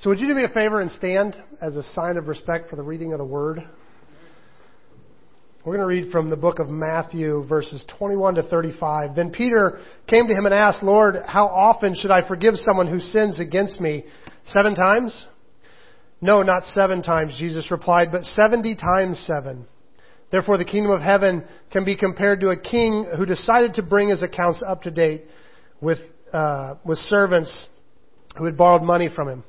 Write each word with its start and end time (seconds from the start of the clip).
So 0.00 0.08
would 0.08 0.18
you 0.18 0.28
do 0.28 0.34
me 0.34 0.44
a 0.44 0.48
favor 0.48 0.80
and 0.80 0.90
stand 0.92 1.36
as 1.60 1.76
a 1.76 1.82
sign 1.92 2.16
of 2.16 2.26
respect 2.26 2.70
for 2.70 2.76
the 2.76 2.82
reading 2.82 3.12
of 3.12 3.18
the 3.18 3.24
word? 3.24 3.58
We're 5.62 5.76
going 5.76 5.80
to 5.80 5.86
read 5.86 6.10
from 6.10 6.30
the 6.30 6.36
book 6.36 6.58
of 6.58 6.70
Matthew, 6.70 7.44
verses 7.46 7.84
21 7.98 8.36
to 8.36 8.42
35. 8.44 9.14
Then 9.14 9.30
Peter 9.30 9.78
came 10.06 10.26
to 10.26 10.32
him 10.32 10.46
and 10.46 10.54
asked, 10.54 10.82
Lord, 10.82 11.16
how 11.26 11.48
often 11.48 11.94
should 11.94 12.10
I 12.10 12.26
forgive 12.26 12.54
someone 12.56 12.86
who 12.86 12.98
sins 12.98 13.40
against 13.40 13.78
me? 13.78 14.04
Seven 14.46 14.74
times? 14.74 15.26
No, 16.22 16.42
not 16.42 16.64
seven 16.64 17.02
times, 17.02 17.36
Jesus 17.38 17.70
replied, 17.70 18.10
but 18.10 18.24
seventy 18.24 18.74
times 18.74 19.22
seven. 19.26 19.66
Therefore, 20.32 20.56
the 20.56 20.64
kingdom 20.64 20.92
of 20.92 21.02
heaven 21.02 21.44
can 21.70 21.84
be 21.84 21.94
compared 21.94 22.40
to 22.40 22.48
a 22.48 22.56
king 22.56 23.06
who 23.18 23.26
decided 23.26 23.74
to 23.74 23.82
bring 23.82 24.08
his 24.08 24.22
accounts 24.22 24.62
up 24.66 24.80
to 24.82 24.90
date 24.90 25.24
with, 25.82 25.98
uh, 26.32 26.76
with 26.86 26.96
servants 27.00 27.66
who 28.38 28.46
had 28.46 28.56
borrowed 28.56 28.82
money 28.82 29.10
from 29.14 29.28
him. 29.28 29.44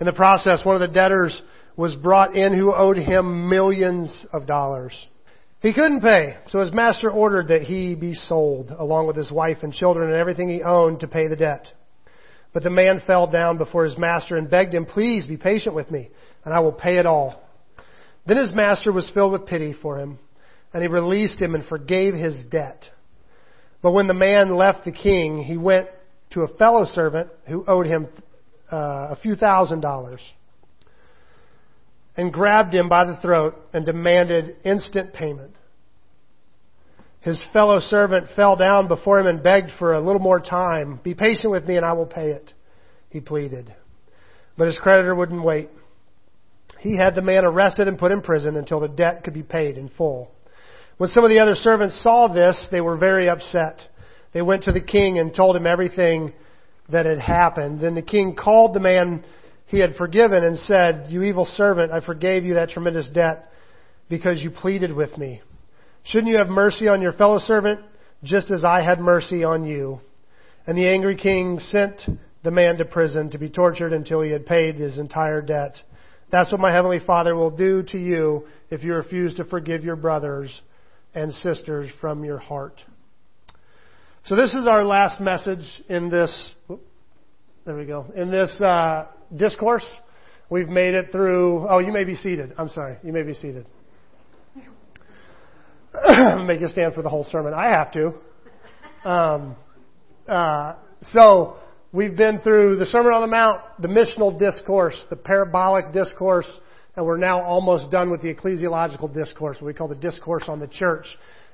In 0.00 0.06
the 0.06 0.12
process, 0.12 0.64
one 0.64 0.76
of 0.76 0.80
the 0.80 0.94
debtors 0.94 1.40
was 1.76 1.94
brought 1.94 2.36
in 2.36 2.54
who 2.54 2.74
owed 2.74 2.96
him 2.96 3.48
millions 3.48 4.26
of 4.32 4.46
dollars. 4.46 4.92
He 5.60 5.72
couldn't 5.72 6.02
pay, 6.02 6.36
so 6.50 6.60
his 6.60 6.72
master 6.72 7.10
ordered 7.10 7.48
that 7.48 7.62
he 7.62 7.96
be 7.96 8.14
sold, 8.14 8.70
along 8.70 9.08
with 9.08 9.16
his 9.16 9.30
wife 9.30 9.58
and 9.62 9.72
children 9.72 10.08
and 10.08 10.16
everything 10.16 10.48
he 10.48 10.62
owned, 10.62 11.00
to 11.00 11.08
pay 11.08 11.26
the 11.26 11.36
debt. 11.36 11.66
But 12.52 12.62
the 12.62 12.70
man 12.70 13.02
fell 13.06 13.26
down 13.26 13.58
before 13.58 13.84
his 13.84 13.98
master 13.98 14.36
and 14.36 14.48
begged 14.48 14.72
him, 14.72 14.86
Please 14.86 15.26
be 15.26 15.36
patient 15.36 15.74
with 15.74 15.90
me, 15.90 16.10
and 16.44 16.54
I 16.54 16.60
will 16.60 16.72
pay 16.72 16.98
it 16.98 17.06
all. 17.06 17.42
Then 18.26 18.36
his 18.36 18.54
master 18.54 18.92
was 18.92 19.10
filled 19.10 19.32
with 19.32 19.46
pity 19.46 19.72
for 19.72 19.98
him, 19.98 20.18
and 20.72 20.82
he 20.82 20.88
released 20.88 21.40
him 21.40 21.54
and 21.54 21.64
forgave 21.64 22.14
his 22.14 22.44
debt. 22.50 22.84
But 23.82 23.92
when 23.92 24.06
the 24.06 24.14
man 24.14 24.56
left 24.56 24.84
the 24.84 24.92
king, 24.92 25.38
he 25.38 25.56
went 25.56 25.88
to 26.30 26.42
a 26.42 26.56
fellow 26.56 26.84
servant 26.84 27.30
who 27.46 27.64
owed 27.66 27.86
him 27.86 28.08
uh, 28.72 29.08
a 29.10 29.18
few 29.22 29.34
thousand 29.34 29.80
dollars 29.80 30.20
and 32.16 32.32
grabbed 32.32 32.74
him 32.74 32.88
by 32.88 33.04
the 33.04 33.16
throat 33.22 33.54
and 33.72 33.86
demanded 33.86 34.56
instant 34.64 35.12
payment. 35.12 35.54
His 37.20 37.42
fellow 37.52 37.80
servant 37.80 38.28
fell 38.34 38.56
down 38.56 38.88
before 38.88 39.20
him 39.20 39.26
and 39.26 39.42
begged 39.42 39.70
for 39.78 39.94
a 39.94 40.00
little 40.00 40.20
more 40.20 40.40
time. 40.40 41.00
Be 41.02 41.14
patient 41.14 41.50
with 41.50 41.64
me 41.64 41.76
and 41.76 41.86
I 41.86 41.92
will 41.92 42.06
pay 42.06 42.30
it, 42.30 42.52
he 43.10 43.20
pleaded. 43.20 43.72
But 44.56 44.66
his 44.66 44.78
creditor 44.78 45.14
wouldn't 45.14 45.42
wait. 45.42 45.70
He 46.80 46.96
had 46.96 47.14
the 47.14 47.22
man 47.22 47.44
arrested 47.44 47.88
and 47.88 47.98
put 47.98 48.12
in 48.12 48.20
prison 48.20 48.56
until 48.56 48.80
the 48.80 48.88
debt 48.88 49.24
could 49.24 49.34
be 49.34 49.42
paid 49.42 49.78
in 49.78 49.88
full. 49.90 50.30
When 50.96 51.10
some 51.10 51.24
of 51.24 51.30
the 51.30 51.38
other 51.38 51.54
servants 51.54 52.02
saw 52.02 52.26
this, 52.26 52.68
they 52.72 52.80
were 52.80 52.96
very 52.96 53.28
upset. 53.28 53.78
They 54.32 54.42
went 54.42 54.64
to 54.64 54.72
the 54.72 54.80
king 54.80 55.18
and 55.18 55.34
told 55.34 55.54
him 55.54 55.66
everything 55.66 56.32
that 56.90 57.06
had 57.06 57.18
happened. 57.18 57.80
Then 57.80 57.94
the 57.94 58.02
king 58.02 58.34
called 58.34 58.74
the 58.74 58.80
man 58.80 59.24
he 59.66 59.78
had 59.78 59.96
forgiven 59.96 60.42
and 60.44 60.58
said, 60.58 61.06
You 61.08 61.22
evil 61.22 61.44
servant, 61.44 61.92
I 61.92 62.00
forgave 62.00 62.44
you 62.44 62.54
that 62.54 62.70
tremendous 62.70 63.08
debt 63.08 63.50
because 64.08 64.42
you 64.42 64.50
pleaded 64.50 64.94
with 64.94 65.16
me. 65.18 65.42
Shouldn't 66.04 66.28
you 66.28 66.38
have 66.38 66.48
mercy 66.48 66.88
on 66.88 67.02
your 67.02 67.12
fellow 67.12 67.38
servant 67.38 67.80
just 68.24 68.50
as 68.50 68.64
I 68.64 68.82
had 68.82 68.98
mercy 68.98 69.44
on 69.44 69.64
you? 69.66 70.00
And 70.66 70.76
the 70.76 70.88
angry 70.88 71.16
king 71.16 71.58
sent 71.60 72.02
the 72.42 72.50
man 72.50 72.78
to 72.78 72.84
prison 72.84 73.30
to 73.30 73.38
be 73.38 73.50
tortured 73.50 73.92
until 73.92 74.22
he 74.22 74.30
had 74.30 74.46
paid 74.46 74.76
his 74.76 74.98
entire 74.98 75.42
debt. 75.42 75.74
That's 76.30 76.50
what 76.50 76.60
my 76.60 76.72
heavenly 76.72 77.00
Father 77.06 77.34
will 77.34 77.50
do 77.50 77.82
to 77.84 77.98
you 77.98 78.46
if 78.70 78.82
you 78.82 78.94
refuse 78.94 79.34
to 79.36 79.44
forgive 79.44 79.84
your 79.84 79.96
brothers 79.96 80.62
and 81.14 81.32
sisters 81.32 81.90
from 82.00 82.24
your 82.24 82.38
heart. 82.38 82.80
So 84.28 84.36
this 84.36 84.52
is 84.52 84.66
our 84.66 84.84
last 84.84 85.22
message 85.22 85.64
in 85.88 86.10
this. 86.10 86.50
There 87.64 87.74
we 87.74 87.86
go. 87.86 88.12
In 88.14 88.30
this 88.30 88.60
uh, 88.60 89.06
discourse, 89.34 89.86
we've 90.50 90.68
made 90.68 90.92
it 90.92 91.10
through. 91.12 91.66
Oh, 91.66 91.78
you 91.78 91.92
may 91.92 92.04
be 92.04 92.14
seated. 92.14 92.52
I'm 92.58 92.68
sorry. 92.68 92.98
You 93.02 93.14
may 93.14 93.22
be 93.22 93.32
seated. 93.32 93.64
Make 96.44 96.60
you 96.60 96.68
stand 96.68 96.92
for 96.92 97.00
the 97.00 97.08
whole 97.08 97.24
sermon. 97.24 97.54
I 97.54 97.68
have 97.68 97.90
to. 97.92 98.12
Um, 99.02 99.56
uh, 100.28 100.74
so 101.04 101.56
we've 101.92 102.14
been 102.14 102.40
through 102.40 102.76
the 102.76 102.84
Sermon 102.84 103.14
on 103.14 103.22
the 103.22 103.28
Mount, 103.28 103.62
the 103.78 103.88
missional 103.88 104.38
discourse, 104.38 105.06
the 105.08 105.16
parabolic 105.16 105.94
discourse, 105.94 106.50
and 106.96 107.06
we're 107.06 107.16
now 107.16 107.40
almost 107.40 107.90
done 107.90 108.10
with 108.10 108.20
the 108.20 108.34
ecclesiological 108.34 109.14
discourse, 109.14 109.56
what 109.58 109.68
we 109.68 109.72
call 109.72 109.88
the 109.88 109.94
discourse 109.94 110.44
on 110.48 110.60
the 110.60 110.68
church. 110.68 111.06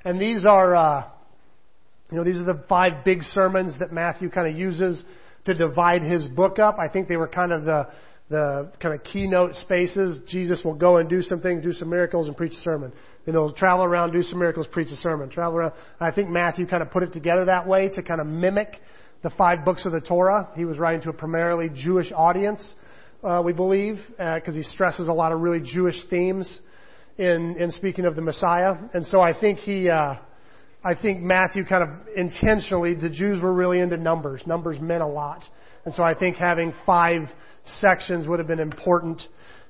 And 0.04 0.20
these 0.20 0.44
are 0.44 0.74
uh, 0.74 1.04
you 2.14 2.20
know, 2.20 2.24
these 2.24 2.40
are 2.40 2.44
the 2.44 2.62
five 2.68 3.04
big 3.04 3.24
sermons 3.24 3.76
that 3.80 3.92
Matthew 3.92 4.30
kind 4.30 4.48
of 4.48 4.56
uses 4.56 5.04
to 5.46 5.52
divide 5.52 6.00
his 6.00 6.28
book 6.28 6.60
up. 6.60 6.76
I 6.78 6.88
think 6.88 7.08
they 7.08 7.16
were 7.16 7.26
kind 7.26 7.52
of 7.52 7.64
the 7.64 7.88
the 8.28 8.70
kind 8.80 8.94
of 8.94 9.02
keynote 9.02 9.56
spaces. 9.56 10.20
Jesus 10.28 10.62
will 10.64 10.76
go 10.76 10.98
and 10.98 11.08
do 11.08 11.22
some 11.22 11.40
things, 11.40 11.64
do 11.64 11.72
some 11.72 11.90
miracles, 11.90 12.28
and 12.28 12.36
preach 12.36 12.52
a 12.52 12.60
sermon. 12.60 12.92
You 13.26 13.32
know, 13.32 13.52
travel 13.52 13.84
around, 13.84 14.12
do 14.12 14.22
some 14.22 14.38
miracles, 14.38 14.68
preach 14.70 14.92
a 14.92 14.96
sermon. 14.96 15.28
Travel 15.28 15.58
around. 15.58 15.72
And 15.98 16.08
I 16.08 16.14
think 16.14 16.30
Matthew 16.30 16.68
kind 16.68 16.84
of 16.84 16.92
put 16.92 17.02
it 17.02 17.12
together 17.12 17.46
that 17.46 17.66
way 17.66 17.88
to 17.88 18.00
kind 18.00 18.20
of 18.20 18.28
mimic 18.28 18.80
the 19.24 19.30
five 19.30 19.64
books 19.64 19.84
of 19.84 19.90
the 19.90 20.00
Torah. 20.00 20.50
He 20.54 20.64
was 20.64 20.78
writing 20.78 21.02
to 21.02 21.10
a 21.10 21.12
primarily 21.12 21.68
Jewish 21.74 22.12
audience, 22.14 22.76
uh, 23.24 23.42
we 23.44 23.52
believe, 23.52 23.98
because 24.10 24.54
uh, 24.54 24.58
he 24.58 24.62
stresses 24.62 25.08
a 25.08 25.12
lot 25.12 25.32
of 25.32 25.40
really 25.40 25.60
Jewish 25.60 25.96
themes 26.10 26.60
in 27.18 27.56
in 27.56 27.72
speaking 27.72 28.04
of 28.04 28.14
the 28.14 28.22
Messiah. 28.22 28.76
And 28.94 29.04
so 29.04 29.20
I 29.20 29.36
think 29.36 29.58
he. 29.58 29.90
Uh, 29.90 30.14
I 30.84 30.94
think 30.94 31.22
Matthew 31.22 31.64
kind 31.64 31.82
of 31.82 31.88
intentionally, 32.14 32.94
the 32.94 33.08
Jews 33.08 33.40
were 33.40 33.54
really 33.54 33.80
into 33.80 33.96
numbers. 33.96 34.42
Numbers 34.46 34.78
meant 34.80 35.02
a 35.02 35.06
lot. 35.06 35.42
And 35.86 35.94
so 35.94 36.02
I 36.02 36.16
think 36.16 36.36
having 36.36 36.74
five 36.84 37.22
sections 37.64 38.28
would 38.28 38.38
have 38.38 38.48
been 38.48 38.60
important 38.60 39.22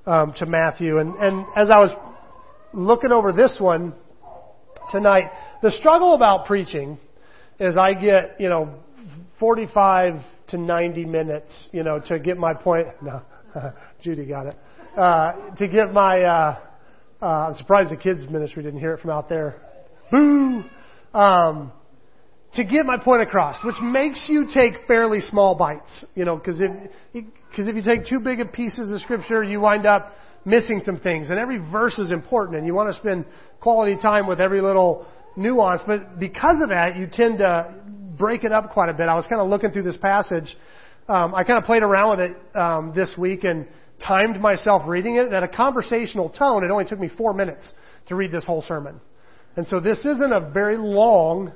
um, 0.06 0.34
to 0.38 0.46
Matthew. 0.46 0.98
And, 0.98 1.14
and 1.14 1.46
as 1.56 1.68
I 1.70 1.78
was 1.78 1.92
looking 2.72 3.12
over 3.12 3.32
this 3.32 3.58
one 3.60 3.94
tonight, 4.90 5.30
the 5.62 5.70
struggle 5.70 6.14
about 6.14 6.46
preaching 6.46 6.98
is 7.60 7.76
I 7.76 7.94
get, 7.94 8.40
you 8.40 8.48
know, 8.48 8.74
45 9.38 10.14
to 10.48 10.58
90 10.58 11.04
minutes, 11.04 11.68
you 11.72 11.84
know, 11.84 12.00
to 12.08 12.18
get 12.18 12.36
my 12.38 12.54
point. 12.54 12.88
No, 13.02 13.22
Judy 14.02 14.26
got 14.26 14.46
it. 14.46 14.56
Uh, 14.96 15.54
to 15.56 15.68
get 15.68 15.92
my, 15.92 16.22
uh, 16.22 16.58
uh, 17.22 17.26
I'm 17.26 17.54
surprised 17.54 17.92
the 17.92 17.96
kids 17.96 18.28
ministry 18.28 18.64
didn't 18.64 18.80
hear 18.80 18.94
it 18.94 19.00
from 19.00 19.10
out 19.10 19.28
there. 19.28 19.60
Boo! 20.10 20.64
Um, 21.14 21.72
to 22.54 22.64
get 22.64 22.84
my 22.86 22.98
point 22.98 23.22
across, 23.22 23.64
which 23.64 23.76
makes 23.82 24.26
you 24.28 24.46
take 24.52 24.86
fairly 24.86 25.20
small 25.20 25.54
bites, 25.54 26.04
you 26.14 26.24
know, 26.24 26.36
because 26.36 26.60
if 26.60 27.24
because 27.50 27.68
if 27.68 27.76
you 27.76 27.82
take 27.82 28.06
too 28.06 28.20
big 28.20 28.40
of 28.40 28.52
pieces 28.52 28.90
of 28.90 29.00
scripture, 29.00 29.42
you 29.44 29.60
wind 29.60 29.86
up 29.86 30.12
missing 30.44 30.82
some 30.84 30.98
things, 30.98 31.30
and 31.30 31.38
every 31.38 31.58
verse 31.58 31.98
is 31.98 32.10
important, 32.10 32.58
and 32.58 32.66
you 32.66 32.74
want 32.74 32.92
to 32.92 33.00
spend 33.00 33.24
quality 33.60 33.96
time 34.00 34.26
with 34.26 34.40
every 34.40 34.60
little 34.60 35.06
nuance. 35.36 35.80
But 35.86 36.18
because 36.18 36.60
of 36.62 36.68
that, 36.68 36.96
you 36.96 37.08
tend 37.10 37.38
to 37.38 37.74
break 38.18 38.44
it 38.44 38.52
up 38.52 38.72
quite 38.72 38.88
a 38.88 38.94
bit. 38.94 39.08
I 39.08 39.14
was 39.14 39.26
kind 39.26 39.40
of 39.40 39.48
looking 39.48 39.70
through 39.70 39.84
this 39.84 39.96
passage. 39.96 40.56
Um, 41.08 41.34
I 41.34 41.44
kind 41.44 41.58
of 41.58 41.64
played 41.64 41.82
around 41.82 42.18
with 42.18 42.30
it 42.30 42.56
um, 42.56 42.92
this 42.94 43.14
week 43.18 43.44
and 43.44 43.66
timed 44.06 44.40
myself 44.40 44.82
reading 44.86 45.16
it. 45.16 45.26
And 45.26 45.34
at 45.34 45.42
a 45.42 45.48
conversational 45.48 46.30
tone, 46.30 46.64
it 46.64 46.70
only 46.70 46.84
took 46.84 46.98
me 46.98 47.08
four 47.16 47.34
minutes 47.34 47.72
to 48.08 48.14
read 48.14 48.32
this 48.32 48.46
whole 48.46 48.62
sermon. 48.62 49.00
And 49.56 49.66
so 49.66 49.80
this 49.80 49.98
isn't 49.98 50.32
a 50.32 50.50
very 50.52 50.76
long 50.76 51.52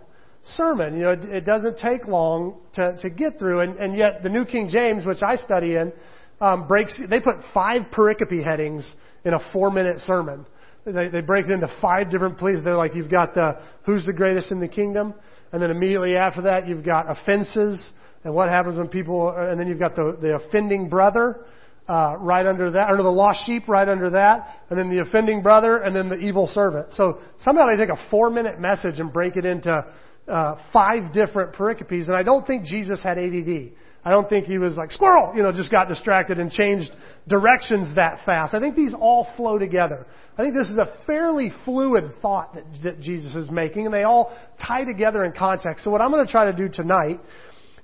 sermon. 0.56 0.96
You 0.96 1.02
know, 1.04 1.10
it, 1.10 1.24
it 1.24 1.46
doesn't 1.46 1.78
take 1.78 2.06
long 2.06 2.58
to, 2.74 2.96
to 3.00 3.10
get 3.10 3.38
through. 3.38 3.60
And, 3.60 3.76
and 3.76 3.96
yet 3.96 4.22
the 4.22 4.28
New 4.28 4.44
King 4.44 4.68
James, 4.70 5.04
which 5.04 5.22
I 5.22 5.36
study 5.36 5.74
in, 5.74 5.92
um, 6.40 6.68
breaks, 6.68 6.96
they 7.08 7.20
put 7.20 7.36
five 7.52 7.82
pericope 7.92 8.44
headings 8.44 8.90
in 9.24 9.34
a 9.34 9.40
four 9.52 9.70
minute 9.70 10.00
sermon. 10.00 10.46
They, 10.84 11.08
they 11.08 11.20
break 11.20 11.46
it 11.46 11.50
into 11.50 11.70
five 11.82 12.10
different 12.10 12.38
places. 12.38 12.64
They're 12.64 12.76
like, 12.76 12.94
you've 12.94 13.10
got 13.10 13.34
the, 13.34 13.60
who's 13.84 14.06
the 14.06 14.12
greatest 14.12 14.52
in 14.52 14.60
the 14.60 14.68
kingdom? 14.68 15.14
And 15.52 15.62
then 15.62 15.70
immediately 15.70 16.16
after 16.16 16.42
that, 16.42 16.68
you've 16.68 16.84
got 16.84 17.10
offenses 17.10 17.92
and 18.24 18.34
what 18.34 18.48
happens 18.48 18.78
when 18.78 18.88
people, 18.88 19.30
and 19.36 19.58
then 19.58 19.68
you've 19.68 19.78
got 19.78 19.96
the, 19.96 20.16
the 20.20 20.36
offending 20.36 20.88
brother 20.88 21.44
uh, 21.88 22.16
right 22.18 22.44
under 22.44 22.70
that, 22.72 22.90
under 22.90 23.02
the 23.02 23.08
lost 23.08 23.46
sheep 23.46 23.66
right 23.66 23.88
under 23.88 24.10
that, 24.10 24.60
and 24.68 24.78
then 24.78 24.90
the 24.90 25.00
offending 25.00 25.42
brother, 25.42 25.78
and 25.78 25.96
then 25.96 26.08
the 26.08 26.18
evil 26.18 26.46
servant. 26.46 26.92
So 26.92 27.20
somehow 27.38 27.66
they 27.66 27.76
take 27.76 27.88
a 27.88 28.10
four 28.10 28.30
minute 28.30 28.60
message 28.60 29.00
and 29.00 29.12
break 29.12 29.36
it 29.36 29.46
into 29.46 29.84
uh, 30.28 30.54
five 30.72 31.12
different 31.14 31.54
pericopes, 31.54 32.06
and 32.06 32.14
I 32.14 32.22
don't 32.22 32.46
think 32.46 32.64
Jesus 32.64 33.02
had 33.02 33.16
ADD. 33.18 33.72
I 34.04 34.10
don't 34.10 34.28
think 34.28 34.46
he 34.46 34.58
was 34.58 34.76
like 34.76 34.90
squirrel, 34.90 35.32
you 35.34 35.42
know, 35.42 35.50
just 35.50 35.70
got 35.70 35.88
distracted 35.88 36.38
and 36.38 36.50
changed 36.50 36.90
directions 37.26 37.96
that 37.96 38.24
fast. 38.24 38.54
I 38.54 38.60
think 38.60 38.76
these 38.76 38.94
all 38.98 39.26
flow 39.36 39.58
together. 39.58 40.06
I 40.36 40.42
think 40.42 40.54
this 40.54 40.68
is 40.68 40.78
a 40.78 40.94
fairly 41.06 41.52
fluid 41.64 42.12
thought 42.22 42.54
that, 42.54 42.64
that 42.84 43.00
Jesus 43.00 43.34
is 43.34 43.50
making, 43.50 43.86
and 43.86 43.94
they 43.94 44.04
all 44.04 44.36
tie 44.64 44.84
together 44.84 45.24
in 45.24 45.32
context. 45.32 45.84
So 45.84 45.90
what 45.90 46.00
I'm 46.00 46.10
going 46.10 46.24
to 46.24 46.30
try 46.30 46.44
to 46.44 46.56
do 46.56 46.68
tonight 46.68 47.20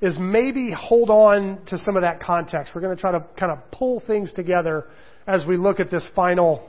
is 0.04 0.18
maybe 0.18 0.70
hold 0.70 1.08
on 1.08 1.64
to 1.68 1.78
some 1.78 1.96
of 1.96 2.02
that 2.02 2.20
context. 2.20 2.74
We're 2.74 2.82
going 2.82 2.94
to 2.94 3.00
try 3.00 3.12
to 3.12 3.24
kind 3.38 3.50
of 3.50 3.70
pull 3.70 4.02
things 4.06 4.34
together 4.34 4.86
as 5.26 5.46
we 5.46 5.56
look 5.56 5.80
at 5.80 5.90
this 5.90 6.06
final 6.14 6.68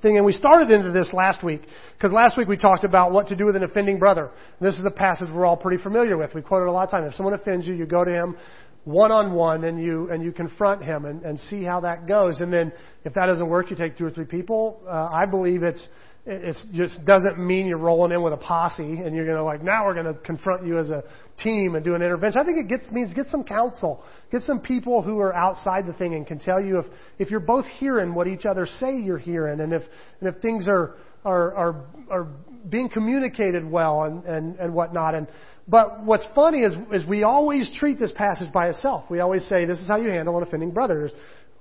thing. 0.00 0.16
And 0.16 0.24
we 0.24 0.32
started 0.32 0.70
into 0.70 0.92
this 0.92 1.12
last 1.12 1.42
week, 1.42 1.62
because 1.98 2.12
last 2.12 2.38
week 2.38 2.46
we 2.46 2.56
talked 2.56 2.84
about 2.84 3.10
what 3.10 3.26
to 3.28 3.36
do 3.36 3.46
with 3.46 3.56
an 3.56 3.64
offending 3.64 3.98
brother. 3.98 4.30
And 4.60 4.68
this 4.68 4.78
is 4.78 4.84
a 4.84 4.92
passage 4.92 5.28
we're 5.34 5.44
all 5.44 5.56
pretty 5.56 5.82
familiar 5.82 6.16
with. 6.16 6.34
We 6.34 6.42
quote 6.42 6.62
it 6.62 6.68
a 6.68 6.72
lot 6.72 6.84
of 6.84 6.90
times. 6.90 7.08
If 7.08 7.14
someone 7.14 7.34
offends 7.34 7.66
you, 7.66 7.74
you 7.74 7.84
go 7.84 8.04
to 8.04 8.12
him, 8.12 8.36
one 8.84 9.10
on 9.10 9.32
one 9.32 9.64
and 9.64 9.82
you 9.82 10.10
and 10.10 10.22
you 10.22 10.30
confront 10.30 10.84
him 10.84 11.04
and, 11.04 11.22
and 11.22 11.40
see 11.40 11.64
how 11.64 11.80
that 11.80 12.06
goes. 12.06 12.40
And 12.40 12.52
then 12.52 12.72
if 13.04 13.14
that 13.14 13.26
doesn't 13.26 13.48
work, 13.48 13.70
you 13.70 13.76
take 13.76 13.98
two 13.98 14.04
or 14.04 14.10
three 14.10 14.24
people. 14.24 14.80
Uh, 14.86 15.08
I 15.12 15.26
believe 15.26 15.64
it's 15.64 15.88
it 16.24 16.56
just 16.72 17.04
doesn't 17.04 17.38
mean 17.38 17.66
you're 17.66 17.78
rolling 17.78 18.12
in 18.12 18.22
with 18.22 18.32
a 18.32 18.36
posse 18.36 18.82
and 18.82 19.14
you're 19.16 19.24
going 19.24 19.36
to 19.36 19.42
like 19.42 19.62
now 19.62 19.84
we're 19.84 19.94
going 19.94 20.06
to 20.06 20.14
confront 20.20 20.64
you 20.64 20.78
as 20.78 20.88
a 20.90 21.02
team 21.42 21.74
and 21.74 21.84
do 21.84 21.94
an 21.94 22.02
intervention. 22.02 22.40
I 22.40 22.44
think 22.44 22.58
it 22.58 22.68
gets 22.68 22.90
means 22.92 23.12
get 23.14 23.28
some 23.28 23.44
counsel, 23.44 24.02
get 24.30 24.42
some 24.42 24.60
people 24.60 25.02
who 25.02 25.18
are 25.18 25.34
outside 25.34 25.86
the 25.86 25.92
thing 25.92 26.14
and 26.14 26.26
can 26.26 26.38
tell 26.38 26.60
you 26.60 26.78
if 26.78 26.86
if 27.18 27.30
you're 27.30 27.40
both 27.40 27.66
hearing 27.78 28.14
what 28.14 28.26
each 28.26 28.46
other 28.46 28.66
say 28.66 28.96
you're 28.96 29.18
hearing 29.18 29.60
and 29.60 29.72
if 29.72 29.82
and 30.20 30.28
if 30.34 30.40
things 30.42 30.66
are 30.68 30.96
are 31.24 31.54
are 31.54 31.84
are 32.10 32.28
being 32.68 32.88
communicated 32.88 33.68
well 33.68 34.04
and 34.04 34.24
and 34.24 34.56
and 34.58 34.72
whatnot 34.72 35.14
and 35.14 35.26
but 35.68 36.04
what's 36.04 36.26
funny 36.34 36.62
is, 36.62 36.74
is 36.92 37.06
we 37.06 37.22
always 37.22 37.70
treat 37.78 37.98
this 37.98 38.12
passage 38.12 38.52
by 38.52 38.68
itself. 38.68 39.04
We 39.08 39.20
always 39.20 39.46
say 39.48 39.64
this 39.64 39.78
is 39.78 39.86
how 39.86 39.96
you 39.96 40.08
handle 40.08 40.36
an 40.36 40.42
offending 40.42 40.72
brother. 40.72 41.10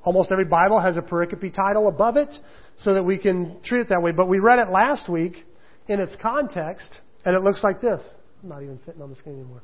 almost 0.04 0.32
every 0.32 0.46
Bible 0.46 0.80
has 0.80 0.98
a 0.98 1.02
pericope 1.02 1.54
title 1.54 1.88
above 1.88 2.18
it 2.18 2.30
so 2.78 2.94
that 2.96 3.04
we 3.04 3.18
can 3.18 3.62
treat 3.64 3.82
it 3.82 3.90
that 3.90 4.02
way. 4.02 4.12
But 4.12 4.28
we 4.28 4.40
read 4.40 4.60
it 4.60 4.72
last 4.72 5.08
week 5.08 5.46
in 5.88 6.00
its 6.00 6.16
context, 6.22 7.00
and 7.26 7.36
it 7.36 7.44
looks 7.44 7.64
like 7.64 7.82
this. 7.82 8.02
I'm 8.42 8.50
not 8.50 8.64
even 8.64 8.80
fitting 8.86 9.02
on 9.02 9.10
the 9.10 9.16
screen 9.16 9.36
anymore. 9.36 9.62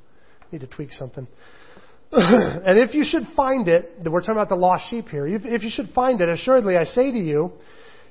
Need 0.51 0.61
to 0.61 0.67
tweak 0.67 0.91
something. 0.93 1.27
and 2.11 2.79
if 2.79 2.93
you 2.93 3.03
should 3.03 3.27
find 3.35 3.67
it, 3.67 3.91
we're 4.05 4.21
talking 4.21 4.35
about 4.35 4.49
the 4.49 4.55
lost 4.55 4.89
sheep 4.89 5.09
here. 5.09 5.27
If 5.27 5.63
you 5.63 5.69
should 5.69 5.89
find 5.89 6.21
it, 6.21 6.29
assuredly 6.29 6.77
I 6.77 6.85
say 6.85 7.11
to 7.11 7.17
you, 7.17 7.51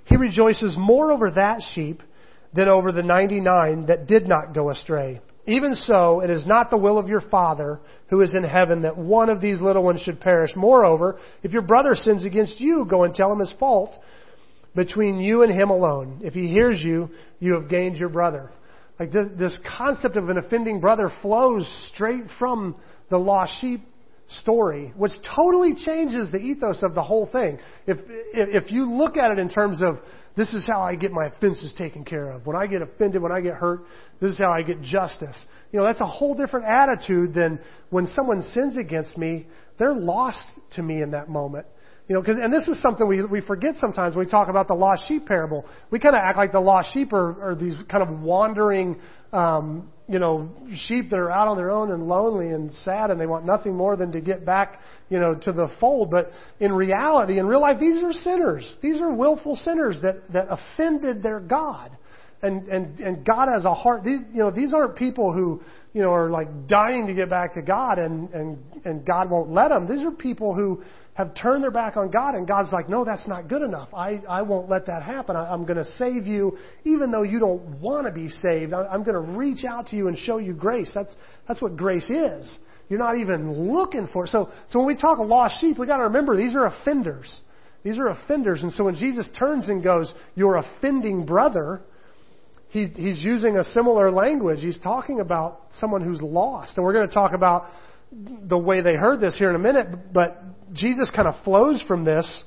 he 0.04 0.16
rejoices 0.16 0.76
more 0.78 1.12
over 1.12 1.30
that 1.32 1.62
sheep 1.74 2.02
than 2.54 2.68
over 2.68 2.92
the 2.92 3.02
99 3.02 3.86
that 3.86 4.06
did 4.06 4.28
not 4.28 4.54
go 4.54 4.70
astray. 4.70 5.20
Even 5.46 5.74
so, 5.74 6.20
it 6.20 6.30
is 6.30 6.44
not 6.46 6.70
the 6.70 6.76
will 6.76 6.98
of 6.98 7.08
your 7.08 7.20
Father 7.20 7.80
who 8.08 8.20
is 8.20 8.34
in 8.34 8.42
heaven 8.42 8.82
that 8.82 8.98
one 8.98 9.30
of 9.30 9.40
these 9.40 9.60
little 9.60 9.82
ones 9.82 10.00
should 10.00 10.20
perish. 10.20 10.50
Moreover, 10.56 11.18
if 11.42 11.52
your 11.52 11.62
brother 11.62 11.94
sins 11.94 12.24
against 12.24 12.60
you, 12.60 12.86
go 12.88 13.04
and 13.04 13.14
tell 13.14 13.32
him 13.32 13.38
his 13.38 13.54
fault 13.58 13.92
between 14.74 15.20
you 15.20 15.42
and 15.42 15.52
him 15.52 15.70
alone. 15.70 16.20
If 16.22 16.34
he 16.34 16.48
hears 16.48 16.80
you, 16.80 17.10
you 17.38 17.54
have 17.54 17.70
gained 17.70 17.96
your 17.96 18.08
brother. 18.08 18.50
Like 18.98 19.12
this, 19.12 19.26
this 19.38 19.60
concept 19.78 20.16
of 20.16 20.28
an 20.28 20.38
offending 20.38 20.80
brother 20.80 21.12
flows 21.22 21.66
straight 21.92 22.24
from 22.38 22.76
the 23.10 23.18
lost 23.18 23.52
sheep 23.60 23.82
story, 24.28 24.92
which 24.96 25.12
totally 25.34 25.74
changes 25.74 26.32
the 26.32 26.38
ethos 26.38 26.82
of 26.82 26.94
the 26.94 27.02
whole 27.02 27.26
thing. 27.26 27.58
If, 27.86 27.98
if 28.32 28.72
you 28.72 28.90
look 28.90 29.16
at 29.16 29.30
it 29.30 29.38
in 29.38 29.48
terms 29.48 29.82
of 29.82 29.98
this 30.36 30.52
is 30.52 30.66
how 30.66 30.80
I 30.80 30.96
get 30.96 31.12
my 31.12 31.26
offenses 31.26 31.72
taken 31.78 32.04
care 32.04 32.30
of. 32.30 32.46
When 32.46 32.56
I 32.56 32.66
get 32.66 32.82
offended, 32.82 33.22
when 33.22 33.32
I 33.32 33.40
get 33.40 33.54
hurt, 33.54 33.84
this 34.20 34.32
is 34.32 34.38
how 34.38 34.52
I 34.52 34.62
get 34.62 34.82
justice. 34.82 35.36
You 35.72 35.80
know, 35.80 35.86
that's 35.86 36.00
a 36.00 36.06
whole 36.06 36.34
different 36.34 36.66
attitude 36.66 37.32
than 37.32 37.58
when 37.90 38.06
someone 38.08 38.42
sins 38.52 38.76
against 38.76 39.16
me, 39.16 39.46
they're 39.78 39.94
lost 39.94 40.44
to 40.72 40.82
me 40.82 41.02
in 41.02 41.12
that 41.12 41.28
moment. 41.28 41.66
You 42.08 42.14
know, 42.14 42.22
cause, 42.22 42.36
and 42.40 42.52
this 42.52 42.68
is 42.68 42.80
something 42.80 43.06
we, 43.08 43.24
we 43.24 43.40
forget 43.40 43.74
sometimes 43.80 44.14
when 44.14 44.26
we 44.26 44.30
talk 44.30 44.48
about 44.48 44.68
the 44.68 44.74
lost 44.74 45.08
sheep 45.08 45.26
parable. 45.26 45.64
We 45.90 45.98
kind 45.98 46.14
of 46.14 46.20
act 46.22 46.36
like 46.36 46.52
the 46.52 46.60
lost 46.60 46.92
sheep 46.94 47.12
are, 47.12 47.50
are 47.50 47.54
these 47.56 47.74
kind 47.90 48.02
of 48.02 48.20
wandering, 48.20 49.00
um, 49.32 49.90
you 50.08 50.20
know, 50.20 50.48
sheep 50.86 51.10
that 51.10 51.18
are 51.18 51.32
out 51.32 51.48
on 51.48 51.56
their 51.56 51.72
own 51.72 51.90
and 51.90 52.06
lonely 52.06 52.50
and 52.50 52.72
sad 52.72 53.10
and 53.10 53.20
they 53.20 53.26
want 53.26 53.44
nothing 53.44 53.74
more 53.74 53.96
than 53.96 54.12
to 54.12 54.20
get 54.20 54.46
back, 54.46 54.80
you 55.08 55.18
know, 55.18 55.34
to 55.34 55.52
the 55.52 55.68
fold. 55.80 56.12
But 56.12 56.30
in 56.60 56.72
reality, 56.72 57.40
in 57.40 57.46
real 57.46 57.60
life, 57.60 57.80
these 57.80 58.00
are 58.00 58.12
sinners. 58.12 58.76
These 58.80 59.00
are 59.00 59.12
willful 59.12 59.56
sinners 59.56 59.98
that, 60.02 60.32
that 60.32 60.46
offended 60.48 61.24
their 61.24 61.40
God. 61.40 61.90
And, 62.42 62.68
and, 62.68 63.00
and 63.00 63.24
God 63.24 63.48
has 63.52 63.64
a 63.64 63.74
heart. 63.74 64.04
These, 64.04 64.20
you 64.32 64.40
know, 64.40 64.50
these 64.50 64.74
aren't 64.74 64.96
people 64.96 65.32
who, 65.32 65.62
you 65.92 66.02
know, 66.02 66.10
are 66.10 66.30
like 66.30 66.68
dying 66.68 67.06
to 67.06 67.14
get 67.14 67.30
back 67.30 67.54
to 67.54 67.62
God 67.62 67.98
and, 67.98 68.28
and, 68.30 68.58
and 68.84 69.06
God 69.06 69.30
won't 69.30 69.50
let 69.50 69.68
them. 69.68 69.88
These 69.88 70.04
are 70.04 70.10
people 70.10 70.54
who 70.54 70.82
have 71.14 71.34
turned 71.34 71.64
their 71.64 71.70
back 71.70 71.96
on 71.96 72.10
God, 72.10 72.34
and 72.34 72.46
God's 72.46 72.70
like, 72.72 72.90
no, 72.90 73.02
that's 73.02 73.26
not 73.26 73.48
good 73.48 73.62
enough. 73.62 73.88
I, 73.94 74.20
I 74.28 74.42
won't 74.42 74.68
let 74.68 74.84
that 74.86 75.02
happen. 75.02 75.34
I, 75.34 75.50
I'm 75.50 75.64
going 75.64 75.78
to 75.78 75.90
save 75.96 76.26
you, 76.26 76.58
even 76.84 77.10
though 77.10 77.22
you 77.22 77.38
don't 77.38 77.80
want 77.80 78.06
to 78.06 78.12
be 78.12 78.28
saved. 78.28 78.74
I, 78.74 78.82
I'm 78.82 79.02
going 79.02 79.14
to 79.14 79.32
reach 79.32 79.64
out 79.64 79.86
to 79.88 79.96
you 79.96 80.08
and 80.08 80.18
show 80.18 80.36
you 80.36 80.52
grace. 80.52 80.92
That's, 80.94 81.16
that's 81.48 81.62
what 81.62 81.74
grace 81.74 82.10
is. 82.10 82.58
You're 82.90 82.98
not 82.98 83.16
even 83.16 83.72
looking 83.72 84.08
for 84.12 84.26
it. 84.26 84.28
So, 84.28 84.50
so 84.68 84.80
when 84.80 84.88
we 84.88 84.94
talk 84.94 85.18
lost 85.18 85.58
sheep, 85.60 85.78
we 85.78 85.86
got 85.86 85.96
to 85.96 86.04
remember 86.04 86.36
these 86.36 86.54
are 86.54 86.66
offenders. 86.66 87.40
These 87.82 87.98
are 87.98 88.08
offenders. 88.08 88.62
And 88.62 88.70
so 88.72 88.84
when 88.84 88.96
Jesus 88.96 89.26
turns 89.38 89.68
and 89.68 89.82
goes, 89.82 90.12
your 90.34 90.56
offending 90.56 91.24
brother, 91.24 91.80
he, 92.68 92.86
he's 92.86 93.22
using 93.22 93.56
a 93.58 93.64
similar 93.64 94.10
language. 94.10 94.60
He's 94.60 94.78
talking 94.80 95.20
about 95.20 95.62
someone 95.78 96.02
who's 96.02 96.20
lost. 96.20 96.76
And 96.76 96.84
we're 96.84 96.92
going 96.92 97.08
to 97.08 97.14
talk 97.14 97.32
about 97.32 97.70
the 98.12 98.58
way 98.58 98.80
they 98.80 98.94
heard 98.94 99.20
this 99.20 99.36
here 99.36 99.50
in 99.50 99.56
a 99.56 99.60
minute, 99.60 100.12
but 100.12 100.42
Jesus 100.72 101.10
kind 101.14 101.28
of 101.28 101.34
flows 101.44 101.82
from 101.86 102.04
this 102.04 102.44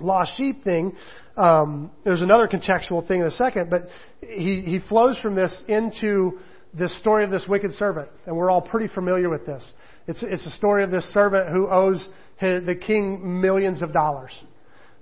lost 0.00 0.36
sheep 0.36 0.64
thing. 0.64 0.92
Um, 1.36 1.90
there's 2.04 2.22
another 2.22 2.48
contextual 2.48 3.06
thing 3.06 3.20
in 3.20 3.26
a 3.26 3.30
second, 3.30 3.70
but 3.70 3.88
he, 4.20 4.62
he 4.62 4.80
flows 4.88 5.18
from 5.20 5.34
this 5.34 5.62
into 5.68 6.38
this 6.72 6.96
story 6.98 7.24
of 7.24 7.30
this 7.30 7.44
wicked 7.48 7.72
servant, 7.72 8.08
and 8.26 8.36
we're 8.36 8.50
all 8.50 8.62
pretty 8.62 8.92
familiar 8.92 9.28
with 9.28 9.46
this. 9.46 9.72
It's, 10.06 10.22
it's 10.22 10.44
a 10.46 10.50
story 10.50 10.84
of 10.84 10.90
this 10.90 11.04
servant 11.12 11.50
who 11.50 11.68
owes 11.68 12.06
his, 12.36 12.66
the 12.66 12.74
king 12.74 13.40
millions 13.40 13.80
of 13.80 13.92
dollars, 13.92 14.32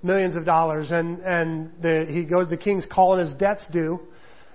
millions 0.03 0.37
of 0.37 0.44
dollars, 0.44 0.91
and 0.91 1.21
and 1.21 1.73
the, 1.81 2.06
he 2.09 2.25
goes. 2.25 2.49
The 2.50 2.56
king's 2.56 2.87
calling 2.91 3.21
his 3.21 3.35
debts 3.35 3.67
due, 3.73 4.00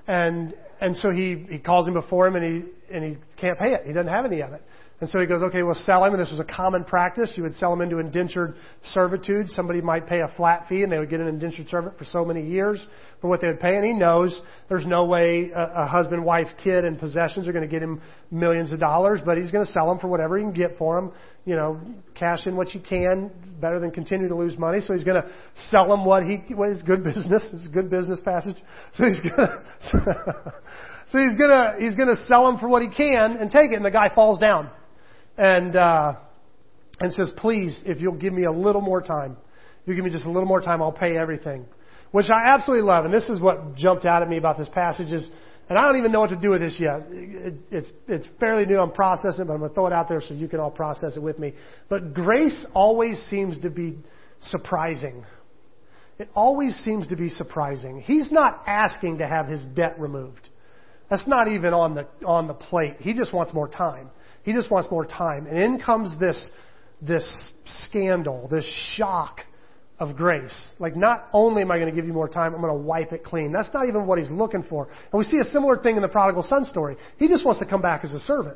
and 0.07 0.53
and 0.79 0.95
so 0.95 1.09
he 1.09 1.45
he 1.49 1.59
calls 1.59 1.87
him 1.87 1.93
before 1.93 2.27
him, 2.27 2.35
and 2.35 2.45
he 2.45 2.95
and 2.95 3.03
he 3.03 3.17
can't 3.39 3.59
pay 3.59 3.73
it. 3.73 3.85
He 3.85 3.93
doesn't 3.93 4.11
have 4.11 4.25
any 4.25 4.41
of 4.41 4.53
it. 4.53 4.61
And 4.99 5.07
so 5.11 5.19
he 5.19 5.27
goes, 5.27 5.43
okay, 5.43 5.61
we'll 5.61 5.75
sell 5.75 6.03
him. 6.03 6.13
And 6.13 6.21
this 6.21 6.31
was 6.31 6.39
a 6.39 6.43
common 6.43 6.83
practice. 6.83 7.31
You 7.35 7.43
would 7.43 7.53
sell 7.55 7.71
him 7.71 7.81
into 7.81 7.99
indentured 7.99 8.55
servitude. 8.83 9.47
Somebody 9.49 9.79
might 9.79 10.07
pay 10.07 10.21
a 10.21 10.27
flat 10.35 10.67
fee 10.67 10.81
and 10.81 10.91
they 10.91 10.97
would 10.97 11.11
get 11.11 11.19
an 11.19 11.27
indentured 11.27 11.67
servant 11.69 11.99
for 11.99 12.05
so 12.05 12.25
many 12.25 12.43
years 12.43 12.83
for 13.21 13.29
what 13.29 13.39
they 13.39 13.47
would 13.47 13.59
pay. 13.59 13.75
And 13.75 13.85
he 13.85 13.93
knows 13.93 14.41
there's 14.69 14.87
no 14.87 15.05
way 15.05 15.51
a, 15.53 15.83
a 15.83 15.85
husband, 15.85 16.25
wife, 16.25 16.47
kid, 16.63 16.83
and 16.83 16.97
possessions 16.97 17.47
are 17.47 17.51
going 17.51 17.63
to 17.63 17.69
get 17.69 17.83
him 17.83 18.01
millions 18.31 18.73
of 18.73 18.79
dollars, 18.79 19.19
but 19.23 19.37
he's 19.37 19.51
going 19.51 19.67
to 19.67 19.71
sell 19.71 19.91
him 19.91 19.99
for 19.99 20.07
whatever 20.07 20.35
he 20.35 20.43
can 20.43 20.53
get 20.53 20.79
for 20.79 20.97
him. 20.97 21.11
You 21.45 21.55
know, 21.55 21.79
cash 22.15 22.47
in 22.47 22.55
what 22.55 22.73
you 22.73 22.81
can, 22.81 23.29
better 23.61 23.79
than 23.79 23.91
continue 23.91 24.27
to 24.27 24.35
lose 24.35 24.57
money. 24.57 24.79
So 24.81 24.95
he's 24.95 25.03
going 25.03 25.21
to 25.21 25.29
sell 25.69 25.93
him 25.93 26.05
what 26.05 26.23
he, 26.23 26.41
what 26.55 26.71
is 26.71 26.81
good 26.81 27.03
business. 27.03 27.47
It's 27.53 27.67
a 27.67 27.71
good 27.71 27.91
business 27.91 28.19
passage. 28.25 28.57
So 28.95 29.05
he's 29.05 29.19
going 29.19 29.35
to, 29.91 30.53
so 31.11 31.19
he's 31.19 31.37
going 31.37 31.51
to, 31.51 31.75
he's 31.79 31.95
going 31.95 32.09
to 32.09 32.25
sell 32.25 32.49
him 32.49 32.57
for 32.57 32.67
what 32.67 32.81
he 32.81 32.89
can 32.89 33.37
and 33.37 33.51
take 33.51 33.71
it. 33.71 33.75
And 33.75 33.85
the 33.85 33.91
guy 33.91 34.09
falls 34.15 34.39
down 34.39 34.71
and 35.37 35.75
uh, 35.75 36.13
and 36.99 37.13
says, 37.13 37.31
"Please, 37.37 37.81
if 37.85 38.01
you'll 38.01 38.15
give 38.15 38.33
me 38.33 38.45
a 38.45 38.51
little 38.51 38.81
more 38.81 39.01
time, 39.01 39.37
you 39.85 39.95
give 39.95 40.03
me 40.03 40.11
just 40.11 40.25
a 40.25 40.31
little 40.31 40.47
more 40.47 40.61
time, 40.61 40.81
I'll 40.81 40.91
pay 40.91 41.17
everything." 41.17 41.65
Which 42.11 42.29
I 42.29 42.47
absolutely 42.47 42.87
love, 42.87 43.05
and 43.05 43.13
this 43.13 43.29
is 43.29 43.41
what 43.41 43.75
jumped 43.75 44.05
out 44.05 44.21
at 44.21 44.29
me 44.29 44.37
about 44.37 44.57
this 44.57 44.69
passage 44.69 45.11
is, 45.11 45.29
and 45.67 45.77
I 45.77 45.83
don't 45.83 45.97
even 45.97 46.13
know 46.13 46.21
what 46.21 46.29
to 46.29 46.37
do 46.37 46.51
with 46.51 46.61
this 46.61 46.77
yet. 46.79 47.01
It, 47.11 47.53
it's 47.69 47.91
it's 48.07 48.27
fairly 48.39 48.65
new. 48.65 48.79
I'm 48.79 48.91
processing, 48.91 49.45
but 49.45 49.53
I'm 49.53 49.61
to 49.61 49.69
throw 49.69 49.87
it 49.87 49.93
out 49.93 50.07
there 50.07 50.21
so 50.21 50.33
you 50.33 50.47
can 50.47 50.59
all 50.59 50.71
process 50.71 51.17
it 51.17 51.23
with 51.23 51.37
me. 51.37 51.53
But 51.89 52.13
grace 52.13 52.65
always 52.73 53.21
seems 53.29 53.59
to 53.59 53.69
be 53.69 53.97
surprising. 54.41 55.25
It 56.17 56.29
always 56.33 56.75
seems 56.77 57.07
to 57.07 57.15
be 57.15 57.29
surprising. 57.29 58.01
He's 58.01 58.31
not 58.31 58.63
asking 58.65 59.19
to 59.19 59.27
have 59.27 59.47
his 59.47 59.63
debt 59.75 59.99
removed. 59.99 60.49
That's 61.09 61.27
not 61.27 61.47
even 61.47 61.73
on 61.73 61.95
the 61.95 62.07
on 62.25 62.47
the 62.47 62.53
plate. 62.53 62.95
He 62.99 63.13
just 63.13 63.33
wants 63.33 63.53
more 63.53 63.67
time. 63.67 64.09
He 64.47 64.53
just 64.53 64.71
wants 64.71 64.89
more 64.89 65.05
time. 65.05 65.45
And 65.45 65.57
in 65.57 65.77
comes 65.77 66.17
this, 66.21 66.51
this 67.01 67.51
scandal, 67.65 68.47
this 68.47 68.63
shock 68.95 69.41
of 69.99 70.15
grace. 70.15 70.57
Like, 70.79 70.95
not 70.95 71.27
only 71.33 71.63
am 71.63 71.69
I 71.69 71.79
going 71.79 71.89
to 71.89 71.95
give 71.95 72.07
you 72.07 72.13
more 72.13 72.29
time, 72.29 72.55
I'm 72.55 72.61
going 72.61 72.71
to 72.71 72.81
wipe 72.81 73.11
it 73.11 73.25
clean. 73.25 73.51
That's 73.51 73.67
not 73.73 73.89
even 73.89 74.07
what 74.07 74.19
he's 74.19 74.31
looking 74.31 74.63
for. 74.63 74.85
And 74.85 75.19
we 75.19 75.25
see 75.25 75.39
a 75.39 75.43
similar 75.51 75.75
thing 75.83 75.97
in 75.97 76.01
the 76.01 76.07
prodigal 76.07 76.43
son 76.43 76.63
story. 76.63 76.95
He 77.17 77.27
just 77.27 77.45
wants 77.45 77.59
to 77.59 77.65
come 77.65 77.81
back 77.81 78.05
as 78.05 78.13
a 78.13 78.21
servant. 78.21 78.55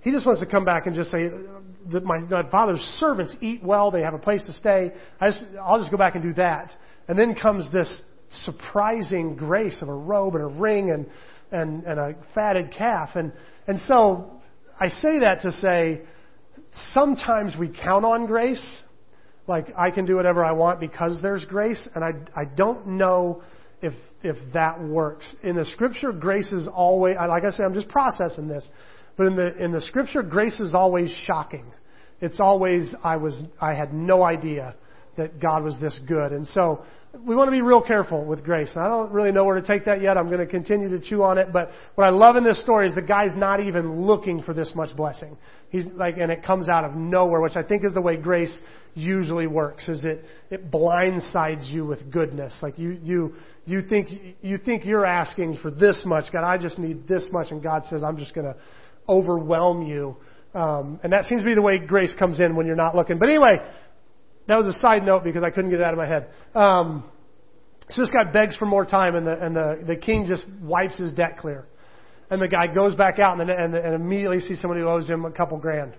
He 0.00 0.10
just 0.10 0.24
wants 0.24 0.40
to 0.40 0.46
come 0.46 0.64
back 0.64 0.86
and 0.86 0.96
just 0.96 1.10
say 1.10 1.28
that 1.92 2.02
my, 2.02 2.20
my 2.20 2.50
father's 2.50 2.80
servants 2.98 3.36
eat 3.42 3.62
well, 3.62 3.90
they 3.90 4.00
have 4.00 4.14
a 4.14 4.18
place 4.18 4.42
to 4.46 4.54
stay. 4.54 4.90
I 5.20 5.32
just, 5.32 5.42
I'll 5.62 5.80
just 5.80 5.90
go 5.90 5.98
back 5.98 6.14
and 6.14 6.24
do 6.24 6.32
that. 6.32 6.74
And 7.08 7.18
then 7.18 7.34
comes 7.34 7.70
this 7.70 8.00
surprising 8.30 9.36
grace 9.36 9.82
of 9.82 9.90
a 9.90 9.94
robe 9.94 10.34
and 10.36 10.44
a 10.44 10.46
ring 10.46 10.90
and, 10.90 11.04
and, 11.52 11.84
and 11.84 12.00
a 12.00 12.16
fatted 12.34 12.72
calf. 12.72 13.10
And, 13.16 13.34
and 13.66 13.78
so 13.82 14.39
I 14.80 14.88
say 14.88 15.20
that 15.20 15.42
to 15.42 15.52
say 15.52 16.00
sometimes 16.94 17.54
we 17.58 17.68
count 17.68 18.06
on 18.06 18.26
grace, 18.26 18.78
like 19.46 19.66
I 19.76 19.90
can 19.90 20.06
do 20.06 20.16
whatever 20.16 20.42
I 20.42 20.52
want 20.52 20.80
because 20.80 21.20
there's 21.20 21.44
grace, 21.44 21.86
and 21.94 22.02
I, 22.02 22.12
I 22.34 22.46
don't 22.46 22.86
know 22.86 23.42
if, 23.82 23.92
if 24.22 24.36
that 24.54 24.82
works. 24.82 25.34
In 25.42 25.56
the 25.56 25.66
scripture, 25.66 26.12
grace 26.12 26.50
is 26.50 26.66
always, 26.66 27.16
like 27.16 27.44
I 27.44 27.50
say, 27.50 27.62
I'm 27.62 27.74
just 27.74 27.88
processing 27.88 28.48
this, 28.48 28.66
but 29.18 29.26
in 29.26 29.36
the, 29.36 29.62
in 29.62 29.70
the 29.70 29.82
scripture, 29.82 30.22
grace 30.22 30.58
is 30.60 30.74
always 30.74 31.14
shocking. 31.26 31.66
It's 32.22 32.40
always, 32.40 32.94
I 33.04 33.18
was, 33.18 33.42
I 33.60 33.74
had 33.74 33.92
no 33.92 34.22
idea 34.22 34.76
that 35.18 35.40
God 35.40 35.62
was 35.62 35.78
this 35.78 35.98
good. 36.08 36.32
And 36.32 36.46
so 36.46 36.84
we 37.18 37.34
want 37.34 37.48
to 37.48 37.52
be 37.52 37.60
real 37.60 37.82
careful 37.82 38.24
with 38.24 38.44
grace. 38.44 38.72
I 38.76 38.86
don't 38.86 39.10
really 39.10 39.32
know 39.32 39.44
where 39.44 39.60
to 39.60 39.66
take 39.66 39.84
that 39.86 40.00
yet. 40.00 40.16
I'm 40.16 40.26
going 40.26 40.38
to 40.38 40.46
continue 40.46 40.88
to 40.90 41.00
chew 41.00 41.22
on 41.22 41.38
it. 41.38 41.52
But 41.52 41.70
what 41.96 42.04
I 42.04 42.10
love 42.10 42.36
in 42.36 42.44
this 42.44 42.62
story 42.62 42.88
is 42.88 42.94
the 42.94 43.02
guy's 43.02 43.36
not 43.36 43.60
even 43.60 44.02
looking 44.02 44.42
for 44.42 44.54
this 44.54 44.72
much 44.74 44.96
blessing. 44.96 45.36
He's 45.70 45.86
like, 45.94 46.18
and 46.18 46.30
it 46.30 46.44
comes 46.44 46.68
out 46.68 46.84
of 46.84 46.94
nowhere, 46.94 47.40
which 47.40 47.56
I 47.56 47.62
think 47.62 47.84
is 47.84 47.94
the 47.94 48.00
way 48.00 48.16
grace 48.16 48.56
usually 48.94 49.46
works. 49.46 49.88
Is 49.88 50.04
it 50.04 50.24
it 50.50 50.70
blindsides 50.70 51.68
you 51.68 51.84
with 51.84 52.10
goodness. 52.10 52.56
Like 52.62 52.78
you 52.78 52.98
you 53.02 53.34
you 53.66 53.82
think 53.82 54.08
you 54.40 54.58
think 54.58 54.84
you're 54.84 55.06
asking 55.06 55.58
for 55.62 55.70
this 55.70 56.02
much, 56.06 56.32
God. 56.32 56.44
I 56.44 56.58
just 56.58 56.78
need 56.78 57.06
this 57.06 57.28
much, 57.32 57.50
and 57.50 57.62
God 57.62 57.84
says, 57.84 58.02
I'm 58.02 58.16
just 58.16 58.34
going 58.34 58.46
to 58.46 58.56
overwhelm 59.08 59.82
you. 59.86 60.16
Um, 60.54 60.98
and 61.02 61.12
that 61.12 61.24
seems 61.26 61.42
to 61.42 61.46
be 61.46 61.54
the 61.54 61.62
way 61.62 61.78
grace 61.78 62.14
comes 62.18 62.40
in 62.40 62.56
when 62.56 62.66
you're 62.66 62.76
not 62.76 62.96
looking. 62.96 63.18
But 63.18 63.28
anyway, 63.28 63.58
that 64.50 64.56
was 64.56 64.66
a 64.66 64.78
side 64.80 65.04
note 65.04 65.24
because 65.24 65.42
I 65.42 65.50
couldn't 65.50 65.70
get 65.70 65.80
it 65.80 65.84
out 65.84 65.92
of 65.92 65.98
my 65.98 66.06
head. 66.06 66.28
Um, 66.54 67.04
so 67.90 68.02
this 68.02 68.10
guy 68.10 68.30
begs 68.30 68.56
for 68.56 68.66
more 68.66 68.84
time, 68.84 69.14
and 69.16 69.26
the 69.26 69.38
and 69.38 69.54
the 69.54 69.82
the 69.86 69.96
king 69.96 70.26
just 70.26 70.46
wipes 70.60 70.98
his 70.98 71.12
debt 71.12 71.38
clear. 71.38 71.66
And 72.30 72.40
the 72.40 72.48
guy 72.48 72.72
goes 72.72 72.94
back 72.94 73.18
out 73.18 73.40
and, 73.40 73.50
and, 73.50 73.74
and 73.74 73.94
immediately 73.94 74.38
sees 74.38 74.60
somebody 74.60 74.82
who 74.82 74.86
owes 74.86 75.08
him 75.08 75.24
a 75.24 75.32
couple 75.32 75.58
grand, 75.58 75.94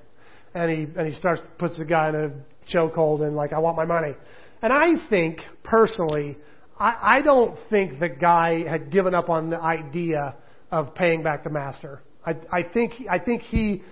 and 0.53 0.71
he 0.71 0.87
and 0.97 1.07
he 1.07 1.13
starts 1.13 1.41
puts 1.57 1.77
the 1.77 1.85
guy 1.85 2.09
in 2.09 2.15
a 2.15 2.31
chokehold 2.73 3.21
and 3.21 3.35
like 3.35 3.53
I 3.53 3.59
want 3.59 3.77
my 3.77 3.85
money. 3.85 4.13
And 4.61 4.71
I 4.71 5.07
think 5.09 5.39
personally, 5.63 6.37
I, 6.79 7.17
I 7.17 7.21
don't 7.21 7.57
think 7.69 7.99
the 7.99 8.09
guy 8.09 8.63
had 8.67 8.91
given 8.91 9.13
up 9.13 9.29
on 9.29 9.49
the 9.49 9.59
idea 9.59 10.35
of 10.71 10.95
paying 10.95 11.23
back 11.23 11.43
the 11.43 11.49
master. 11.49 12.01
I, 12.25 12.31
I 12.51 12.63
think 12.63 12.93
I 13.09 13.19
think 13.19 13.41
he 13.41 13.83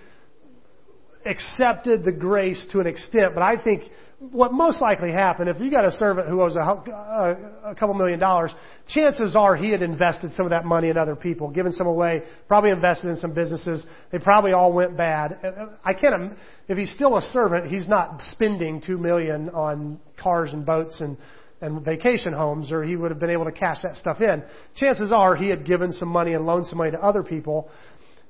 accepted 1.26 2.04
the 2.04 2.12
grace 2.12 2.66
to 2.72 2.80
an 2.80 2.86
extent, 2.86 3.34
but 3.34 3.42
I 3.42 3.62
think 3.62 3.82
what 4.20 4.52
most 4.52 4.82
likely 4.82 5.12
happened, 5.12 5.48
if 5.48 5.58
you 5.60 5.70
got 5.70 5.86
a 5.86 5.90
servant 5.92 6.28
who 6.28 6.42
owes 6.42 6.54
a, 6.54 6.58
a, 6.58 6.74
uh, 6.74 7.70
a 7.70 7.74
couple 7.74 7.94
million 7.94 8.18
dollars, 8.18 8.54
chances 8.86 9.34
are 9.34 9.56
he 9.56 9.70
had 9.70 9.80
invested 9.80 10.34
some 10.34 10.44
of 10.44 10.50
that 10.50 10.66
money 10.66 10.90
in 10.90 10.98
other 10.98 11.16
people, 11.16 11.48
given 11.48 11.72
some 11.72 11.86
away, 11.86 12.22
probably 12.46 12.70
invested 12.70 13.08
in 13.08 13.16
some 13.16 13.32
businesses. 13.32 13.86
They 14.12 14.18
probably 14.18 14.52
all 14.52 14.74
went 14.74 14.94
bad. 14.94 15.38
Uh, 15.42 15.46
uh, 15.46 15.66
I 15.82 15.94
can't, 15.94 16.34
if 16.68 16.76
he's 16.76 16.92
still 16.92 17.16
a 17.16 17.22
servant, 17.22 17.68
he's 17.68 17.88
not 17.88 18.20
spending 18.20 18.82
two 18.82 18.98
million 18.98 19.48
on 19.50 19.98
cars 20.22 20.52
and 20.52 20.66
boats 20.66 21.00
and, 21.00 21.16
and 21.62 21.82
vacation 21.82 22.34
homes, 22.34 22.70
or 22.70 22.84
he 22.84 22.96
would 22.96 23.10
have 23.10 23.20
been 23.20 23.30
able 23.30 23.46
to 23.46 23.52
cash 23.52 23.78
that 23.82 23.96
stuff 23.96 24.20
in. 24.20 24.42
Chances 24.76 25.12
are 25.12 25.34
he 25.34 25.48
had 25.48 25.64
given 25.64 25.92
some 25.94 26.08
money 26.08 26.34
and 26.34 26.44
loaned 26.44 26.66
some 26.66 26.76
money 26.76 26.90
to 26.90 27.02
other 27.02 27.22
people. 27.22 27.70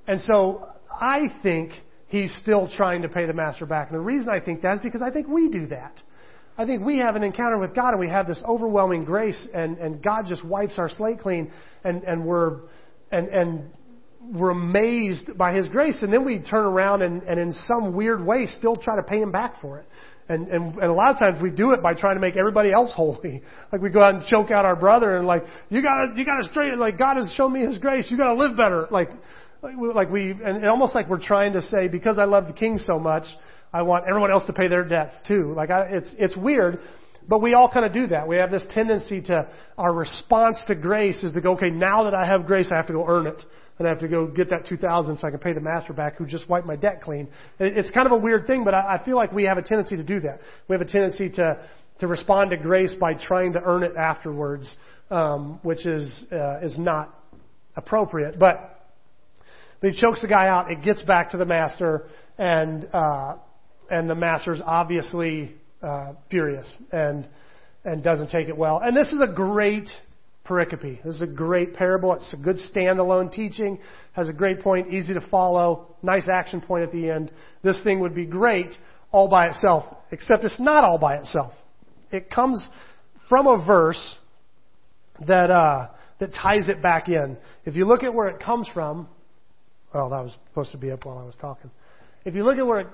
And 0.06 0.20
so 0.20 0.68
I 0.88 1.34
think 1.42 1.72
he's 2.10 2.34
still 2.42 2.68
trying 2.76 3.02
to 3.02 3.08
pay 3.08 3.26
the 3.26 3.32
master 3.32 3.64
back. 3.64 3.88
And 3.88 3.96
the 3.96 4.02
reason 4.02 4.28
I 4.28 4.40
think 4.40 4.62
that 4.62 4.74
is 4.74 4.80
because 4.80 5.00
I 5.00 5.10
think 5.10 5.28
we 5.28 5.48
do 5.48 5.66
that. 5.68 6.02
I 6.58 6.66
think 6.66 6.84
we 6.84 6.98
have 6.98 7.16
an 7.16 7.22
encounter 7.22 7.56
with 7.56 7.74
God 7.74 7.92
and 7.92 8.00
we 8.00 8.10
have 8.10 8.26
this 8.26 8.42
overwhelming 8.46 9.04
grace 9.04 9.48
and, 9.54 9.78
and 9.78 10.02
God 10.02 10.24
just 10.28 10.44
wipes 10.44 10.74
our 10.76 10.90
slate 10.90 11.20
clean 11.20 11.50
and, 11.84 12.02
and 12.02 12.24
we're 12.24 12.58
and, 13.10 13.28
and 13.28 13.70
we're 14.22 14.50
amazed 14.50 15.38
by 15.38 15.54
his 15.54 15.68
grace 15.68 16.02
and 16.02 16.12
then 16.12 16.24
we 16.24 16.40
turn 16.40 16.66
around 16.66 17.02
and, 17.02 17.22
and 17.22 17.40
in 17.40 17.54
some 17.66 17.94
weird 17.94 18.24
way 18.24 18.46
still 18.46 18.76
try 18.76 18.96
to 18.96 19.02
pay 19.02 19.20
him 19.20 19.32
back 19.32 19.60
for 19.62 19.78
it. 19.78 19.86
And, 20.28 20.48
and, 20.48 20.74
and 20.74 20.84
a 20.84 20.92
lot 20.92 21.12
of 21.12 21.18
times 21.18 21.42
we 21.42 21.50
do 21.50 21.72
it 21.72 21.82
by 21.82 21.94
trying 21.94 22.14
to 22.16 22.20
make 22.20 22.36
everybody 22.36 22.72
else 22.72 22.92
holy. 22.94 23.42
Like 23.72 23.80
we 23.80 23.90
go 23.90 24.02
out 24.02 24.14
and 24.16 24.24
choke 24.24 24.50
out 24.50 24.64
our 24.64 24.76
brother 24.76 25.16
and 25.16 25.26
like, 25.26 25.44
you 25.70 25.82
gotta, 25.82 26.12
you 26.16 26.24
gotta 26.24 26.44
straighten, 26.50 26.78
like 26.78 26.98
God 26.98 27.16
has 27.16 27.32
shown 27.34 27.52
me 27.52 27.60
His 27.60 27.78
grace, 27.78 28.06
you 28.10 28.16
gotta 28.16 28.34
live 28.34 28.56
better. 28.56 28.88
Like, 28.90 29.10
like 29.62 30.10
we, 30.10 30.30
and 30.30 30.64
almost 30.66 30.94
like 30.94 31.08
we're 31.08 31.24
trying 31.24 31.52
to 31.54 31.62
say, 31.62 31.88
because 31.88 32.18
I 32.18 32.24
love 32.24 32.46
the 32.46 32.52
king 32.52 32.78
so 32.78 32.98
much, 32.98 33.24
I 33.72 33.82
want 33.82 34.06
everyone 34.08 34.30
else 34.30 34.44
to 34.46 34.52
pay 34.52 34.68
their 34.68 34.84
debts 34.84 35.14
too. 35.28 35.52
Like 35.54 35.70
I, 35.70 35.86
it's, 35.90 36.10
it's 36.18 36.36
weird, 36.36 36.78
but 37.28 37.40
we 37.40 37.54
all 37.54 37.70
kind 37.70 37.86
of 37.86 37.92
do 37.92 38.08
that. 38.08 38.26
We 38.26 38.36
have 38.36 38.50
this 38.50 38.66
tendency 38.70 39.20
to, 39.22 39.48
our 39.78 39.92
response 39.92 40.58
to 40.66 40.74
grace 40.74 41.22
is 41.22 41.32
to 41.34 41.40
go, 41.40 41.52
okay, 41.52 41.70
now 41.70 42.04
that 42.04 42.14
I 42.14 42.26
have 42.26 42.46
grace, 42.46 42.70
I 42.72 42.76
have 42.76 42.86
to 42.88 42.92
go 42.92 43.06
earn 43.06 43.26
it. 43.26 43.42
And 43.78 43.86
I 43.86 43.90
have 43.92 44.00
to 44.00 44.08
go 44.08 44.26
get 44.26 44.50
that 44.50 44.66
2000 44.66 45.16
so 45.16 45.26
I 45.26 45.30
can 45.30 45.38
pay 45.38 45.54
the 45.54 45.60
master 45.60 45.94
back 45.94 46.16
who 46.16 46.26
just 46.26 46.50
wiped 46.50 46.66
my 46.66 46.76
debt 46.76 47.00
clean. 47.00 47.28
It's 47.58 47.90
kind 47.90 48.04
of 48.04 48.12
a 48.12 48.18
weird 48.18 48.46
thing, 48.46 48.62
but 48.62 48.74
I, 48.74 48.96
I 49.00 49.04
feel 49.06 49.16
like 49.16 49.32
we 49.32 49.44
have 49.44 49.56
a 49.56 49.62
tendency 49.62 49.96
to 49.96 50.02
do 50.02 50.20
that. 50.20 50.40
We 50.68 50.74
have 50.74 50.82
a 50.82 50.90
tendency 50.90 51.30
to, 51.36 51.64
to 52.00 52.06
respond 52.06 52.50
to 52.50 52.58
grace 52.58 52.94
by 53.00 53.14
trying 53.14 53.54
to 53.54 53.62
earn 53.64 53.82
it 53.82 53.96
afterwards, 53.96 54.76
um, 55.10 55.60
which 55.62 55.86
is, 55.86 56.26
uh, 56.30 56.58
is 56.60 56.78
not 56.78 57.14
appropriate. 57.74 58.38
But 58.38 58.79
but 59.80 59.90
he 59.90 60.00
chokes 60.00 60.22
the 60.22 60.28
guy 60.28 60.48
out. 60.48 60.70
It 60.70 60.82
gets 60.82 61.02
back 61.02 61.30
to 61.30 61.36
the 61.36 61.46
master, 61.46 62.06
and 62.38 62.88
uh, 62.92 63.36
and 63.90 64.08
the 64.08 64.14
master's 64.14 64.60
obviously 64.64 65.54
uh, 65.82 66.12
furious 66.30 66.74
and 66.92 67.28
and 67.84 68.02
doesn't 68.02 68.30
take 68.30 68.48
it 68.48 68.56
well. 68.56 68.80
And 68.82 68.96
this 68.96 69.12
is 69.12 69.20
a 69.20 69.32
great 69.32 69.88
pericope. 70.46 71.02
This 71.02 71.14
is 71.14 71.22
a 71.22 71.26
great 71.26 71.74
parable. 71.74 72.14
It's 72.14 72.32
a 72.34 72.36
good 72.36 72.56
standalone 72.74 73.32
teaching. 73.32 73.78
Has 74.12 74.28
a 74.28 74.32
great 74.32 74.60
point, 74.60 74.92
easy 74.92 75.14
to 75.14 75.20
follow, 75.30 75.94
nice 76.02 76.28
action 76.30 76.60
point 76.60 76.84
at 76.84 76.92
the 76.92 77.08
end. 77.10 77.30
This 77.62 77.80
thing 77.82 78.00
would 78.00 78.14
be 78.14 78.26
great 78.26 78.70
all 79.12 79.28
by 79.28 79.46
itself, 79.46 79.84
except 80.10 80.44
it's 80.44 80.60
not 80.60 80.84
all 80.84 80.98
by 80.98 81.16
itself. 81.16 81.52
It 82.10 82.30
comes 82.30 82.62
from 83.28 83.46
a 83.46 83.64
verse 83.64 84.16
that 85.26 85.50
uh, 85.50 85.88
that 86.18 86.34
ties 86.34 86.68
it 86.68 86.82
back 86.82 87.08
in. 87.08 87.36
If 87.64 87.76
you 87.76 87.86
look 87.86 88.02
at 88.02 88.12
where 88.12 88.28
it 88.28 88.40
comes 88.40 88.68
from, 88.74 89.08
well, 89.92 90.08
that 90.10 90.22
was 90.22 90.32
supposed 90.48 90.72
to 90.72 90.78
be 90.78 90.90
up 90.90 91.04
while 91.04 91.18
I 91.18 91.24
was 91.24 91.34
talking. 91.40 91.70
If 92.24 92.34
you 92.34 92.44
look 92.44 92.58
at 92.58 92.66
where 92.66 92.80
it, 92.80 92.86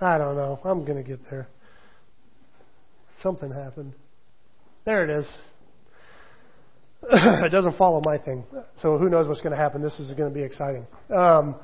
I 0.00 0.18
don't 0.18 0.36
know. 0.36 0.58
I'm 0.64 0.84
going 0.84 1.02
to 1.02 1.08
get 1.08 1.20
there. 1.30 1.48
Something 3.22 3.52
happened. 3.52 3.92
There 4.84 5.04
it 5.04 5.20
is. 5.20 5.26
it 7.12 7.52
doesn't 7.52 7.76
follow 7.76 8.00
my 8.04 8.18
thing. 8.18 8.44
So 8.80 8.98
who 8.98 9.08
knows 9.08 9.28
what's 9.28 9.40
going 9.40 9.52
to 9.52 9.62
happen. 9.62 9.82
This 9.82 9.98
is 10.00 10.10
going 10.14 10.32
to 10.32 10.34
be 10.34 10.42
exciting. 10.44 10.86
Um, 11.14 11.56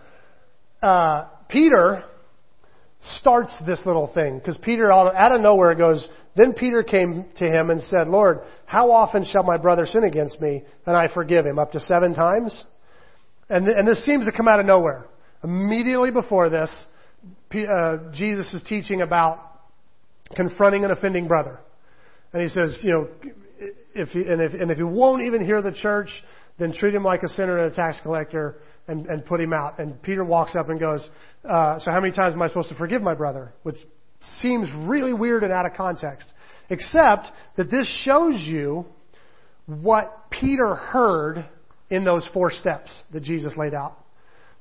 uh, 0.83 1.25
Peter 1.49 2.05
starts 3.19 3.53
this 3.67 3.81
little 3.87 4.13
thing 4.13 4.39
because 4.39 4.59
Peter, 4.59 4.93
out 4.93 5.33
of 5.33 5.41
nowhere, 5.41 5.75
goes, 5.75 6.07
Then 6.37 6.53
Peter 6.53 6.83
came 6.83 7.27
to 7.37 7.45
him 7.45 7.71
and 7.71 7.83
said, 7.83 8.09
Lord, 8.09 8.39
how 8.67 8.91
often 8.91 9.25
shall 9.25 9.45
my 9.45 9.57
brother 9.57 9.87
sin 9.87 10.05
against 10.05 10.41
me 10.41 10.65
and 10.87 10.97
I 10.97 11.13
forgive 11.13 11.47
him? 11.47 11.59
Up 11.59 11.73
to 11.73 11.81
seven 11.81 12.15
times? 12.15 12.65
And, 13.49 13.65
th- 13.67 13.77
and 13.79 13.87
this 13.87 14.05
seems 14.05 14.27
to 14.27 14.33
come 14.33 14.49
out 14.49 14.61
of 14.61 14.67
nowhere. 14.67 15.07
Immediately 15.43 16.11
before 16.11 16.51
this, 16.51 16.87
P- 17.51 17.67
uh, 17.67 17.99
Jesus 18.13 18.53
is 18.53 18.63
teaching 18.65 19.03
about 19.03 19.61
confronting 20.35 20.85
an 20.85 20.91
offending 20.91 21.29
brother. 21.29 21.61
And 22.33 22.43
he 22.43 22.49
says, 22.49 22.79
you 22.83 22.91
know, 22.91 23.09
if 23.95 24.09
he, 24.09 24.21
and 24.21 24.41
if, 24.41 24.53
and 24.53 24.71
if 24.71 24.77
he 24.77 24.83
won't 24.83 25.23
even 25.23 25.45
hear 25.45 25.63
the 25.63 25.73
church, 25.73 26.11
then 26.59 26.73
treat 26.73 26.95
him 26.95 27.05
like 27.05 27.23
a 27.23 27.29
sinner 27.29 27.59
and 27.59 27.73
a 27.73 27.75
tax 27.75 28.01
collector 28.03 28.57
and, 28.87 29.07
and 29.07 29.25
put 29.25 29.41
him 29.41 29.53
out. 29.53 29.79
And 29.79 30.01
Peter 30.03 30.25
walks 30.25 30.57
up 30.57 30.69
and 30.69 30.79
goes, 30.79 31.09
uh, 31.45 31.79
so 31.79 31.91
how 31.91 32.01
many 32.01 32.13
times 32.13 32.35
am 32.35 32.43
I 32.43 32.49
supposed 32.49 32.71
to 32.71 32.75
forgive 32.77 33.03
my 33.03 33.15
brother? 33.15 33.53
Which 33.63 33.77
seems 34.41 34.69
really 34.75 35.13
weird 35.13 35.45
and 35.45 35.53
out 35.53 35.67
of 35.67 35.73
context. 35.75 36.29
Except 36.71 37.29
that 37.57 37.71
this 37.71 37.89
shows 38.05 38.41
you 38.41 38.87
what 39.67 40.31
Peter 40.31 40.75
heard 40.75 41.47
in 41.91 42.05
those 42.05 42.29
four 42.33 42.51
steps 42.51 42.91
that 43.13 43.23
Jesus 43.23 43.55
laid 43.57 43.75
out. 43.75 43.97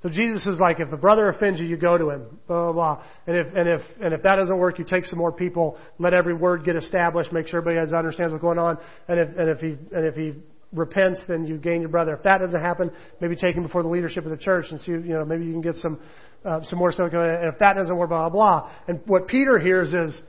So 0.04 0.10
Jesus 0.10 0.46
is 0.46 0.60
like, 0.60 0.80
if 0.80 0.92
a 0.92 0.98
brother 0.98 1.28
offends 1.28 1.60
you, 1.60 1.66
you 1.66 1.76
go 1.76 1.98
to 1.98 2.12
him, 2.12 2.40
blah, 2.48 2.72
blah, 2.72 2.74
blah. 2.74 3.04
And 3.26 3.36
if, 3.36 3.48
and 3.56 3.68
if, 3.68 3.82
and 4.00 4.14
if 4.14 4.22
that 4.22 4.36
doesn't 4.36 4.58
work, 4.58 4.78
you 4.78 4.86
take 4.86 5.06
some 5.06 5.18
more 5.18 5.32
people, 5.32 5.78
let 5.98 6.14
every 6.14 6.36
word 6.36 6.64
get 6.64 6.76
established, 6.76 7.34
make 7.34 7.48
sure 7.48 7.60
everybody 7.60 7.94
understands 7.94 8.32
what's 8.32 8.42
going 8.42 8.60
on. 8.60 8.78
And 9.08 9.20
if, 9.20 9.30
and 9.36 9.50
if 9.50 9.60
he, 9.60 9.70
and 9.96 10.06
if 10.06 10.14
he 10.14 10.34
repents, 10.72 11.24
then 11.28 11.46
you 11.46 11.58
gain 11.58 11.82
your 11.82 11.90
brother. 11.90 12.14
If 12.14 12.24
that 12.24 12.38
doesn't 12.38 12.62
happen, 12.62 12.92
maybe 13.20 13.36
take 13.36 13.56
him 13.56 13.64
before 13.64 13.82
the 13.82 13.90
leadership 13.90 14.24
of 14.24 14.30
the 14.30 14.38
church 14.38 14.68
and 14.70 14.80
see, 14.82 14.92
you 14.92 15.02
know, 15.02 15.26
maybe 15.26 15.46
you 15.46 15.52
can 15.52 15.62
get 15.62 15.76
some, 15.76 16.00
uh, 16.46 16.62
some 16.64 16.80
more 16.80 16.92
stuff 16.92 17.12
going. 17.12 17.30
And 17.30 17.54
if 17.54 17.60
that 17.60 17.74
doesn't 17.74 17.96
work, 17.96 18.10
blah, 18.10 18.30
blah, 18.30 18.62
blah. 18.62 18.72
And 18.88 19.02
what 19.06 19.28
Peter 19.28 19.60
hears 19.60 19.94
is, 19.94 20.22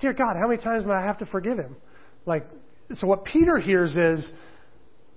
dear 0.00 0.12
God, 0.12 0.36
how 0.38 0.48
many 0.48 0.62
times 0.62 0.84
do 0.84 0.90
I 0.90 1.02
have 1.02 1.18
to 1.18 1.26
forgive 1.26 1.58
him? 1.58 1.76
Like, 2.26 2.46
so 2.94 3.06
what 3.06 3.24
Peter 3.24 3.58
hears 3.58 3.96
is, 3.96 4.32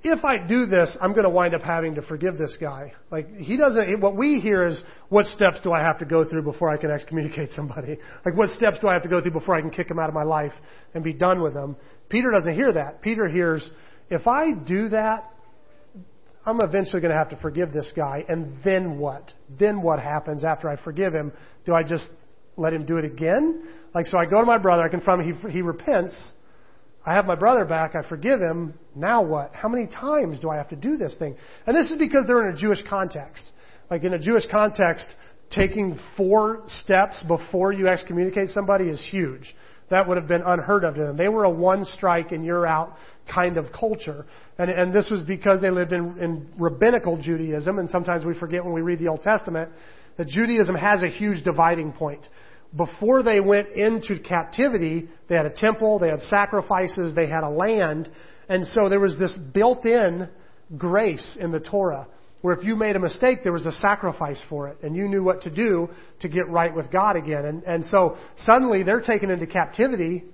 if 0.08 0.24
I 0.24 0.38
do 0.48 0.68
this, 0.68 0.96
I'm 1.02 1.14
going 1.14 1.24
to 1.24 1.32
wind 1.32 1.56
up 1.56 1.64
having 1.64 1.96
to 1.96 2.02
forgive 2.04 2.38
this 2.38 2.56
guy. 2.62 2.94
Like, 3.10 3.36
he 3.38 3.58
doesn't, 3.58 4.00
what 4.02 4.16
we 4.16 4.40
hear 4.40 4.68
is, 4.68 4.82
what 5.10 5.26
steps 5.26 5.58
do 5.64 5.72
I 5.72 5.82
have 5.82 5.98
to 6.00 6.06
go 6.06 6.30
through 6.30 6.44
before 6.44 6.72
I 6.72 6.78
can 6.78 6.92
excommunicate 6.92 7.52
somebody? 7.54 7.98
Like, 8.26 8.38
what 8.38 8.50
steps 8.52 8.80
do 8.80 8.88
I 8.88 8.94
have 8.94 9.04
to 9.04 9.10
go 9.10 9.22
through 9.22 9.32
before 9.32 9.56
I 9.56 9.62
can 9.62 9.72
kick 9.72 9.90
him 9.90 9.98
out 9.98 10.08
of 10.08 10.14
my 10.14 10.24
life 10.24 10.54
and 10.94 11.04
be 11.04 11.14
done 11.14 11.42
with 11.42 11.54
him? 11.54 11.76
Peter 12.10 12.30
doesn't 12.30 12.54
hear 12.54 12.72
that. 12.72 13.02
Peter 13.02 13.28
hears, 13.28 13.68
if 14.10 14.28
I 14.28 14.54
do 14.54 14.90
that, 14.90 15.32
I'm 16.46 16.62
eventually 16.62 17.02
going 17.02 17.12
to 17.12 17.18
have 17.18 17.30
to 17.30 17.38
forgive 17.38 17.74
this 17.74 17.92
guy. 17.96 18.24
And 18.30 18.58
then 18.64 19.00
what? 19.00 19.34
Then 19.60 19.82
what 19.82 20.00
happens 20.00 20.44
after 20.44 20.70
I 20.70 20.82
forgive 20.82 21.14
him? 21.14 21.32
Do 21.66 21.74
I 21.74 21.84
just 21.84 22.08
let 22.56 22.74
him 22.74 22.86
do 22.86 22.98
it 22.98 23.06
again? 23.06 23.64
Like, 23.94 24.06
so 24.08 24.18
I 24.18 24.26
go 24.26 24.40
to 24.40 24.46
my 24.46 24.58
brother, 24.60 24.84
I 24.84 24.90
confront 24.90 25.24
him, 25.24 25.40
he, 25.40 25.52
he 25.52 25.62
repents. 25.62 26.16
I 27.06 27.14
have 27.14 27.26
my 27.26 27.36
brother 27.36 27.66
back, 27.66 27.96
I 27.96 28.08
forgive 28.08 28.40
him. 28.40 28.74
Now 28.96 29.24
what? 29.24 29.54
How 29.54 29.70
many 29.70 29.88
times 29.88 30.40
do 30.40 30.50
I 30.50 30.58
have 30.58 30.70
to 30.70 30.76
do 30.76 30.98
this 30.98 31.16
thing? 31.18 31.36
And 31.66 31.76
this 31.76 31.90
is 31.90 31.98
because 31.98 32.26
they're 32.28 32.48
in 32.50 32.56
a 32.56 32.58
Jewish 32.58 32.80
context. 32.88 33.52
Like 33.90 34.04
in 34.04 34.14
a 34.14 34.20
Jewish 34.20 34.44
context, 34.52 35.06
taking 35.52 36.00
four 36.18 36.64
steps 36.68 37.24
before 37.28 37.72
you 37.72 37.88
excommunicate 37.88 38.50
somebody 38.50 38.86
is 38.86 39.06
huge. 39.12 39.56
That 39.92 40.08
would 40.08 40.18
have 40.18 40.28
been 40.28 40.42
unheard 40.44 40.84
of 40.84 40.96
to 40.96 41.02
them. 41.02 41.18
They 41.18 41.28
were 41.28 41.44
a 41.44 41.50
one 41.50 41.86
strike 41.86 42.32
and 42.32 42.44
you're 42.44 42.66
out 42.66 42.98
kind 43.34 43.58
of 43.58 43.72
culture. 43.72 44.26
And, 44.58 44.70
and 44.70 44.94
this 44.94 45.10
was 45.10 45.22
because 45.22 45.62
they 45.62 45.70
lived 45.70 45.94
in, 45.94 46.18
in 46.20 46.50
rabbinical 46.58 47.22
Judaism, 47.22 47.80
and 47.80 47.90
sometimes 47.90 48.26
we 48.26 48.38
forget 48.38 48.64
when 48.64 48.74
we 48.74 48.82
read 48.82 49.00
the 49.00 49.08
Old 49.08 49.22
Testament 49.22 49.72
that 50.18 50.28
Judaism 50.28 50.76
has 50.76 51.04
a 51.04 51.10
huge 51.10 51.44
dividing 51.44 51.92
point. 51.92 52.28
Before 52.76 53.24
they 53.24 53.40
went 53.40 53.70
into 53.70 54.20
captivity, 54.20 55.08
they 55.30 55.36
had 55.36 55.46
a 55.46 55.54
temple, 55.54 56.00
they 56.00 56.10
had 56.10 56.22
sacrifices, 56.22 57.16
they 57.16 57.28
had 57.28 57.44
a 57.44 57.50
land, 57.50 58.10
and 58.50 58.66
so 58.68 58.90
there 58.90 59.00
was 59.00 59.18
this 59.18 59.38
built 59.54 59.86
in 59.86 60.30
grace 60.78 61.38
in 61.40 61.52
the 61.52 61.60
Torah 61.60 62.08
where 62.46 62.54
if 62.54 62.64
you 62.64 62.76
made 62.76 62.96
a 62.96 63.00
mistake, 63.00 63.40
there 63.42 63.52
was 63.52 63.66
a 63.66 63.72
sacrifice 63.72 64.40
for 64.50 64.68
it, 64.68 64.78
and 64.84 64.96
you 64.96 65.08
knew 65.08 65.24
what 65.24 65.42
to 65.42 65.50
do 65.50 65.90
to 66.20 66.30
get 66.30 66.48
right 66.48 66.76
with 66.76 66.92
God 66.92 67.16
again. 67.16 67.44
And, 67.44 67.64
and 67.64 67.86
so 67.88 68.18
suddenly 68.38 68.84
they're 68.84 69.02
taken 69.02 69.32
into 69.32 69.48
captivity, 69.48 70.26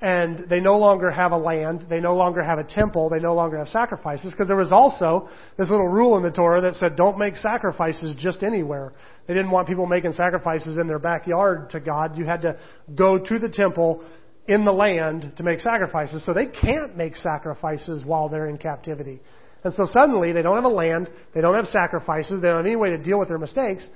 and 0.00 0.48
they 0.48 0.60
no 0.60 0.78
longer 0.78 1.10
have 1.10 1.32
a 1.32 1.36
land, 1.36 1.86
they 1.90 2.00
no 2.00 2.14
longer 2.14 2.42
have 2.42 2.58
a 2.58 2.64
temple, 2.64 3.08
they 3.08 3.18
no 3.18 3.34
longer 3.34 3.58
have 3.58 3.68
sacrifices, 3.68 4.32
because 4.32 4.46
there 4.46 4.56
was 4.56 4.70
also 4.70 5.28
this 5.56 5.70
little 5.70 5.88
rule 5.88 6.16
in 6.16 6.22
the 6.22 6.30
Torah 6.30 6.60
that 6.62 6.74
said 6.74 6.96
don't 6.96 7.18
make 7.18 7.36
sacrifices 7.36 8.14
just 8.16 8.42
anywhere. 8.42 8.92
They 9.26 9.34
didn't 9.34 9.50
want 9.50 9.66
people 9.66 9.86
making 9.86 10.12
sacrifices 10.12 10.78
in 10.78 10.86
their 10.86 10.98
backyard 10.98 11.70
to 11.70 11.80
God. 11.80 12.16
You 12.16 12.24
had 12.24 12.42
to 12.42 12.58
go 12.94 13.18
to 13.18 13.38
the 13.38 13.48
temple 13.48 14.02
in 14.46 14.64
the 14.64 14.72
land 14.72 15.34
to 15.36 15.42
make 15.42 15.60
sacrifices. 15.60 16.24
So 16.24 16.32
they 16.32 16.46
can't 16.46 16.96
make 16.96 17.14
sacrifices 17.16 18.04
while 18.04 18.28
they're 18.30 18.48
in 18.48 18.56
captivity. 18.56 19.20
And 19.64 19.74
so 19.74 19.86
suddenly 19.90 20.32
they 20.32 20.42
don't 20.42 20.54
have 20.54 20.64
a 20.64 20.68
land, 20.68 21.10
they 21.34 21.40
don't 21.40 21.56
have 21.56 21.66
sacrifices, 21.66 22.40
they 22.40 22.48
don't 22.48 22.58
have 22.58 22.66
any 22.66 22.76
way 22.76 22.90
to 22.90 22.98
deal 22.98 23.18
with 23.18 23.28
their 23.28 23.38
mistakes. 23.38 23.90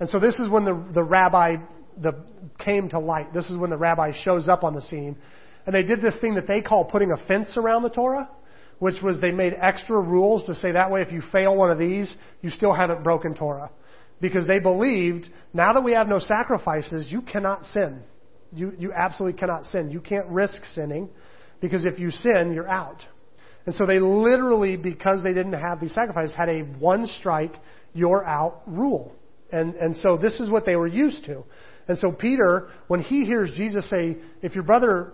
And 0.00 0.08
so 0.10 0.18
this 0.18 0.38
is 0.40 0.50
when 0.50 0.64
the, 0.64 0.84
the 0.92 1.02
rabbi 1.02 1.56
the, 2.02 2.14
came 2.58 2.88
to 2.90 2.98
light. 2.98 3.32
This 3.32 3.48
is 3.48 3.56
when 3.56 3.70
the 3.70 3.76
rabbi 3.76 4.12
shows 4.24 4.48
up 4.48 4.64
on 4.64 4.74
the 4.74 4.82
scene. 4.82 5.16
And 5.66 5.74
they 5.74 5.82
did 5.82 6.00
this 6.00 6.16
thing 6.20 6.34
that 6.34 6.46
they 6.46 6.62
call 6.62 6.84
putting 6.84 7.12
a 7.12 7.16
fence 7.26 7.56
around 7.56 7.82
the 7.82 7.90
Torah, 7.90 8.28
which 8.78 9.02
was 9.02 9.20
they 9.20 9.30
made 9.30 9.54
extra 9.58 10.00
rules 10.00 10.44
to 10.46 10.54
say 10.54 10.72
that 10.72 10.90
way 10.90 11.02
if 11.02 11.12
you 11.12 11.22
fail 11.32 11.54
one 11.54 11.70
of 11.70 11.78
these, 11.78 12.14
you 12.42 12.50
still 12.50 12.74
haven't 12.74 13.02
broken 13.02 13.34
Torah. 13.34 13.70
Because 14.20 14.46
they 14.46 14.58
believed, 14.58 15.26
now 15.52 15.72
that 15.72 15.82
we 15.82 15.92
have 15.92 16.08
no 16.08 16.18
sacrifices, 16.18 17.10
you 17.10 17.22
cannot 17.22 17.64
sin. 17.66 18.02
You, 18.52 18.72
you 18.78 18.92
absolutely 18.92 19.38
cannot 19.38 19.66
sin. 19.66 19.90
You 19.90 20.00
can't 20.00 20.26
risk 20.28 20.64
sinning, 20.74 21.08
because 21.60 21.84
if 21.84 21.98
you 21.98 22.10
sin, 22.10 22.52
you're 22.54 22.68
out. 22.68 23.04
And 23.66 23.74
so 23.74 23.86
they 23.86 23.98
literally, 23.98 24.76
because 24.76 25.22
they 25.22 25.32
didn't 25.32 25.54
have 25.54 25.80
these 25.80 25.94
sacrifices, 25.94 26.36
had 26.36 26.48
a 26.48 26.60
one 26.60 27.06
strike, 27.06 27.54
you're 27.94 28.24
out 28.24 28.62
rule. 28.66 29.14
And, 29.50 29.74
and 29.76 29.96
so 29.96 30.16
this 30.16 30.40
is 30.40 30.50
what 30.50 30.66
they 30.66 30.76
were 30.76 30.86
used 30.86 31.24
to. 31.24 31.44
And 31.88 31.98
so 31.98 32.12
Peter, 32.12 32.70
when 32.88 33.00
he 33.00 33.24
hears 33.24 33.50
Jesus 33.56 33.88
say, 33.88 34.16
if 34.42 34.54
your 34.54 34.64
brother 34.64 35.12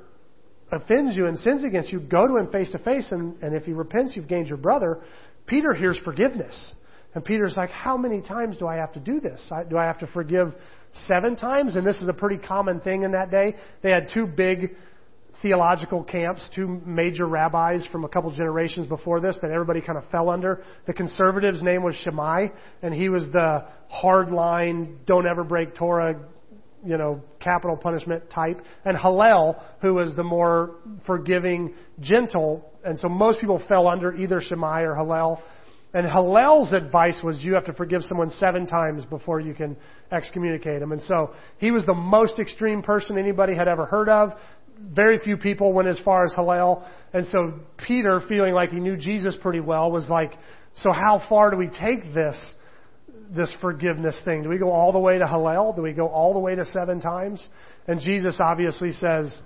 offends 0.73 1.17
you 1.17 1.27
and 1.27 1.39
sins 1.39 1.65
against 1.65 1.93
you, 1.93 2.01
go 2.01 2.27
to 2.27 2.37
him 2.37 2.51
face 2.51 2.73
to 2.73 2.79
face, 2.79 3.11
and, 3.13 3.41
and 3.43 3.55
if 3.55 3.65
he 3.65 3.73
repents, 3.73 4.15
you've 4.17 4.29
gained 4.29 4.49
your 4.49 4.59
brother. 4.59 5.01
Peter 5.47 5.75
hears 5.75 5.99
forgiveness. 6.05 6.75
And 7.15 7.25
Peter's 7.25 7.57
like, 7.57 7.71
how 7.71 7.97
many 7.97 8.23
times 8.23 8.59
do 8.59 8.67
I 8.67 8.77
have 8.77 8.93
to 8.93 9.01
do 9.01 9.21
this? 9.21 9.51
Do 9.69 9.77
I 9.77 9.85
have 9.85 9.99
to 10.01 10.07
forgive 10.09 10.55
seven 11.07 11.35
times? 11.35 11.75
And 11.75 11.85
this 11.85 11.97
is 11.97 12.09
a 12.09 12.13
pretty 12.13 12.39
common 12.39 12.81
thing 12.81 13.03
in 13.03 13.13
that 13.13 13.31
day. 13.31 13.57
They 13.83 13.91
had 13.91 14.09
two 14.15 14.27
big 14.27 14.77
theological 15.43 16.05
camps, 16.05 16.49
two 16.55 16.81
major 16.85 17.27
rabbis 17.27 17.85
from 17.91 18.05
a 18.05 18.09
couple 18.09 18.31
generations 18.31 18.87
before 18.87 19.21
this 19.21 19.39
that 19.43 19.51
everybody 19.51 19.81
kind 19.81 19.99
of 19.99 20.05
fell 20.11 20.29
under. 20.29 20.63
The 20.87 20.93
conservative's 20.93 21.63
name 21.63 21.83
was 21.83 21.97
Shammai, 21.97 22.49
and 22.83 22.95
he 22.95 23.09
was 23.09 23.25
the 23.33 23.67
hardline, 23.93 24.99
don't 25.07 25.27
ever 25.27 25.43
break 25.43 25.75
Torah, 25.75 26.21
you 26.85 26.97
know, 26.97 27.21
capital 27.41 27.77
punishment 27.77 28.31
type. 28.31 28.61
And 28.85 28.97
Hillel, 28.97 29.63
who 29.81 29.95
was 29.95 30.15
the 30.17 30.25
more 30.25 30.77
forgiving, 31.07 31.75
gentle, 32.01 32.71
and 32.85 32.99
so 32.99 33.09
most 33.09 33.41
people 33.41 33.63
fell 33.69 33.87
under 33.87 34.15
either 34.15 34.41
Shammai 34.41 34.83
or 34.83 34.95
Hillel. 34.95 35.43
And 35.93 36.07
Hillel's 36.07 36.73
advice 36.73 37.21
was 37.23 37.41
you 37.41 37.55
have 37.55 37.67
to 37.67 37.73
forgive 37.73 38.03
someone 38.03 38.31
seven 38.31 38.67
times 38.67 39.05
before 39.07 39.41
you 39.41 39.55
can 39.55 39.77
excommunicate 40.13 40.81
him. 40.81 40.93
And 40.93 41.03
so 41.03 41.35
he 41.59 41.73
was 41.73 41.85
the 41.85 41.95
most 41.95 42.39
extreme 42.39 42.81
person 42.81 43.19
anybody 43.19 43.57
had 43.57 43.67
ever 43.67 43.87
heard 43.87 44.09
of 44.09 44.33
very 44.95 45.19
few 45.19 45.37
people 45.37 45.73
went 45.73 45.89
as 45.89 45.99
far 46.01 46.25
as 46.25 46.35
Hillel. 46.35 46.87
And 47.13 47.27
so 47.29 47.61
Peter, 47.87 48.21
feeling 48.29 48.55
like 48.55 48.71
he 48.71 48.81
knew 48.81 48.97
Jesus 48.97 49.37
pretty 49.41 49.61
well, 49.61 49.91
was 49.91 50.09
like, 50.09 50.33
so 50.77 50.93
how 50.93 51.23
far 51.29 51.51
do 51.51 51.57
we 51.57 51.69
take 51.69 52.15
this, 52.15 52.55
this 53.35 53.55
forgiveness 53.61 54.21
thing? 54.25 54.43
Do 54.43 54.49
we 54.49 54.59
go 54.59 54.71
all 54.71 54.93
the 54.93 54.99
way 54.99 55.19
to 55.19 55.27
Hillel? 55.27 55.73
Do 55.75 55.83
we 55.83 55.93
go 55.93 56.09
all 56.09 56.33
the 56.33 56.41
way 56.41 56.55
to 56.55 56.65
seven 56.67 57.01
times? 57.01 57.47
And 57.87 58.01
Jesus 58.01 58.39
obviously 58.41 58.93
says, 58.93 59.41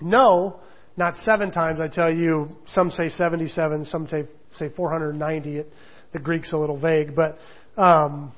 no, 0.00 0.60
not 0.96 1.16
seven 1.24 1.50
times. 1.50 1.80
I 1.80 1.88
tell 1.88 2.12
you, 2.12 2.56
some 2.68 2.90
say 2.90 3.08
77, 3.08 3.86
some 3.86 4.08
say, 4.08 4.24
say 4.58 4.70
490. 4.76 5.58
It, 5.58 5.72
the 6.12 6.18
Greek's 6.18 6.52
a 6.52 6.56
little 6.56 6.78
vague, 6.78 7.14
but, 7.14 7.38
um, 7.76 8.32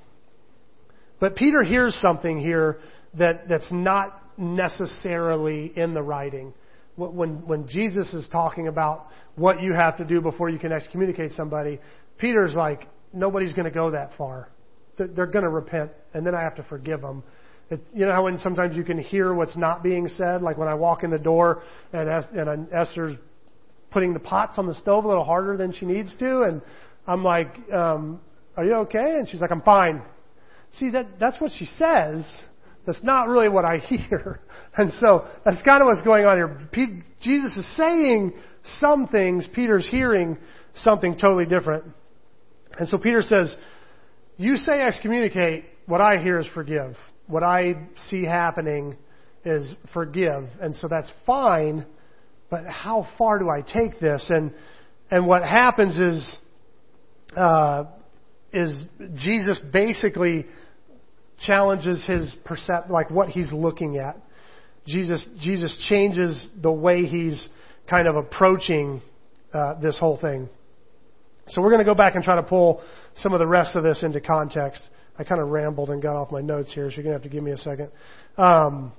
but 1.20 1.36
Peter 1.36 1.62
hears 1.62 1.96
something 2.00 2.38
here 2.38 2.78
that, 3.18 3.48
that's 3.48 3.70
not 3.70 4.20
necessarily 4.36 5.72
in 5.76 5.94
the 5.94 6.02
writing. 6.02 6.54
When, 6.96 7.46
when 7.46 7.68
Jesus 7.68 8.12
is 8.14 8.28
talking 8.32 8.66
about 8.66 9.06
what 9.36 9.62
you 9.62 9.72
have 9.72 9.98
to 9.98 10.04
do 10.04 10.20
before 10.20 10.50
you 10.50 10.58
can 10.58 10.72
excommunicate 10.72 11.32
somebody, 11.32 11.78
Peter's 12.18 12.54
like, 12.54 12.88
nobody's 13.12 13.54
going 13.54 13.66
to 13.66 13.74
go 13.74 13.92
that 13.92 14.10
far. 14.18 14.48
They're 14.98 15.26
going 15.26 15.44
to 15.44 15.50
repent, 15.50 15.92
and 16.14 16.26
then 16.26 16.34
I 16.34 16.42
have 16.42 16.56
to 16.56 16.62
forgive 16.64 17.00
them. 17.00 17.22
It, 17.70 17.80
you 17.94 18.06
know 18.06 18.12
how 18.12 18.24
when 18.24 18.38
sometimes 18.38 18.76
you 18.76 18.84
can 18.84 18.98
hear 18.98 19.34
what's 19.34 19.56
not 19.56 19.82
being 19.82 20.08
said, 20.08 20.42
like 20.42 20.56
when 20.56 20.68
I 20.68 20.74
walk 20.74 21.04
in 21.04 21.10
the 21.10 21.18
door 21.18 21.62
and, 21.92 22.08
and 22.08 22.72
Esther's 22.72 23.16
putting 23.90 24.14
the 24.14 24.20
pots 24.20 24.54
on 24.58 24.66
the 24.66 24.74
stove 24.76 25.04
a 25.04 25.08
little 25.08 25.24
harder 25.24 25.56
than 25.56 25.72
she 25.72 25.86
needs 25.86 26.14
to, 26.18 26.42
and 26.42 26.62
I'm 27.06 27.22
like, 27.22 27.48
um, 27.72 28.20
"Are 28.56 28.64
you 28.64 28.74
okay?" 28.74 29.16
And 29.18 29.28
she's 29.28 29.40
like, 29.40 29.50
"I'm 29.50 29.62
fine." 29.62 30.02
See 30.74 30.90
that 30.90 31.18
that's 31.18 31.40
what 31.40 31.52
she 31.52 31.64
says, 31.64 32.24
that's 32.88 33.02
not 33.02 33.28
really 33.28 33.50
what 33.50 33.66
I 33.66 33.76
hear. 33.88 34.40
And 34.74 34.92
so 34.94 35.28
that's 35.44 35.62
kind 35.62 35.82
of 35.82 35.86
what's 35.86 36.02
going 36.02 36.24
on 36.24 36.36
here. 36.36 36.88
Jesus 37.20 37.54
is 37.56 37.76
saying 37.76 38.32
some 38.80 39.08
things, 39.08 39.46
Peter's 39.54 39.86
hearing 39.86 40.38
something 40.74 41.18
totally 41.18 41.44
different. 41.44 41.84
And 42.78 42.88
so 42.88 42.96
Peter 42.96 43.20
says, 43.20 43.54
You 44.38 44.56
say 44.56 44.80
excommunicate, 44.80 45.64
what 45.86 46.00
I 46.00 46.22
hear 46.22 46.38
is 46.38 46.46
forgive. 46.54 46.96
What 47.26 47.42
I 47.42 47.74
see 48.08 48.24
happening 48.24 48.96
is 49.44 49.74
forgive. 49.92 50.44
And 50.60 50.76
so 50.76 50.86
that's 50.88 51.12
fine, 51.26 51.84
but 52.48 52.64
how 52.64 53.08
far 53.18 53.40
do 53.40 53.50
I 53.50 53.62
take 53.62 53.98
this? 54.00 54.24
And 54.30 54.54
and 55.10 55.26
what 55.26 55.42
happens 55.42 55.98
is 55.98 56.38
uh, 57.36 57.84
is 58.52 58.80
Jesus 59.16 59.60
basically 59.72 60.46
challenges 61.44 62.04
his 62.06 62.36
percept, 62.44 62.90
like 62.90 63.10
what 63.10 63.28
he's 63.28 63.52
looking 63.52 63.98
at. 63.98 64.16
Jesus, 64.86 65.24
Jesus 65.40 65.76
changes 65.88 66.48
the 66.62 66.72
way 66.72 67.06
he's 67.06 67.48
kind 67.90 68.08
of 68.08 68.16
approaching 68.16 69.02
uh, 69.52 69.80
this 69.80 69.98
whole 69.98 70.18
thing. 70.18 70.48
So 71.48 71.62
we're 71.62 71.70
going 71.70 71.80
to 71.80 71.84
go 71.84 71.94
back 71.94 72.14
and 72.14 72.24
try 72.24 72.36
to 72.36 72.42
pull 72.42 72.82
some 73.18 73.32
of 73.32 73.38
the 73.38 73.46
rest 73.46 73.76
of 73.76 73.82
this 73.82 74.02
into 74.02 74.20
context. 74.20 74.82
I 75.18 75.24
kind 75.24 75.40
of 75.40 75.48
rambled 75.48 75.90
and 75.90 76.00
got 76.00 76.16
off 76.16 76.30
my 76.30 76.40
notes 76.40 76.72
here, 76.72 76.90
so 76.90 76.96
you're 76.96 77.04
going 77.04 77.16
to 77.16 77.22
have 77.22 77.22
to 77.22 77.28
give 77.28 77.42
me 77.42 77.52
a 77.52 77.58
second. 77.58 77.90
Um, 78.36 78.92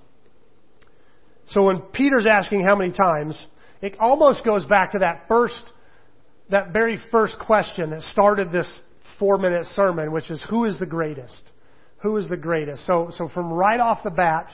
so 1.47 1.63
when 1.63 1.79
Peter's 1.79 2.25
asking 2.25 2.63
how 2.63 2.75
many 2.75 2.91
times, 2.91 3.47
it 3.81 3.95
almost 3.99 4.43
goes 4.43 4.65
back 4.65 4.91
to 4.91 4.99
that 4.99 5.25
first, 5.27 5.61
that 6.49 6.73
very 6.73 6.99
first 7.11 7.37
question 7.39 7.91
that 7.91 8.01
started 8.03 8.51
this 8.51 8.79
four 9.17 9.37
minute 9.37 9.65
sermon, 9.67 10.11
which 10.11 10.29
is 10.29 10.45
who 10.49 10.65
is 10.65 10.79
the 10.79 10.85
greatest? 10.85 11.49
who 12.01 12.17
is 12.17 12.29
the 12.29 12.37
greatest? 12.37 12.85
So, 12.85 13.09
so 13.11 13.29
from 13.29 13.51
right 13.51 13.79
off 13.79 14.03
the 14.03 14.11
bat, 14.11 14.51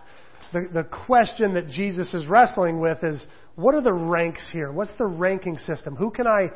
the, 0.53 0.67
the 0.73 0.83
question 0.83 1.53
that 1.55 1.67
Jesus 1.67 2.13
is 2.13 2.27
wrestling 2.27 2.79
with 2.79 2.97
is, 3.03 3.25
what 3.55 3.73
are 3.75 3.81
the 3.81 3.93
ranks 3.93 4.49
here? 4.51 4.71
What's 4.71 4.95
the 4.97 5.05
ranking 5.05 5.57
system? 5.57 5.95
Who 5.95 6.11
can 6.11 6.27
I 6.27 6.49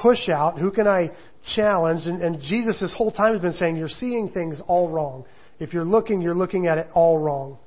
push 0.00 0.28
out? 0.28 0.58
Who 0.58 0.70
can 0.70 0.86
I 0.86 1.10
challenge? 1.54 2.06
And, 2.06 2.22
and 2.22 2.40
Jesus 2.40 2.80
this 2.80 2.94
whole 2.96 3.10
time 3.10 3.32
has 3.32 3.42
been 3.42 3.52
saying, 3.52 3.76
you're 3.76 3.88
seeing 3.88 4.30
things 4.30 4.60
all 4.66 4.88
wrong. 4.88 5.24
If 5.58 5.72
you're 5.72 5.84
looking, 5.84 6.22
you're 6.22 6.34
looking 6.34 6.66
at 6.66 6.78
it 6.78 6.88
all 6.94 7.18
wrong. 7.18 7.58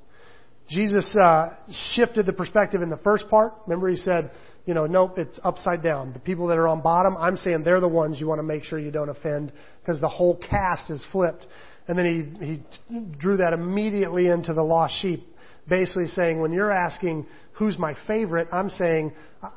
Jesus 0.69 1.15
uh, 1.21 1.49
shifted 1.93 2.25
the 2.25 2.33
perspective 2.33 2.81
in 2.81 2.89
the 2.89 2.97
first 2.97 3.29
part. 3.29 3.53
Remember, 3.67 3.89
he 3.89 3.97
said, 3.97 4.31
you 4.65 4.73
know, 4.73 4.85
nope, 4.85 5.17
it's 5.17 5.39
upside 5.43 5.83
down. 5.83 6.13
The 6.13 6.19
people 6.19 6.47
that 6.47 6.57
are 6.57 6.67
on 6.67 6.81
bottom, 6.81 7.17
I'm 7.17 7.37
saying 7.37 7.63
they're 7.63 7.81
the 7.81 7.87
ones 7.87 8.19
you 8.19 8.27
want 8.27 8.39
to 8.39 8.43
make 8.43 8.63
sure 8.63 8.79
you 8.79 8.91
don't 8.91 9.09
offend 9.09 9.51
because 9.81 9.99
the 9.99 10.07
whole 10.07 10.37
cast 10.37 10.89
is 10.89 11.05
flipped. 11.11 11.45
And 11.87 11.97
then 11.97 12.35
he, 12.39 12.45
he 12.45 12.99
drew 13.19 13.37
that 13.37 13.51
immediately 13.51 14.27
into 14.27 14.53
the 14.53 14.63
lost 14.63 14.95
sheep, 15.01 15.27
basically 15.67 16.08
saying, 16.08 16.41
when 16.41 16.52
you're 16.52 16.71
asking 16.71 17.26
who's 17.54 17.78
my 17.78 17.95
favorite, 18.08 18.47
I'm 18.52 18.69
saying, 18.69 19.13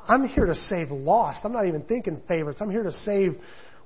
I'm 0.09 0.29
here 0.29 0.47
to 0.47 0.55
save 0.55 0.90
lost. 0.90 1.45
I'm 1.45 1.53
not 1.53 1.66
even 1.66 1.83
thinking 1.83 2.21
favorites. 2.29 2.61
I'm 2.61 2.71
here 2.71 2.83
to 2.83 2.92
save 2.92 3.37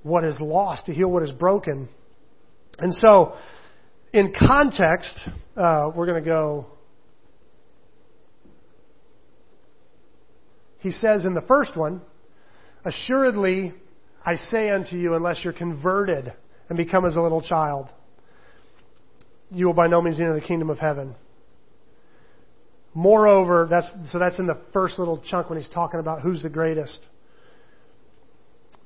what 0.02 0.24
is 0.24 0.38
lost, 0.40 0.86
to 0.86 0.94
heal 0.94 1.10
what 1.10 1.22
is 1.22 1.32
broken. 1.32 1.88
And 2.78 2.94
so, 2.94 3.34
in 4.12 4.32
context, 4.36 5.18
uh, 5.56 5.90
we're 5.94 6.06
going 6.06 6.22
to 6.22 6.28
go. 6.28 6.66
He 10.78 10.90
says 10.90 11.24
in 11.24 11.34
the 11.34 11.42
first 11.42 11.76
one, 11.76 12.00
Assuredly, 12.84 13.74
I 14.24 14.36
say 14.36 14.70
unto 14.70 14.96
you, 14.96 15.14
unless 15.14 15.40
you're 15.44 15.52
converted 15.52 16.32
and 16.68 16.78
become 16.78 17.04
as 17.04 17.16
a 17.16 17.20
little 17.20 17.42
child, 17.42 17.88
you 19.50 19.66
will 19.66 19.74
by 19.74 19.86
no 19.86 20.00
means 20.00 20.18
enter 20.18 20.34
the 20.34 20.40
kingdom 20.40 20.70
of 20.70 20.78
heaven. 20.78 21.14
Moreover, 22.92 23.68
that's, 23.70 23.90
so 24.10 24.18
that's 24.18 24.38
in 24.38 24.46
the 24.46 24.58
first 24.72 24.98
little 24.98 25.18
chunk 25.18 25.48
when 25.48 25.58
he's 25.60 25.68
talking 25.68 26.00
about 26.00 26.22
who's 26.22 26.42
the 26.42 26.48
greatest. 26.48 27.00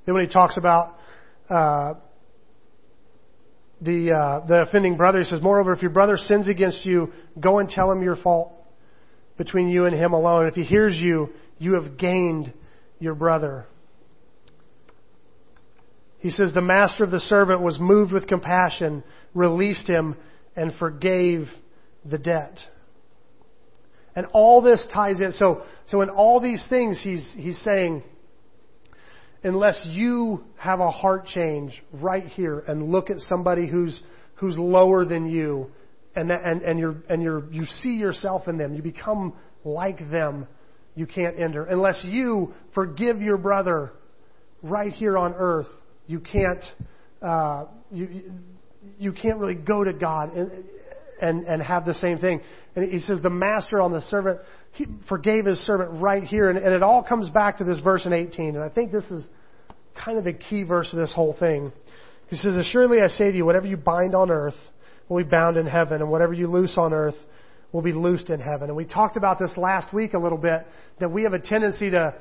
Then 0.05 0.15
when 0.15 0.27
he 0.27 0.33
talks 0.33 0.59
about 0.59 0.97
uh, 1.49 1.95
the 3.81 4.13
uh, 4.13 4.47
the 4.47 4.63
offending 4.63 4.97
brother, 4.97 5.19
he 5.21 5.25
says, 5.25 5.41
"Moreover, 5.41 5.73
if 5.73 5.83
your 5.83 5.91
brother 5.91 6.17
sins 6.17 6.49
against 6.49 6.85
you, 6.85 7.13
go 7.41 7.59
and 7.59 7.69
tell 7.69 7.91
him 7.91 8.03
your 8.03 8.17
fault 8.17 8.53
between 9.37 9.69
you 9.69 9.87
and 9.87 9.95
him 9.95 10.13
alone. 10.13 10.47
If 10.47 10.55
he 10.55 10.65
hears 10.65 10.97
you, 10.97 11.31
you 11.59 11.81
have 11.81 11.97
gained 11.97 12.53
your 12.99 13.15
brother." 13.15 13.67
He 16.19 16.31
says, 16.31 16.53
"The 16.53 16.63
master 16.63 17.05
of 17.05 17.11
the 17.11 17.21
servant 17.21 17.61
was 17.61 17.79
moved 17.79 18.13
with 18.13 18.27
compassion, 18.27 19.03
released 19.35 19.87
him, 19.87 20.17
and 20.57 20.75
forgave 20.75 21.49
the 22.05 22.19
debt." 22.19 22.59
And 24.17 24.27
all 24.33 24.63
this 24.63 24.87
ties 24.93 25.21
in. 25.21 25.33
So, 25.33 25.63
so 25.87 26.01
in 26.03 26.09
all 26.09 26.41
these 26.41 26.65
things, 26.69 27.01
he's, 27.03 27.35
he's 27.37 27.59
saying, 27.63 28.03
unless 29.43 29.85
you 29.89 30.45
have 30.57 30.81
a 30.81 30.91
heart 30.91 31.27
change 31.27 31.83
right 31.93 32.27
here 32.27 32.61
and 32.67 32.91
look 32.91 33.11
at 33.11 33.19
somebody 33.19 33.69
who's, 33.69 34.03
who's 34.37 34.57
lower 34.57 35.05
than 35.05 35.29
you 35.29 35.71
and, 36.17 36.31
that, 36.31 36.43
and, 36.45 36.63
and, 36.63 36.79
you're, 36.79 36.97
and 37.09 37.23
you're, 37.23 37.45
you 37.53 37.67
see 37.67 37.95
yourself 37.95 38.49
in 38.49 38.57
them, 38.57 38.75
you 38.75 38.83
become 38.83 39.35
like 39.65 39.99
them, 40.11 40.47
you 40.95 41.07
can't 41.07 41.39
enter. 41.39 41.65
Unless 41.65 42.05
you 42.05 42.55
forgive 42.75 43.21
your 43.21 43.37
brother 43.37 43.93
right 44.63 44.93
here 44.93 45.19
on 45.19 45.35
earth, 45.37 45.67
you 46.07 46.21
can't, 46.21 46.63
uh, 47.21 47.65
you, 47.91 48.33
you 48.99 49.13
can't 49.13 49.39
really 49.39 49.55
go 49.55 49.83
to 49.83 49.93
God 49.93 50.31
and, 51.21 51.45
and, 51.45 51.63
have 51.63 51.85
the 51.85 51.95
same 51.95 52.19
thing. 52.19 52.41
And 52.75 52.91
he 52.91 52.99
says, 52.99 53.21
the 53.23 53.31
master 53.31 53.81
on 53.81 53.93
the 53.93 54.03
servant 54.03 54.41
he 54.75 54.87
forgave 55.09 55.47
his 55.47 55.59
servant 55.61 56.01
right 56.01 56.23
here. 56.23 56.51
And, 56.51 56.59
and 56.59 56.75
it 56.75 56.83
all 56.83 57.03
comes 57.03 57.31
back 57.31 57.59
to 57.59 57.65
this 57.65 57.79
verse 57.81 58.07
in 58.07 58.13
18. 58.13 58.57
And 58.57 58.65
I 58.65 58.69
think 58.69 58.91
this 58.91 59.05
is 59.05 59.27
kind 60.05 60.19
of 60.19 60.25
the 60.25 60.33
key 60.33 60.65
verse 60.65 60.93
of 60.93 60.99
this 60.99 61.13
whole 61.15 61.37
thing. 61.39 61.73
He 62.29 62.37
says, 62.37 62.55
Assuredly 62.57 62.99
I 63.01 63.07
say 63.09 63.31
to 63.31 63.37
you, 63.37 63.45
whatever 63.45 63.67
you 63.67 63.77
bind 63.77 64.15
on 64.15 64.31
earth 64.31 64.57
will 65.09 65.23
be 65.23 65.29
bound 65.29 65.57
in 65.57 65.67
heaven, 65.67 66.01
and 66.01 66.11
whatever 66.11 66.33
you 66.33 66.49
loose 66.49 66.75
on 66.77 66.93
earth 66.93 67.15
will 67.73 67.83
be 67.83 67.93
loosed 67.93 68.31
in 68.31 68.41
heaven. 68.41 68.69
And 68.69 68.77
we 68.77 68.85
talked 68.85 69.17
about 69.17 69.39
this 69.39 69.53
last 69.57 69.95
week 69.95 70.15
a 70.15 70.19
little 70.19 70.39
bit, 70.39 70.67
that 70.99 71.11
we 71.11 71.23
have 71.23 71.35
a 71.35 71.39
tendency 71.39 71.91
to 71.91 72.15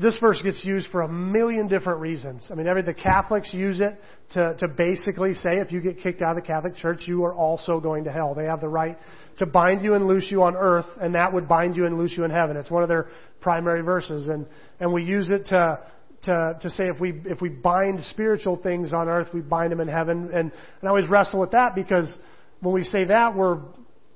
this 0.00 0.18
verse 0.20 0.40
gets 0.42 0.64
used 0.64 0.88
for 0.90 1.02
a 1.02 1.08
million 1.08 1.68
different 1.68 2.00
reasons. 2.00 2.48
I 2.50 2.54
mean, 2.54 2.66
every 2.66 2.82
the 2.82 2.94
Catholics 2.94 3.54
use 3.54 3.78
it 3.78 3.96
to 4.32 4.56
to 4.58 4.68
basically 4.68 5.34
say 5.34 5.58
if 5.58 5.70
you 5.70 5.80
get 5.80 6.00
kicked 6.00 6.20
out 6.20 6.36
of 6.36 6.42
the 6.42 6.46
Catholic 6.46 6.74
Church, 6.74 7.02
you 7.06 7.24
are 7.24 7.34
also 7.34 7.78
going 7.78 8.04
to 8.04 8.12
hell. 8.12 8.34
They 8.34 8.46
have 8.46 8.60
the 8.60 8.68
right 8.68 8.98
to 9.38 9.46
bind 9.46 9.84
you 9.84 9.94
and 9.94 10.08
loose 10.08 10.26
you 10.30 10.42
on 10.42 10.56
earth, 10.56 10.86
and 11.00 11.14
that 11.14 11.32
would 11.32 11.46
bind 11.48 11.76
you 11.76 11.86
and 11.86 11.96
loose 11.96 12.12
you 12.16 12.24
in 12.24 12.30
heaven. 12.30 12.56
It's 12.56 12.70
one 12.70 12.82
of 12.82 12.88
their 12.88 13.08
primary 13.40 13.82
verses, 13.82 14.28
and 14.28 14.46
and 14.80 14.92
we 14.92 15.04
use 15.04 15.30
it 15.30 15.46
to 15.48 15.80
to 16.24 16.58
to 16.60 16.70
say 16.70 16.84
if 16.86 16.98
we 16.98 17.22
if 17.24 17.40
we 17.40 17.48
bind 17.48 18.02
spiritual 18.04 18.56
things 18.56 18.92
on 18.92 19.08
earth, 19.08 19.28
we 19.32 19.42
bind 19.42 19.70
them 19.70 19.80
in 19.80 19.88
heaven. 19.88 20.30
And 20.34 20.50
and 20.50 20.52
I 20.82 20.88
always 20.88 21.08
wrestle 21.08 21.38
with 21.38 21.52
that 21.52 21.76
because 21.76 22.18
when 22.60 22.74
we 22.74 22.82
say 22.82 23.04
that, 23.04 23.36
we're 23.36 23.60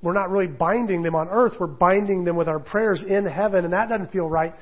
we're 0.02 0.12
not 0.12 0.30
really 0.30 0.48
binding 0.48 1.02
them 1.02 1.14
on 1.14 1.28
earth. 1.28 1.52
We're 1.60 1.68
binding 1.68 2.24
them 2.24 2.36
with 2.36 2.48
our 2.48 2.58
prayers 2.58 3.00
in 3.06 3.26
heaven, 3.26 3.64
and 3.64 3.72
that 3.72 3.88
doesn't 3.88 4.10
feel 4.10 4.28
right. 4.28 4.52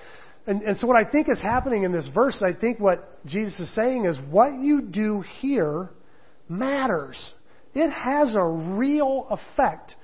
And, 0.46 0.62
and 0.62 0.76
so 0.76 0.86
what 0.86 0.96
I 0.96 1.10
think 1.10 1.28
is 1.28 1.40
happening 1.40 1.84
in 1.84 1.92
this 1.92 2.08
verse, 2.14 2.42
I 2.46 2.52
think 2.58 2.78
what 2.78 3.24
Jesus 3.26 3.58
is 3.58 3.74
saying 3.74 4.04
is 4.04 4.18
what 4.30 4.54
you 4.54 4.82
do 4.82 5.24
here 5.40 5.90
matters. 6.48 7.32
It 7.74 7.90
has 7.90 8.34
a 8.34 8.44
real 8.44 9.26
effect 9.30 9.94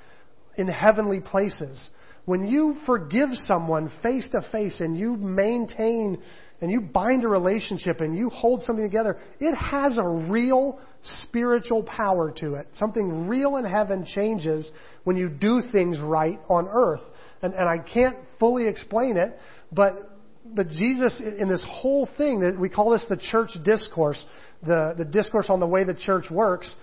in 0.56 0.66
heavenly 0.66 1.20
places. 1.20 1.90
When 2.24 2.46
you 2.46 2.76
forgive 2.86 3.30
someone 3.44 3.92
face 4.02 4.28
to 4.32 4.42
face 4.50 4.80
and 4.80 4.98
you 4.98 5.16
maintain 5.16 6.22
and 6.60 6.70
you 6.70 6.80
bind 6.80 7.24
a 7.24 7.28
relationship 7.28 8.00
and 8.00 8.16
you 8.16 8.28
hold 8.30 8.62
something 8.62 8.84
together, 8.84 9.18
it 9.40 9.54
has 9.54 9.98
a 9.98 10.06
real 10.06 10.78
spiritual 11.22 11.82
power 11.82 12.32
to 12.38 12.54
it. 12.54 12.68
Something 12.74 13.26
real 13.26 13.56
in 13.56 13.64
heaven 13.64 14.04
changes 14.04 14.70
when 15.04 15.16
you 15.16 15.28
do 15.28 15.62
things 15.72 15.98
right 15.98 16.38
on 16.48 16.68
earth. 16.70 17.02
And, 17.42 17.54
and 17.54 17.68
I 17.68 17.78
can't 17.78 18.16
fully 18.38 18.66
explain 18.66 19.16
it, 19.16 19.38
but 19.72 20.09
but 20.54 20.68
Jesus, 20.68 21.20
in 21.20 21.48
this 21.48 21.64
whole 21.68 22.08
thing, 22.16 22.40
that 22.40 22.58
we 22.58 22.68
call 22.68 22.90
this 22.90 23.04
the 23.08 23.16
church 23.16 23.50
discourse, 23.64 24.22
the, 24.62 24.94
the 24.96 25.04
discourse 25.04 25.46
on 25.48 25.60
the 25.60 25.66
way 25.66 25.84
the 25.84 25.94
church 25.94 26.30
works. 26.30 26.74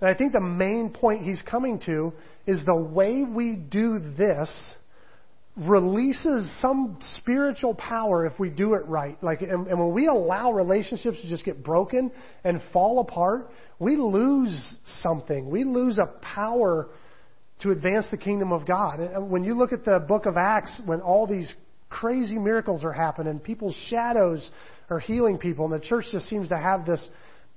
And 0.00 0.10
I 0.10 0.14
think 0.14 0.32
the 0.32 0.40
main 0.40 0.90
point 0.90 1.22
he's 1.22 1.42
coming 1.42 1.80
to 1.86 2.12
is 2.46 2.64
the 2.64 2.76
way 2.76 3.24
we 3.24 3.56
do 3.56 3.98
this 4.16 4.50
releases 5.56 6.60
some 6.60 6.98
spiritual 7.16 7.74
power 7.74 8.26
if 8.26 8.38
we 8.38 8.50
do 8.50 8.74
it 8.74 8.86
right. 8.86 9.22
Like, 9.22 9.40
and, 9.40 9.66
and 9.66 9.78
when 9.78 9.92
we 9.92 10.06
allow 10.06 10.52
relationships 10.52 11.20
to 11.22 11.28
just 11.28 11.44
get 11.44 11.64
broken 11.64 12.12
and 12.44 12.60
fall 12.72 13.00
apart, 13.00 13.50
we 13.78 13.96
lose 13.96 14.78
something. 15.02 15.48
We 15.48 15.64
lose 15.64 15.98
a 15.98 16.06
power 16.20 16.88
to 17.60 17.70
advance 17.70 18.06
the 18.10 18.18
kingdom 18.18 18.52
of 18.52 18.66
God. 18.66 19.00
When 19.30 19.44
you 19.44 19.54
look 19.54 19.72
at 19.72 19.84
the 19.84 19.98
book 19.98 20.26
of 20.26 20.36
Acts, 20.36 20.82
when 20.84 21.00
all 21.00 21.26
these 21.26 21.52
crazy 21.88 22.38
miracles 22.38 22.84
are 22.84 22.92
happening. 22.92 23.38
People's 23.38 23.76
shadows 23.88 24.48
are 24.90 24.98
healing 24.98 25.38
people. 25.38 25.64
And 25.64 25.74
the 25.74 25.84
church 25.84 26.06
just 26.12 26.28
seems 26.28 26.48
to 26.48 26.56
have 26.56 26.86
this 26.86 27.06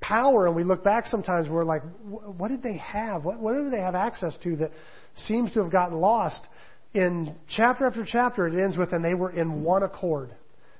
power. 0.02 0.48
And 0.48 0.56
we 0.56 0.63
look 0.63 0.84
back 0.84 1.06
sometimes, 1.06 1.50
we're 1.50 1.65
like, 1.65 1.82
what 2.04 2.50
did 2.50 2.63
they 2.63 2.78
have? 2.78 3.24
What, 3.24 3.39
what 3.39 3.54
did 3.54 3.72
they 3.72 3.82
have 3.82 3.96
access 3.96 4.38
to 4.44 4.56
that 4.58 4.72
seems 5.15 5.54
to 5.54 5.63
have 5.63 5.72
gotten 5.72 6.00
lost? 6.00 6.42
In 6.94 7.36
chapter 7.56 7.86
after 7.86 8.06
chapter, 8.06 8.48
it 8.48 8.60
ends 8.60 8.78
with, 8.78 8.94
and 8.94 9.04
they 9.04 9.13
were 9.13 9.32
in 9.32 9.63
one 9.63 9.84
accord. 9.84 10.32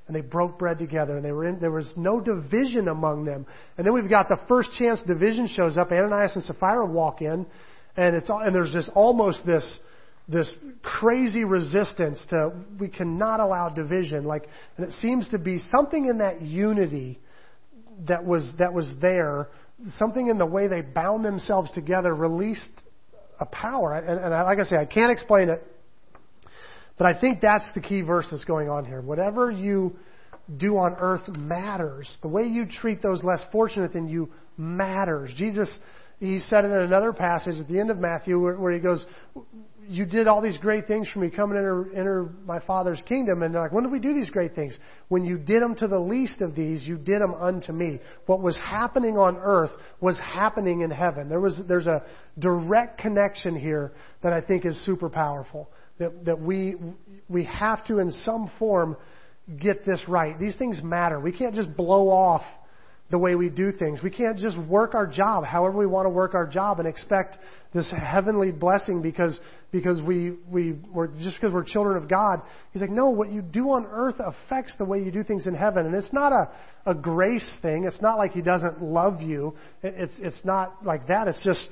And 0.08 0.16
they 0.16 0.22
broke 0.22 0.58
bread 0.58 0.80
together, 0.80 1.18
and 1.18 1.24
they 1.24 1.32
were 1.32 1.46
in, 1.46 1.60
there 1.60 1.70
was 1.70 1.94
no 1.96 2.20
division 2.20 2.88
among 2.88 3.26
them. 3.26 3.46
And 3.78 3.86
then 3.86 3.94
we've 3.94 4.10
got 4.10 4.28
the 4.28 4.40
first 4.48 4.72
chance 4.74 5.04
division 5.04 5.48
shows 5.48 5.78
up. 5.78 5.92
Ananias 5.92 6.36
and 6.36 6.44
Sapphira 6.44 6.88
walk 6.88 7.22
in, 7.22 7.46
and 7.96 8.16
it's 8.16 8.28
and 8.28 8.56
there's 8.56 8.74
just 8.74 8.90
almost 8.96 9.46
this 9.46 9.80
this 10.30 10.52
crazy 10.84 11.44
resistance 11.44 12.24
to 12.30 12.52
we 12.80 12.88
cannot 12.88 13.40
allow 13.40 13.70
division. 13.70 14.26
Like 14.26 14.48
and 14.78 14.86
it 14.86 14.94
seems 14.94 15.28
to 15.30 15.40
be 15.40 15.60
something 15.76 16.06
in 16.06 16.20
that 16.20 16.42
unity 16.42 17.20
that 18.08 18.24
was 18.24 18.52
that 18.60 18.74
was 18.74 18.92
there 19.02 19.50
something 19.98 20.28
in 20.28 20.38
the 20.38 20.46
way 20.46 20.68
they 20.68 20.82
bound 20.82 21.26
themselves 21.26 21.72
together 21.72 22.14
released 22.14 22.70
a 23.40 23.46
power. 23.46 23.96
And, 23.96 24.20
and 24.20 24.32
like 24.32 24.60
i 24.60 24.64
say 24.64 24.78
i 24.78 24.86
can't 24.86 25.12
explain 25.12 25.50
it 25.50 25.66
but 26.98 27.08
i 27.08 27.20
think 27.20 27.42
that's 27.42 27.66
the 27.74 27.82
key 27.82 28.02
verse 28.02 28.28
that's 28.30 28.46
going 28.46 28.70
on 28.70 28.86
here. 28.86 29.02
Whatever 29.02 29.50
you 29.50 29.96
do 30.58 30.78
on 30.78 30.96
earth 31.00 31.28
matters. 31.28 32.10
The 32.22 32.28
way 32.28 32.44
you 32.44 32.66
treat 32.66 33.02
those 33.02 33.24
less 33.24 33.44
fortunate 33.52 33.94
than 33.94 34.08
you 34.08 34.30
matters. 34.58 35.32
Jesus 35.38 35.80
he 36.20 36.40
said 36.40 36.66
it 36.66 36.68
in 36.68 36.82
another 36.82 37.14
passage 37.14 37.56
at 37.60 37.68
the 37.68 37.80
end 37.80 37.90
of 37.90 37.98
matthew 37.98 38.40
where, 38.40 38.56
where 38.56 38.72
he 38.72 38.80
goes 38.80 39.06
you 39.90 40.06
did 40.06 40.28
all 40.28 40.40
these 40.40 40.58
great 40.60 40.86
things 40.86 41.10
for 41.12 41.18
me. 41.18 41.32
Come 41.32 41.50
and 41.50 41.58
enter, 41.58 41.90
enter 41.96 42.30
my 42.46 42.60
Father's 42.60 43.02
kingdom. 43.08 43.42
And 43.42 43.54
they're 43.54 43.62
like, 43.62 43.72
when 43.72 43.84
did 43.84 43.92
we 43.92 44.00
do 44.00 44.14
these 44.14 44.30
great 44.30 44.54
things? 44.54 44.78
When 45.08 45.26
you 45.26 45.40
did 45.40 45.64
them 45.64 45.74
to 45.78 45.88
the 45.88 46.00
least 46.00 46.42
of 46.42 46.56
these, 46.56 46.88
you 46.88 46.96
did 46.96 47.22
them 47.22 47.34
unto 47.34 47.74
me. 47.74 48.00
What 48.28 48.40
was 48.40 48.56
happening 48.58 49.18
on 49.18 49.38
earth 49.38 49.72
was 50.00 50.20
happening 50.20 50.82
in 50.82 50.92
heaven. 50.92 51.28
There 51.28 51.40
was, 51.40 51.60
there's 51.68 51.88
a 51.88 52.06
direct 52.38 53.00
connection 53.00 53.60
here 53.60 53.94
that 54.22 54.32
I 54.32 54.42
think 54.42 54.64
is 54.64 54.80
super 54.86 55.10
powerful. 55.10 55.72
That, 55.98 56.24
that 56.26 56.40
we, 56.40 56.76
we 57.28 57.46
have 57.46 57.84
to, 57.88 57.98
in 57.98 58.12
some 58.12 58.52
form, 58.60 58.96
get 59.60 59.88
this 59.88 60.02
right. 60.08 60.40
These 60.40 60.56
things 60.58 60.82
matter. 60.84 61.20
We 61.20 61.32
can't 61.32 61.56
just 61.56 61.76
blow 61.76 62.10
off 62.10 62.44
the 63.12 63.18
way 63.18 63.36
we 63.36 63.50
do 63.50 63.72
things. 63.72 64.02
We 64.04 64.12
can't 64.12 64.38
just 64.38 64.58
work 64.58 64.94
our 64.94 65.08
job 65.08 65.44
however 65.44 65.78
we 65.78 65.88
want 65.88 66.06
to 66.06 66.10
work 66.10 66.36
our 66.36 66.46
job 66.46 66.80
and 66.80 66.88
expect 66.88 67.38
this 67.74 67.92
heavenly 67.92 68.52
blessing 68.52 69.02
because 69.02 69.40
because 69.72 70.02
we 70.02 70.34
we 70.48 70.76
were 70.92 71.08
just 71.08 71.36
because 71.36 71.54
we're 71.54 71.64
children 71.64 71.98
of 72.02 72.10
God. 72.10 72.42
He's 72.72 72.82
like, 72.82 72.92
no, 72.92 73.10
what 73.10 73.32
you 73.32 73.42
do 73.42 73.72
on 73.72 73.86
earth 73.90 74.16
affects 74.20 74.76
the 74.78 74.86
way 74.86 75.00
you 75.00 75.12
do 75.12 75.24
things 75.24 75.48
in 75.48 75.56
heaven, 75.56 75.86
and 75.86 75.96
it's 75.96 76.14
not 76.14 76.32
a 76.32 76.52
a 76.86 76.96
grace 76.96 77.58
thing. 77.62 77.86
It's 77.86 78.02
not 78.02 78.18
like 78.18 78.32
He 78.32 78.42
doesn't 78.42 78.82
love 78.82 79.22
you. 79.22 79.56
It's 79.84 80.14
it's 80.20 80.44
not 80.44 80.86
like 80.86 81.08
that. 81.08 81.28
It's 81.28 81.44
just 81.44 81.68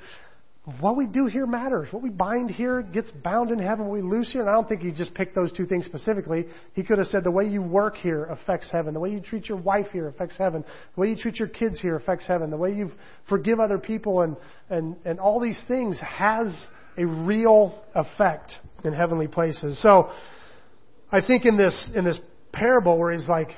what 0.80 0.96
we 0.96 1.06
do 1.06 1.26
here 1.26 1.46
matters. 1.46 1.88
What 1.92 2.02
we 2.02 2.10
bind 2.10 2.50
here 2.50 2.82
gets 2.82 3.10
bound 3.10 3.50
in 3.50 3.58
heaven. 3.58 3.86
What 3.86 3.94
we 3.94 4.02
loose 4.02 4.32
here, 4.32 4.42
and 4.42 4.50
I 4.50 4.54
don't 4.54 4.68
think 4.68 4.82
he 4.82 4.92
just 4.92 5.14
picked 5.14 5.34
those 5.34 5.50
two 5.52 5.66
things 5.66 5.86
specifically. 5.86 6.46
He 6.74 6.82
could 6.82 6.98
have 6.98 7.06
said 7.06 7.24
the 7.24 7.30
way 7.30 7.44
you 7.44 7.62
work 7.62 7.96
here 7.96 8.24
affects 8.24 8.70
heaven. 8.70 8.92
The 8.92 9.00
way 9.00 9.10
you 9.10 9.20
treat 9.20 9.48
your 9.48 9.58
wife 9.58 9.86
here 9.92 10.08
affects 10.08 10.36
heaven. 10.36 10.64
The 10.94 11.00
way 11.00 11.08
you 11.08 11.16
treat 11.16 11.36
your 11.36 11.48
kids 11.48 11.80
here 11.80 11.96
affects 11.96 12.26
heaven. 12.26 12.50
The 12.50 12.56
way 12.56 12.72
you 12.72 12.90
forgive 13.28 13.60
other 13.60 13.78
people 13.78 14.22
and, 14.22 14.36
and, 14.68 14.96
and 15.04 15.18
all 15.18 15.40
these 15.40 15.60
things 15.68 15.98
has 16.00 16.66
a 16.96 17.06
real 17.06 17.82
effect 17.94 18.52
in 18.84 18.92
heavenly 18.92 19.28
places. 19.28 19.80
So, 19.82 20.10
I 21.10 21.22
think 21.26 21.46
in 21.46 21.56
this, 21.56 21.90
in 21.94 22.04
this 22.04 22.20
parable 22.52 22.98
where 22.98 23.12
he's 23.12 23.28
like, 23.28 23.48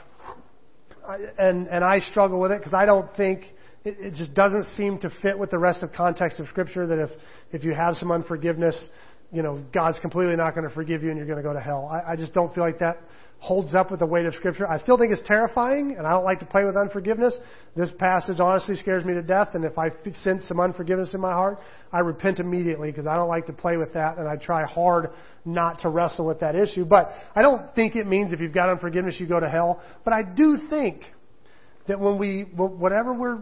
and, 1.38 1.66
and 1.66 1.82
I 1.82 1.98
struggle 1.98 2.40
with 2.40 2.52
it 2.52 2.60
because 2.60 2.74
I 2.74 2.86
don't 2.86 3.12
think 3.16 3.44
it, 3.84 3.96
it 3.98 4.14
just 4.14 4.34
doesn't 4.34 4.64
seem 4.76 4.98
to 4.98 5.10
fit 5.22 5.38
with 5.38 5.50
the 5.50 5.58
rest 5.58 5.82
of 5.82 5.92
context 5.92 6.38
of 6.38 6.48
Scripture 6.48 6.86
that 6.86 6.98
if, 6.98 7.10
if 7.52 7.64
you 7.64 7.74
have 7.74 7.96
some 7.96 8.10
unforgiveness, 8.12 8.88
you 9.32 9.42
know, 9.42 9.62
God's 9.72 9.98
completely 10.00 10.36
not 10.36 10.54
going 10.54 10.68
to 10.68 10.74
forgive 10.74 11.02
you 11.02 11.10
and 11.10 11.16
you're 11.16 11.26
going 11.26 11.38
to 11.38 11.42
go 11.42 11.52
to 11.52 11.60
hell. 11.60 11.88
I, 11.90 12.12
I 12.12 12.16
just 12.16 12.34
don't 12.34 12.54
feel 12.54 12.64
like 12.64 12.80
that 12.80 12.98
holds 13.40 13.74
up 13.74 13.90
with 13.90 14.00
the 14.00 14.06
weight 14.06 14.26
of 14.26 14.34
Scripture. 14.34 14.68
I 14.68 14.78
still 14.78 14.98
think 14.98 15.12
it's 15.12 15.26
terrifying, 15.26 15.94
and 15.96 16.06
I 16.06 16.10
don't 16.10 16.24
like 16.24 16.40
to 16.40 16.44
play 16.44 16.64
with 16.64 16.76
unforgiveness. 16.76 17.34
This 17.74 17.90
passage 17.98 18.38
honestly 18.38 18.76
scares 18.76 19.02
me 19.02 19.14
to 19.14 19.22
death, 19.22 19.54
and 19.54 19.64
if 19.64 19.78
I 19.78 19.88
sense 20.22 20.46
some 20.46 20.60
unforgiveness 20.60 21.14
in 21.14 21.20
my 21.20 21.32
heart, 21.32 21.58
I 21.90 22.00
repent 22.00 22.38
immediately 22.38 22.90
because 22.90 23.06
I 23.06 23.16
don't 23.16 23.28
like 23.28 23.46
to 23.46 23.54
play 23.54 23.78
with 23.78 23.94
that, 23.94 24.18
and 24.18 24.28
I 24.28 24.36
try 24.36 24.66
hard 24.66 25.10
not 25.46 25.80
to 25.80 25.88
wrestle 25.88 26.26
with 26.26 26.40
that 26.40 26.54
issue. 26.54 26.84
But 26.84 27.12
I 27.34 27.40
don't 27.40 27.74
think 27.74 27.96
it 27.96 28.06
means 28.06 28.34
if 28.34 28.40
you've 28.40 28.52
got 28.52 28.68
unforgiveness, 28.68 29.16
you 29.18 29.26
go 29.26 29.40
to 29.40 29.48
hell. 29.48 29.80
But 30.04 30.12
I 30.12 30.22
do 30.22 30.58
think 30.68 31.04
that 31.90 31.98
when 31.98 32.18
we, 32.18 32.42
whatever 32.54 33.12
we're, 33.12 33.40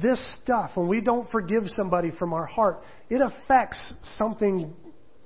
this 0.00 0.24
stuff, 0.40 0.70
when 0.76 0.86
we 0.86 1.00
don't 1.00 1.28
forgive 1.32 1.64
somebody 1.74 2.12
from 2.16 2.32
our 2.32 2.46
heart, 2.46 2.78
it 3.10 3.20
affects 3.20 3.92
something 4.16 4.72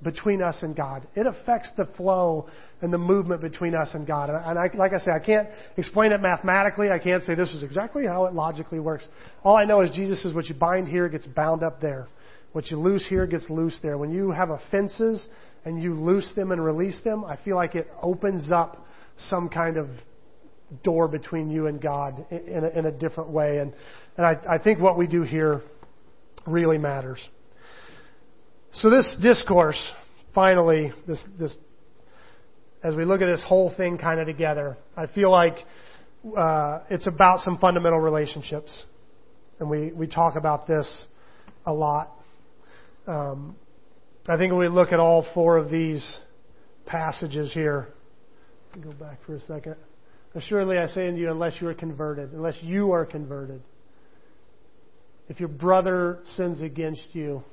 between 0.01 0.41
us 0.41 0.57
and 0.63 0.75
God. 0.75 1.07
It 1.13 1.27
affects 1.27 1.69
the 1.77 1.85
flow 1.95 2.49
and 2.81 2.91
the 2.91 2.97
movement 2.97 3.41
between 3.41 3.75
us 3.75 3.91
and 3.93 4.07
God. 4.07 4.31
And 4.31 4.57
I, 4.57 4.75
like 4.75 4.91
I 4.91 4.97
say, 4.97 5.11
I 5.11 5.23
can't 5.23 5.47
explain 5.77 6.13
it 6.13 6.19
mathematically. 6.19 6.89
I 6.89 6.97
can't 6.97 7.23
say 7.23 7.35
this 7.35 7.53
is 7.53 7.61
exactly 7.61 8.07
how 8.07 8.25
it 8.25 8.33
logically 8.33 8.79
works. 8.79 9.05
All 9.43 9.55
I 9.55 9.65
know 9.65 9.81
is 9.81 9.91
Jesus 9.91 10.23
says 10.23 10.33
what 10.33 10.45
you 10.45 10.55
bind 10.55 10.87
here 10.87 11.07
gets 11.09 11.27
bound 11.27 11.61
up 11.61 11.79
there. 11.79 12.07
What 12.53 12.71
you 12.71 12.77
loose 12.77 13.05
here 13.07 13.27
gets 13.27 13.47
loose 13.51 13.77
there. 13.83 13.99
When 13.99 14.11
you 14.11 14.31
have 14.31 14.49
offenses 14.49 15.27
and 15.63 15.79
you 15.79 15.93
loose 15.93 16.33
them 16.35 16.51
and 16.51 16.65
release 16.65 16.99
them, 17.03 17.23
I 17.23 17.37
feel 17.45 17.55
like 17.55 17.75
it 17.75 17.87
opens 18.01 18.51
up 18.51 18.83
some 19.29 19.47
kind 19.47 19.77
of 19.77 19.89
door 20.83 21.07
between 21.07 21.49
you 21.49 21.67
and 21.67 21.81
God 21.81 22.25
in 22.31 22.63
a, 22.63 22.79
in 22.79 22.85
a 22.85 22.91
different 22.91 23.29
way. 23.29 23.59
And, 23.59 23.73
and 24.17 24.25
I, 24.25 24.37
I 24.55 24.57
think 24.57 24.79
what 24.79 24.97
we 24.97 25.07
do 25.07 25.23
here 25.23 25.61
really 26.45 26.77
matters. 26.77 27.19
So 28.73 28.89
this 28.89 29.15
discourse, 29.21 29.79
finally, 30.33 30.91
this, 31.07 31.23
this, 31.39 31.55
as 32.83 32.95
we 32.95 33.05
look 33.05 33.21
at 33.21 33.27
this 33.27 33.43
whole 33.47 33.73
thing 33.75 33.97
kind 33.97 34.19
of 34.19 34.27
together, 34.27 34.77
I 34.97 35.07
feel 35.07 35.31
like 35.31 35.55
uh, 36.37 36.79
it's 36.89 37.07
about 37.07 37.39
some 37.39 37.57
fundamental 37.57 37.99
relationships, 37.99 38.83
and 39.59 39.69
we 39.69 39.91
we 39.91 40.07
talk 40.07 40.35
about 40.35 40.67
this 40.67 41.05
a 41.65 41.73
lot. 41.73 42.11
Um, 43.07 43.55
I 44.27 44.37
think 44.37 44.51
when 44.51 44.59
we 44.59 44.69
look 44.69 44.93
at 44.93 44.99
all 44.99 45.25
four 45.33 45.57
of 45.57 45.69
these 45.69 46.19
passages 46.85 47.51
here, 47.53 47.89
go 48.81 48.91
back 48.93 49.19
for 49.25 49.35
a 49.35 49.39
second. 49.41 49.75
Assuredly, 50.35 50.77
I 50.77 50.87
say 50.87 51.07
unto 51.07 51.19
you, 51.19 51.29
unless 51.29 51.61
you 51.61 51.67
are 51.67 51.75
converted, 51.75 52.33
unless 52.33 52.57
you 52.61 52.91
are 52.91 53.05
converted, 53.05 53.61
if 55.29 55.39
your 55.39 55.49
brother 55.49 56.19
sins 56.35 56.61
against 56.61 57.03
you, 57.13 57.43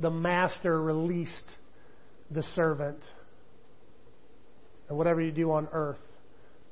the 0.00 0.10
master 0.10 0.80
released 0.80 1.48
the 2.30 2.42
servant. 2.42 2.98
And 4.88 4.98
whatever 4.98 5.22
you 5.22 5.32
do 5.32 5.50
on 5.52 5.68
earth. 5.72 6.00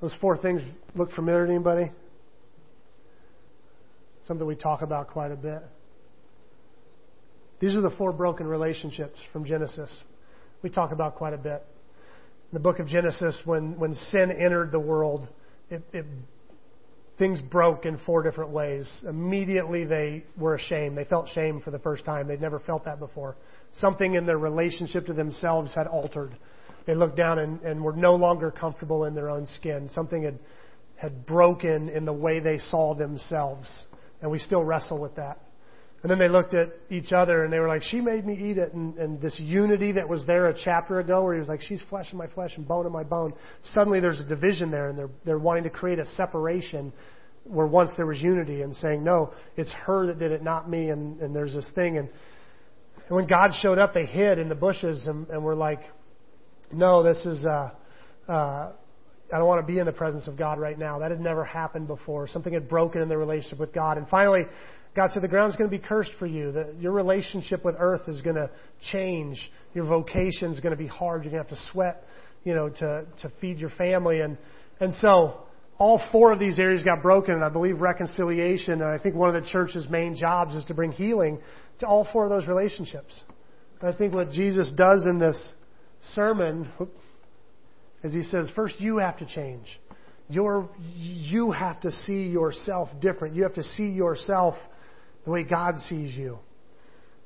Those 0.01 0.15
four 0.21 0.37
things 0.37 0.61
look 0.95 1.13
familiar 1.13 1.47
to 1.47 1.53
anybody? 1.53 1.91
Something 4.27 4.47
we 4.47 4.57
talk 4.57 4.83
about 4.83 5.09
quite 5.09 5.33
a 5.33 5.37
bit. 5.37 5.63
These 7.61 7.75
are 7.75 7.81
the 7.81 7.93
four 7.93 8.13
broken 8.13 8.47
relationships 8.47 9.19
from 9.33 9.45
Genesis. 9.47 9.91
We 10.63 10.69
talk 10.69 10.93
about 10.93 11.15
quite 11.15 11.33
a 11.33 11.39
bit 11.39 11.65
the 12.53 12.61
book 12.61 12.79
of 12.79 12.87
Genesis, 12.87 13.41
when, 13.45 13.79
when 13.79 13.95
sin 14.11 14.31
entered 14.31 14.73
the 14.73 14.81
world, 14.81 15.29
it, 15.71 15.83
it, 15.93 16.05
things 17.19 17.41
broke 17.41 17.87
in 17.87 17.99
four 18.05 18.23
different 18.23 18.51
ways. 18.51 19.03
Immediately 19.09 19.85
they 19.85 20.25
were 20.37 20.57
ashamed. 20.57 20.99
They 20.99 21.05
felt 21.05 21.29
shame 21.31 21.63
for 21.63 21.71
the 21.71 21.79
first 21.79 22.05
time. 22.05 22.29
They'd 22.29 22.41
never 22.41 22.61
felt 22.61 22.85
that 22.85 22.99
before. 22.99 23.37
Something 23.79 24.15
in 24.15 24.27
their 24.27 24.39
relationship 24.39 25.07
to 25.07 25.15
themselves 25.15 25.75
had 25.75 25.87
altered. 25.87 26.37
They 26.87 26.95
looked 26.95 27.17
down 27.17 27.39
and, 27.39 27.61
and 27.63 27.83
were 27.83 27.97
no 27.97 28.17
longer 28.17 28.51
comfortable 28.51 29.05
in 29.07 29.15
their 29.15 29.31
own 29.31 29.47
skin. 29.47 29.89
Something 29.89 30.23
had, 30.23 30.39
had 30.97 31.25
broken 31.25 31.89
in 31.89 32.05
the 32.05 32.13
way 32.13 32.41
they 32.41 32.59
saw 32.59 32.95
themselves. 32.95 33.87
And 34.21 34.31
we 34.31 34.39
still 34.39 34.63
wrestle 34.63 35.01
with 35.01 35.17
that. 35.17 35.41
And 36.03 36.11
then 36.11 36.19
they 36.19 36.29
looked 36.29 36.53
at 36.53 36.71
each 36.91 37.13
other 37.13 37.45
and 37.45 37.53
they 37.53 37.61
were 37.61 37.69
like, 37.69 37.83
she 37.83 38.01
made 38.01 38.27
me 38.27 38.35
eat 38.35 38.59
it. 38.59 38.73
And, 38.73 38.97
and 38.99 39.21
this 39.21 39.39
unity 39.39 39.93
that 39.93 40.09
was 40.09 40.27
there 40.27 40.49
a 40.49 40.55
chapter 40.65 40.99
ago 40.99 41.23
where 41.23 41.35
he 41.35 41.41
was 41.41 41.49
like, 41.49 41.61
she's 41.61 41.83
flesh 41.89 42.11
of 42.11 42.19
my 42.19 42.27
flesh 42.27 42.53
and 42.57 42.67
bone 42.67 42.87
of 42.87 42.93
my 42.93 43.05
bone. 43.05 43.35
Suddenly 43.63 44.01
there's 44.01 44.19
a 44.19 44.25
division 44.25 44.73
there 44.73 44.89
and 44.89 44.99
they're, 44.99 45.11
they're 45.25 45.39
wanting 45.39 45.63
to 45.63 45.71
create 45.71 46.01
a 46.01 46.07
separation 46.17 46.93
where 47.45 47.69
once 47.69 47.93
there 47.97 48.07
was 48.07 48.21
unity 48.21 48.63
and 48.63 48.75
saying, 48.75 49.05
no, 49.05 49.33
it's 49.57 49.73
her 49.73 50.07
that 50.07 50.19
did 50.19 50.33
it, 50.33 50.43
not 50.43 50.69
me. 50.69 50.91
And, 50.91 51.21
and 51.21 51.35
there's 51.35 51.55
this 51.55 51.71
thing. 51.77 51.99
And, 51.99 52.09
and 53.07 53.17
when 53.17 53.29
God 53.29 53.53
showed 53.61 53.79
up, 53.79 53.95
they 53.95 54.07
hid 54.07 54.39
in 54.39 54.49
the 54.49 54.57
bushes 54.57 55.07
and, 55.07 55.29
and 55.29 55.45
were 55.45 55.55
like, 55.55 55.81
no, 56.73 57.05
this 57.05 57.25
is, 57.25 57.45
uh, 57.45 57.71
uh, 58.29 58.73
I 59.33 59.39
don't 59.39 59.47
want 59.47 59.65
to 59.67 59.73
be 59.73 59.79
in 59.79 59.87
the 59.87 59.93
presence 59.93 60.27
of 60.27 60.37
God 60.37 60.59
right 60.59 60.79
now. 60.79 60.99
That 60.99 61.11
had 61.11 61.21
never 61.21 61.45
happened 61.45 61.87
before. 61.87 62.27
Something 62.27 62.53
had 62.53 62.69
broken 62.69 63.03
in 63.03 63.09
their 63.09 63.19
relationship 63.19 63.61
with 63.61 63.73
God. 63.73 63.99
And 63.99 64.09
finally, 64.09 64.43
God 64.95 65.11
said 65.13 65.23
the 65.23 65.29
ground's 65.29 65.57
going 65.57 65.71
to 65.71 65.77
be 65.77 65.83
cursed 65.83 66.13
for 66.19 66.27
you. 66.27 66.53
That 66.53 66.77
your 66.79 66.93
relationship 66.93 67.65
with 67.65 67.77
earth 67.79 68.09
is 68.09 68.21
going 68.21 68.37
to 68.37 68.51
change. 68.91 69.39
Your 69.75 69.87
vocation 69.87 70.51
is 70.51 70.61
going 70.61 70.77
to 70.77 70.83
be 70.83 70.87
hard. 70.87 71.25
You're 71.25 71.33
going 71.33 71.45
to 71.45 71.51
have 71.51 71.59
to 71.59 71.71
sweat, 71.73 72.05
you 72.45 72.55
know, 72.55 72.69
to, 72.69 73.07
to 73.23 73.33
feed 73.41 73.59
your 73.59 73.71
family. 73.71 74.21
And, 74.21 74.37
and 74.81 74.95
so 74.97 75.41
all 75.79 76.03
four 76.13 76.33
of 76.33 76.39
these 76.39 76.59
areas 76.59 76.83
got 76.83 77.03
broken. 77.03 77.35
And 77.35 77.45
I 77.45 77.49
believe 77.49 77.81
reconciliation, 77.81 78.83
and 78.83 78.85
I 78.85 78.99
think 78.99 79.15
one 79.15 79.35
of 79.35 79.43
the 79.43 79.49
church's 79.51 79.89
main 79.89 80.15
jobs 80.15 80.55
is 80.55 80.65
to 80.67 80.75
bring 80.75 80.93
healing 80.93 81.41
to 81.81 81.87
all 81.87 82.07
four 82.13 82.25
of 82.25 82.31
those 82.31 82.47
relationships. 82.47 83.25
And 83.81 83.93
I 83.93 83.97
think 83.97 84.13
what 84.13 84.31
Jesus 84.31 84.71
does 84.77 85.07
in 85.09 85.19
this 85.19 85.43
sermon 86.15 86.69
is 88.05 88.13
he 88.13 88.23
says, 88.25 88.53
first 88.55 88.79
you 88.79 88.99
have 88.99 89.19
to 89.19 89.27
change. 89.27 89.67
Your, 90.29 90.69
you 90.87 91.51
have 91.51 91.81
to 91.81 91.91
see 91.91 92.25
yourself 92.25 92.89
different. 93.01 93.35
You 93.35 93.43
have 93.45 93.55
to 93.55 93.63
see 93.63 93.89
yourself 93.89 94.55
the 95.25 95.31
way 95.31 95.45
God 95.45 95.77
sees 95.87 96.17
you. 96.17 96.39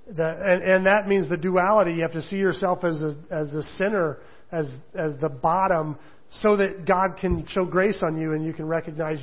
The, 0.09 0.29
and, 0.29 0.63
and 0.63 0.87
that 0.87 1.09
means 1.09 1.29
the 1.29 1.37
duality. 1.37 1.95
You 1.95 2.03
have 2.03 2.13
to 2.13 2.23
see 2.23 2.37
yourself 2.37 2.85
as 2.85 3.03
a, 3.03 3.15
as 3.31 3.53
a 3.53 3.63
sinner, 3.77 4.19
as, 4.53 4.73
as 4.95 5.15
the 5.21 5.29
bottom, 5.29 5.99
so 6.31 6.57
that 6.57 6.87
God 6.87 7.17
can 7.21 7.47
show 7.49 7.65
grace 7.65 8.03
on 8.07 8.21
you 8.21 8.33
and 8.33 8.45
you 8.45 8.53
can 8.53 8.67
recognize 8.67 9.19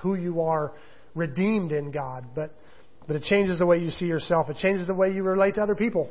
who 0.00 0.14
you 0.14 0.40
are 0.40 0.72
redeemed 1.14 1.72
in 1.72 1.90
God. 1.90 2.26
But, 2.34 2.54
but 3.06 3.16
it 3.16 3.24
changes 3.24 3.58
the 3.58 3.66
way 3.66 3.78
you 3.78 3.90
see 3.90 4.06
yourself. 4.06 4.48
It 4.48 4.56
changes 4.56 4.86
the 4.86 4.94
way 4.94 5.12
you 5.12 5.22
relate 5.22 5.56
to 5.56 5.62
other 5.62 5.74
people. 5.74 6.10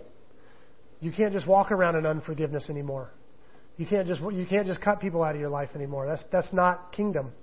You 1.00 1.12
can't 1.12 1.34
just 1.34 1.48
walk 1.48 1.72
around 1.72 1.96
in 1.96 2.06
unforgiveness 2.06 2.70
anymore. 2.70 3.12
You 3.78 3.86
can't 3.86 4.08
just 4.08 4.22
you 4.22 4.46
can't 4.50 4.68
just 4.68 4.82
cut 4.82 5.02
people 5.02 5.22
out 5.22 5.36
of 5.36 5.42
your 5.42 5.50
life 5.50 5.70
anymore. 5.76 6.08
That's 6.08 6.24
that's 6.32 6.54
not 6.54 6.94
kingdom. 6.94 7.34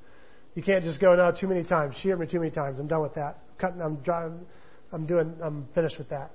You 0.55 0.63
can't 0.63 0.83
just 0.83 0.99
go 0.99 1.15
no 1.15 1.31
too 1.39 1.47
many 1.47 1.63
times. 1.63 1.95
She 2.03 2.09
hurt 2.09 2.19
me 2.19 2.27
too 2.27 2.39
many 2.39 2.51
times. 2.51 2.79
I'm 2.79 2.87
done 2.87 3.03
with 3.03 3.15
that 3.15 3.39
cutting, 3.63 3.81
I'm 3.81 3.97
driving, 3.97 4.41
I'm 4.93 5.07
doing, 5.07 5.35
I'm 5.43 5.69
finished 5.75 5.99
with 5.99 6.11
that. 6.11 6.33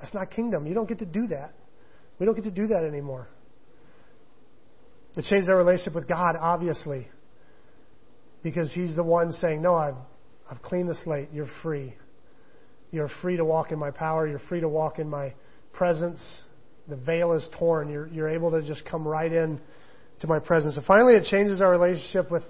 That's 0.00 0.14
not 0.14 0.30
kingdom. 0.30 0.66
You 0.66 0.74
don't 0.74 0.88
get 0.88 0.98
to 1.00 1.06
do 1.06 1.26
that. 1.28 1.54
We 2.18 2.26
don't 2.26 2.34
get 2.34 2.44
to 2.44 2.50
do 2.50 2.66
that 2.68 2.82
anymore. 2.84 3.28
It 5.16 5.24
changed 5.24 5.48
our 5.48 5.56
relationship 5.56 5.94
with 5.94 6.08
God, 6.08 6.36
obviously, 6.38 7.08
because 8.42 8.72
He's 8.72 8.94
the 8.96 9.02
one 9.02 9.32
saying, 9.32 9.60
"No, 9.60 9.74
I've, 9.74 9.96
I've 10.50 10.62
cleaned 10.62 10.88
the 10.88 10.94
slate. 11.04 11.28
You're 11.32 11.50
free. 11.62 11.94
You're 12.92 13.10
free 13.20 13.36
to 13.36 13.44
walk 13.44 13.72
in 13.72 13.78
my 13.78 13.90
power. 13.90 14.26
You're 14.26 14.42
free 14.48 14.60
to 14.60 14.68
walk 14.68 14.98
in 14.98 15.08
my 15.08 15.34
presence. 15.72 16.20
The 16.88 16.96
veil 16.96 17.32
is 17.32 17.46
torn. 17.58 17.90
You're, 17.90 18.08
you're 18.08 18.28
able 18.28 18.50
to 18.52 18.62
just 18.62 18.84
come 18.84 19.06
right 19.06 19.32
in 19.32 19.60
to 20.20 20.26
my 20.26 20.38
presence." 20.38 20.76
And 20.76 20.86
finally, 20.86 21.14
it 21.14 21.24
changes 21.24 21.60
our 21.60 21.70
relationship 21.70 22.30
with 22.30 22.44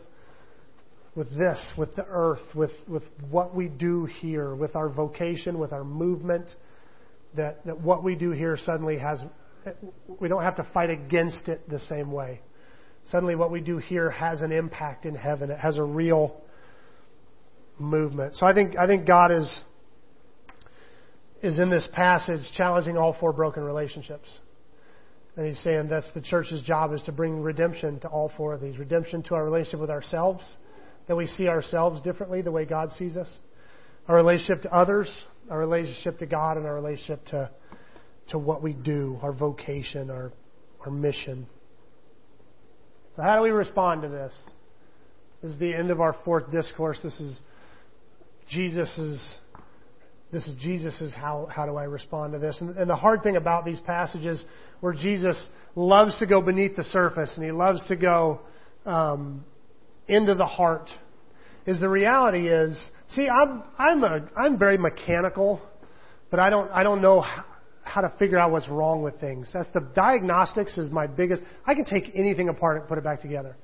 with 1.14 1.30
this, 1.36 1.72
with 1.76 1.94
the 1.96 2.06
earth, 2.08 2.42
with, 2.54 2.70
with 2.86 3.02
what 3.30 3.54
we 3.54 3.68
do 3.68 4.04
here, 4.04 4.54
with 4.54 4.76
our 4.76 4.88
vocation, 4.88 5.58
with 5.58 5.72
our 5.72 5.84
movement, 5.84 6.46
that, 7.36 7.64
that 7.66 7.80
what 7.80 8.04
we 8.04 8.14
do 8.14 8.30
here 8.30 8.56
suddenly 8.56 8.98
has, 8.98 9.22
we 10.20 10.28
don't 10.28 10.42
have 10.42 10.56
to 10.56 10.68
fight 10.72 10.90
against 10.90 11.48
it 11.48 11.68
the 11.68 11.80
same 11.80 12.12
way. 12.12 12.40
Suddenly, 13.06 13.34
what 13.34 13.50
we 13.50 13.60
do 13.60 13.78
here 13.78 14.10
has 14.10 14.42
an 14.42 14.52
impact 14.52 15.04
in 15.04 15.14
heaven. 15.14 15.50
It 15.50 15.58
has 15.58 15.78
a 15.78 15.82
real 15.82 16.40
movement. 17.78 18.36
So 18.36 18.46
I 18.46 18.54
think 18.54 18.76
I 18.76 18.86
think 18.86 19.06
God 19.06 19.32
is 19.32 19.60
is 21.42 21.58
in 21.58 21.70
this 21.70 21.88
passage 21.92 22.42
challenging 22.54 22.98
all 22.98 23.16
four 23.18 23.32
broken 23.32 23.64
relationships. 23.64 24.40
And 25.36 25.46
he's 25.46 25.58
saying 25.60 25.88
that's 25.88 26.12
the 26.12 26.20
church's 26.20 26.62
job 26.62 26.92
is 26.92 27.02
to 27.02 27.12
bring 27.12 27.40
redemption 27.40 27.98
to 28.00 28.08
all 28.08 28.30
four 28.36 28.52
of 28.52 28.60
these. 28.60 28.76
Redemption 28.76 29.22
to 29.24 29.34
our 29.34 29.44
relationship 29.44 29.80
with 29.80 29.90
ourselves, 29.90 30.58
that 31.10 31.16
we 31.16 31.26
see 31.26 31.48
ourselves 31.48 32.00
differently 32.02 32.40
the 32.40 32.52
way 32.52 32.64
God 32.64 32.92
sees 32.92 33.16
us. 33.16 33.38
Our 34.06 34.14
relationship 34.14 34.62
to 34.62 34.72
others, 34.72 35.12
our 35.50 35.58
relationship 35.58 36.20
to 36.20 36.26
God, 36.26 36.56
and 36.56 36.64
our 36.64 36.74
relationship 36.76 37.26
to, 37.30 37.50
to 38.28 38.38
what 38.38 38.62
we 38.62 38.74
do, 38.74 39.18
our 39.20 39.32
vocation, 39.32 40.08
our, 40.08 40.30
our 40.86 40.92
mission. 40.92 41.48
So 43.16 43.22
how 43.22 43.34
do 43.34 43.42
we 43.42 43.50
respond 43.50 44.02
to 44.02 44.08
this? 44.08 44.32
This 45.42 45.54
is 45.54 45.58
the 45.58 45.74
end 45.74 45.90
of 45.90 46.00
our 46.00 46.14
fourth 46.24 46.52
discourse. 46.52 47.00
This 47.02 47.18
is 47.18 47.36
Jesus's 48.48 49.38
this 50.30 50.46
is 50.46 50.54
Jesus's 50.60 51.12
how 51.12 51.48
how 51.50 51.66
do 51.66 51.74
I 51.74 51.84
respond 51.84 52.34
to 52.34 52.38
this? 52.38 52.56
And, 52.60 52.76
and 52.76 52.88
the 52.88 52.94
hard 52.94 53.24
thing 53.24 53.34
about 53.34 53.64
these 53.64 53.80
passages 53.80 54.44
where 54.78 54.92
Jesus 54.92 55.44
loves 55.74 56.16
to 56.20 56.26
go 56.28 56.40
beneath 56.40 56.76
the 56.76 56.84
surface 56.84 57.32
and 57.34 57.44
he 57.44 57.50
loves 57.50 57.84
to 57.88 57.96
go 57.96 58.42
um, 58.86 59.44
into 60.08 60.34
the 60.34 60.46
heart 60.46 60.90
is 61.66 61.80
the 61.80 61.88
reality 61.88 62.48
is 62.48 62.78
see 63.08 63.28
I'm 63.28 63.62
I'm 63.78 64.02
a 64.04 64.28
I'm 64.36 64.58
very 64.58 64.78
mechanical, 64.78 65.60
but 66.30 66.40
I 66.40 66.50
don't 66.50 66.70
I 66.70 66.82
don't 66.82 67.02
know 67.02 67.24
how, 67.82 68.02
to 68.02 68.12
figure 68.18 68.38
out 68.38 68.52
what's 68.52 68.68
wrong 68.68 69.02
with 69.02 69.18
things. 69.20 69.50
That's 69.52 69.70
the 69.72 69.80
diagnostics 69.94 70.78
is 70.78 70.90
my 70.90 71.06
biggest. 71.06 71.42
I 71.66 71.74
can 71.74 71.84
take 71.84 72.12
anything 72.14 72.48
apart 72.48 72.78
and 72.78 72.88
put 72.88 72.98
it 72.98 73.04
back 73.04 73.20
together. 73.20 73.56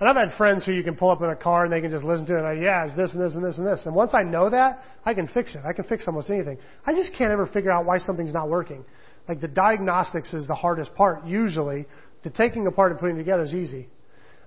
And 0.00 0.08
I've 0.08 0.16
had 0.16 0.36
friends 0.38 0.64
who 0.64 0.72
you 0.72 0.84
can 0.84 0.94
pull 0.94 1.10
up 1.10 1.20
in 1.22 1.28
a 1.28 1.36
car 1.36 1.64
and 1.64 1.72
they 1.72 1.80
can 1.80 1.90
just 1.90 2.04
listen 2.04 2.24
to 2.26 2.38
it 2.38 2.42
like, 2.42 2.58
yeah, 2.62 2.86
it's 2.86 2.96
this 2.96 3.12
and 3.12 3.20
this 3.20 3.34
and 3.34 3.44
this 3.44 3.58
and 3.58 3.66
this. 3.66 3.82
And 3.84 3.94
once 3.94 4.12
I 4.14 4.22
know 4.22 4.48
that, 4.48 4.82
I 5.04 5.12
can 5.12 5.26
fix 5.26 5.56
it. 5.56 5.62
I 5.68 5.72
can 5.72 5.84
fix 5.84 6.06
almost 6.06 6.30
anything. 6.30 6.58
I 6.86 6.92
just 6.92 7.12
can't 7.18 7.32
ever 7.32 7.46
figure 7.46 7.72
out 7.72 7.84
why 7.84 7.98
something's 7.98 8.32
not 8.32 8.48
working. 8.48 8.84
Like 9.28 9.40
the 9.40 9.48
diagnostics 9.48 10.32
is 10.32 10.46
the 10.46 10.54
hardest 10.54 10.94
part 10.94 11.26
usually. 11.26 11.86
The 12.22 12.30
taking 12.30 12.66
apart 12.68 12.92
and 12.92 13.00
putting 13.00 13.16
together 13.16 13.42
is 13.42 13.54
easy. 13.54 13.88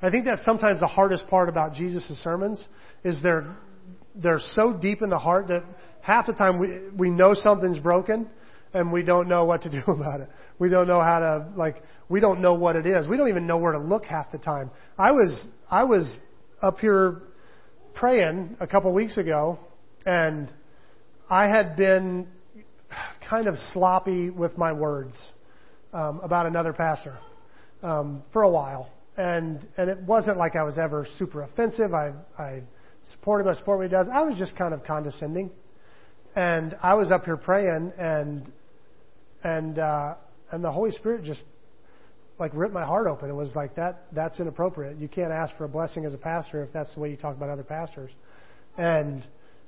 I 0.01 0.09
think 0.09 0.25
that's 0.25 0.43
sometimes 0.43 0.79
the 0.79 0.87
hardest 0.87 1.27
part 1.27 1.49
about 1.49 1.73
Jesus' 1.73 2.07
sermons 2.23 2.63
is 3.03 3.21
they're, 3.21 3.55
they're 4.15 4.41
so 4.53 4.73
deep 4.73 5.01
in 5.01 5.09
the 5.09 5.19
heart 5.19 5.47
that 5.47 5.63
half 6.01 6.25
the 6.25 6.33
time 6.33 6.59
we, 6.59 6.89
we 6.97 7.09
know 7.09 7.33
something's 7.33 7.79
broken 7.79 8.27
and 8.73 8.91
we 8.91 9.03
don't 9.03 9.27
know 9.27 9.45
what 9.45 9.63
to 9.63 9.69
do 9.69 9.81
about 9.91 10.21
it. 10.21 10.29
We 10.59 10.69
don't 10.69 10.87
know 10.87 11.01
how 11.01 11.19
to, 11.19 11.47
like, 11.55 11.83
we 12.11 12.19
don't 12.19 12.41
know 12.41 12.55
what 12.55 12.75
it 12.75 12.85
is. 12.85 13.07
We 13.07 13.15
don't 13.15 13.29
even 13.29 13.47
know 13.47 13.57
where 13.57 13.71
to 13.71 13.79
look 13.79 14.05
half 14.05 14.31
the 14.31 14.37
time. 14.37 14.69
I 14.97 15.11
was 15.11 15.47
I 15.69 15.85
was 15.85 16.13
up 16.61 16.79
here 16.79 17.21
praying 17.93 18.57
a 18.59 18.67
couple 18.67 18.93
weeks 18.93 19.17
ago, 19.17 19.57
and 20.05 20.51
I 21.29 21.47
had 21.47 21.77
been 21.77 22.27
kind 23.29 23.47
of 23.47 23.55
sloppy 23.71 24.29
with 24.29 24.57
my 24.57 24.73
words 24.73 25.15
um, 25.93 26.19
about 26.21 26.45
another 26.45 26.73
pastor 26.73 27.17
um, 27.81 28.23
for 28.33 28.43
a 28.43 28.49
while, 28.49 28.89
and 29.17 29.65
and 29.77 29.89
it 29.89 29.99
wasn't 29.99 30.37
like 30.37 30.55
I 30.55 30.63
was 30.63 30.77
ever 30.77 31.07
super 31.17 31.43
offensive. 31.43 31.93
I 31.93 32.13
I 32.37 32.61
supported 33.11 33.47
him, 33.47 33.55
support 33.55 33.79
what 33.79 33.83
he 33.87 33.89
does. 33.89 34.07
I 34.13 34.21
was 34.23 34.37
just 34.37 34.55
kind 34.55 34.73
of 34.73 34.83
condescending, 34.83 35.51
and 36.35 36.75
I 36.81 36.93
was 36.95 37.11
up 37.11 37.25
here 37.25 37.37
praying, 37.37 37.93
and 37.97 38.51
and 39.43 39.79
uh, 39.79 40.15
and 40.51 40.63
the 40.63 40.71
Holy 40.71 40.91
Spirit 40.91 41.23
just 41.23 41.41
like 42.39 42.51
ripped 42.53 42.73
my 42.73 42.85
heart 42.85 43.07
open. 43.07 43.29
It 43.29 43.35
was 43.35 43.55
like 43.55 43.75
that 43.75 44.03
that's 44.13 44.39
inappropriate. 44.39 44.97
You 44.97 45.07
can't 45.07 45.31
ask 45.31 45.55
for 45.57 45.65
a 45.65 45.69
blessing 45.69 46.05
as 46.05 46.13
a 46.13 46.17
pastor 46.17 46.63
if 46.63 46.73
that's 46.73 46.93
the 46.95 46.99
way 47.01 47.11
you 47.11 47.17
talk 47.17 47.35
about 47.35 47.49
other 47.49 47.63
pastors. 47.63 48.11
And 48.77 49.23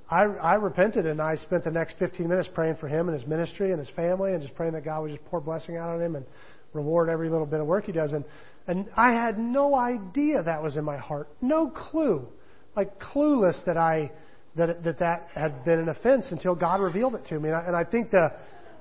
I 0.09 0.23
I 0.23 0.55
repented 0.55 1.05
and 1.05 1.21
I 1.21 1.35
spent 1.35 1.65
the 1.65 1.71
next 1.71 1.97
15 1.99 2.27
minutes 2.27 2.49
praying 2.53 2.77
for 2.77 2.87
him 2.87 3.09
and 3.09 3.19
his 3.19 3.27
ministry 3.27 3.71
and 3.71 3.79
his 3.79 3.89
family 3.89 4.33
and 4.33 4.41
just 4.41 4.55
praying 4.55 4.73
that 4.73 4.85
God 4.85 5.01
would 5.01 5.11
just 5.11 5.25
pour 5.25 5.41
blessing 5.41 5.77
out 5.77 5.89
on 5.89 6.01
him 6.01 6.15
and 6.15 6.25
reward 6.73 7.09
every 7.09 7.29
little 7.29 7.45
bit 7.45 7.59
of 7.59 7.67
work 7.67 7.85
he 7.85 7.91
does. 7.91 8.13
And 8.13 8.25
and 8.67 8.87
I 8.95 9.13
had 9.13 9.37
no 9.37 9.75
idea 9.75 10.41
that 10.43 10.63
was 10.63 10.77
in 10.77 10.85
my 10.85 10.97
heart. 10.97 11.29
No 11.41 11.69
clue. 11.69 12.27
Like 12.75 12.99
clueless 12.99 13.63
that 13.65 13.77
I 13.77 14.11
that 14.55 14.83
that 14.83 14.99
that 14.99 15.27
had 15.33 15.65
been 15.65 15.79
an 15.79 15.89
offense 15.89 16.27
until 16.31 16.55
God 16.55 16.79
revealed 16.79 17.15
it 17.15 17.25
to 17.27 17.39
me. 17.39 17.49
And 17.49 17.57
I, 17.57 17.61
and 17.67 17.75
I 17.75 17.83
think 17.83 18.11
the 18.11 18.31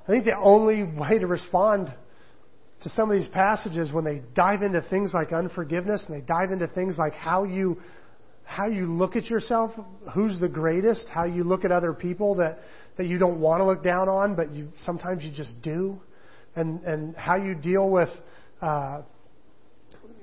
I 0.07 0.11
think 0.11 0.25
the 0.25 0.37
only 0.37 0.85
way 0.85 1.19
to 1.19 1.27
respond 1.27 1.93
to 2.83 2.89
some 2.91 3.11
of 3.11 3.17
these 3.17 3.29
passages 3.29 3.93
when 3.93 4.05
they 4.05 4.23
dive 4.35 4.63
into 4.63 4.83
things 4.83 5.13
like 5.15 5.33
unforgiveness 5.33 6.05
and 6.09 6.17
they 6.17 6.25
dive 6.27 6.51
into 6.53 6.67
things 6.69 6.97
like 6.99 7.15
how 7.15 7.45
you 7.45 7.81
how 8.45 8.67
you 8.67 8.87
look 8.87 9.17
at 9.17 9.25
yourself, 9.27 9.71
who's 10.15 10.39
the 10.41 10.49
greatest, 10.49 11.09
how 11.09 11.25
you 11.25 11.45
look 11.45 11.65
at 11.65 11.73
other 11.73 11.93
people 11.93 12.37
that 12.37 12.59
that 12.99 13.07
you 13.07 13.19
don't 13.19 13.41
want 13.41 13.61
to 13.61 13.65
look 13.65 13.83
down 13.83 14.09
on, 14.09 14.37
but 14.37 14.53
you 14.53 14.69
sometimes 14.85 15.25
you 15.25 15.33
just 15.33 15.61
do, 15.63 16.01
and 16.55 16.83
and 16.85 17.17
how 17.17 17.37
you 17.37 17.55
deal 17.55 17.91
with. 17.91 18.11
Uh, 18.61 19.03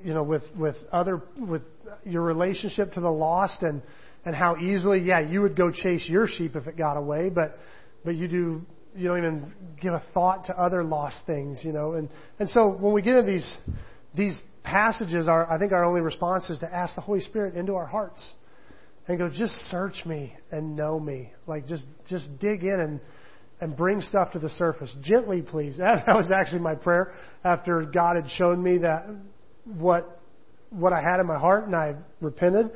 you 0.03 0.13
know, 0.13 0.23
with 0.23 0.43
with 0.57 0.75
other 0.91 1.21
with 1.37 1.63
your 2.05 2.21
relationship 2.21 2.93
to 2.93 3.01
the 3.01 3.09
lost, 3.09 3.61
and 3.61 3.81
and 4.25 4.35
how 4.35 4.57
easily, 4.57 4.99
yeah, 4.99 5.19
you 5.19 5.41
would 5.41 5.55
go 5.55 5.71
chase 5.71 6.07
your 6.07 6.27
sheep 6.27 6.55
if 6.55 6.67
it 6.67 6.77
got 6.77 6.97
away, 6.97 7.29
but 7.29 7.57
but 8.03 8.15
you 8.15 8.27
do 8.27 8.61
you 8.95 9.07
don't 9.07 9.17
even 9.19 9.53
give 9.81 9.93
a 9.93 10.03
thought 10.13 10.45
to 10.45 10.59
other 10.59 10.83
lost 10.83 11.17
things, 11.25 11.59
you 11.63 11.71
know. 11.71 11.93
And 11.93 12.09
and 12.39 12.49
so 12.49 12.69
when 12.69 12.93
we 12.93 13.01
get 13.01 13.15
into 13.15 13.31
these 13.31 13.57
these 14.15 14.39
passages, 14.63 15.27
our 15.27 15.49
I 15.51 15.57
think 15.57 15.71
our 15.71 15.85
only 15.85 16.01
response 16.01 16.49
is 16.49 16.59
to 16.59 16.73
ask 16.73 16.95
the 16.95 17.01
Holy 17.01 17.21
Spirit 17.21 17.55
into 17.55 17.75
our 17.75 17.85
hearts 17.85 18.33
and 19.07 19.17
go, 19.17 19.29
just 19.29 19.53
search 19.71 20.05
me 20.05 20.35
and 20.51 20.75
know 20.75 20.99
me. 20.99 21.31
Like 21.47 21.67
just 21.67 21.85
just 22.09 22.39
dig 22.39 22.63
in 22.63 22.79
and 22.79 22.99
and 23.61 23.75
bring 23.75 24.01
stuff 24.01 24.31
to 24.33 24.39
the 24.39 24.49
surface 24.51 24.93
gently, 25.01 25.41
please. 25.41 25.77
That, 25.77 26.03
that 26.07 26.15
was 26.15 26.31
actually 26.31 26.61
my 26.61 26.75
prayer 26.75 27.13
after 27.43 27.83
God 27.83 28.15
had 28.15 28.29
shown 28.37 28.61
me 28.61 28.79
that 28.79 29.07
what 29.77 30.19
what 30.69 30.93
I 30.93 31.01
had 31.01 31.19
in 31.19 31.25
my 31.25 31.39
heart 31.39 31.65
and 31.65 31.75
I 31.75 31.95
repented. 32.21 32.71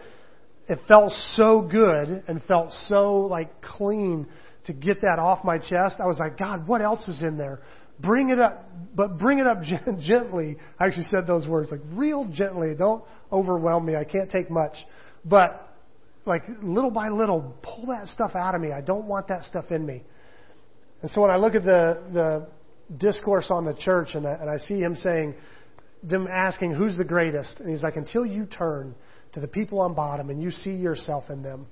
It 0.68 0.80
felt 0.88 1.14
so 1.34 1.62
good 1.62 2.24
and 2.28 2.42
felt 2.44 2.72
so 2.88 3.22
like 3.22 3.62
clean 3.62 4.28
to 4.66 4.74
get 4.74 5.02
that 5.02 5.20
off 5.20 5.44
my 5.44 5.58
chest, 5.58 5.98
I 6.00 6.08
was 6.08 6.18
like, 6.20 6.38
God, 6.38 6.68
what 6.68 6.82
else 6.82 7.08
is 7.08 7.22
in 7.22 7.38
there? 7.38 7.60
Bring 8.00 8.30
it 8.30 8.40
up, 8.40 8.66
but 8.96 9.18
bring 9.18 9.40
it 9.40 9.48
up 9.48 9.62
gently. 10.00 10.58
I 10.80 10.88
actually 10.88 11.06
said 11.06 11.28
those 11.28 11.48
words, 11.48 11.70
like 11.70 11.82
real 11.92 12.26
gently. 12.32 12.74
Don't 12.78 13.04
overwhelm 13.32 13.86
me. 13.86 13.96
I 13.96 14.04
can't 14.06 14.32
take 14.32 14.50
much. 14.50 14.76
But 15.26 15.70
like 16.26 16.44
little 16.62 16.92
by 16.92 17.10
little, 17.10 17.56
pull 17.62 17.88
that 17.88 18.08
stuff 18.08 18.32
out 18.36 18.56
of 18.56 18.62
me. 18.62 18.72
I 18.72 18.82
don't 18.82 19.06
want 19.06 19.28
that 19.28 19.44
stuff 19.44 19.66
in 19.72 19.86
me. 19.86 20.04
And 21.02 21.12
so 21.12 21.22
when 21.22 21.30
I 21.30 21.36
look 21.36 21.56
at 21.56 21.64
the, 21.64 22.02
the 22.14 22.48
discourse 22.98 23.48
on 23.50 23.66
the 23.66 23.74
church 23.74 24.10
and 24.14 24.26
I, 24.26 24.32
and 24.32 24.50
I 24.50 24.58
see 24.58 24.80
him 24.80 24.96
saying, 24.96 25.36
them 26.04 26.28
asking, 26.28 26.74
who's 26.74 26.98
the 26.98 27.06
greatest? 27.06 27.60
And 27.60 27.70
he's 27.70 27.84
like, 27.84 27.96
until 27.96 28.26
you 28.26 28.46
turn 28.46 28.96
to 29.34 29.40
the 29.40 29.48
people 29.48 29.80
on 29.80 29.94
bottom 29.94 30.30
and 30.30 30.42
you 30.42 30.52
see 30.52 30.74
yourself 30.74 31.26
in 31.30 31.42
them, 31.42 31.68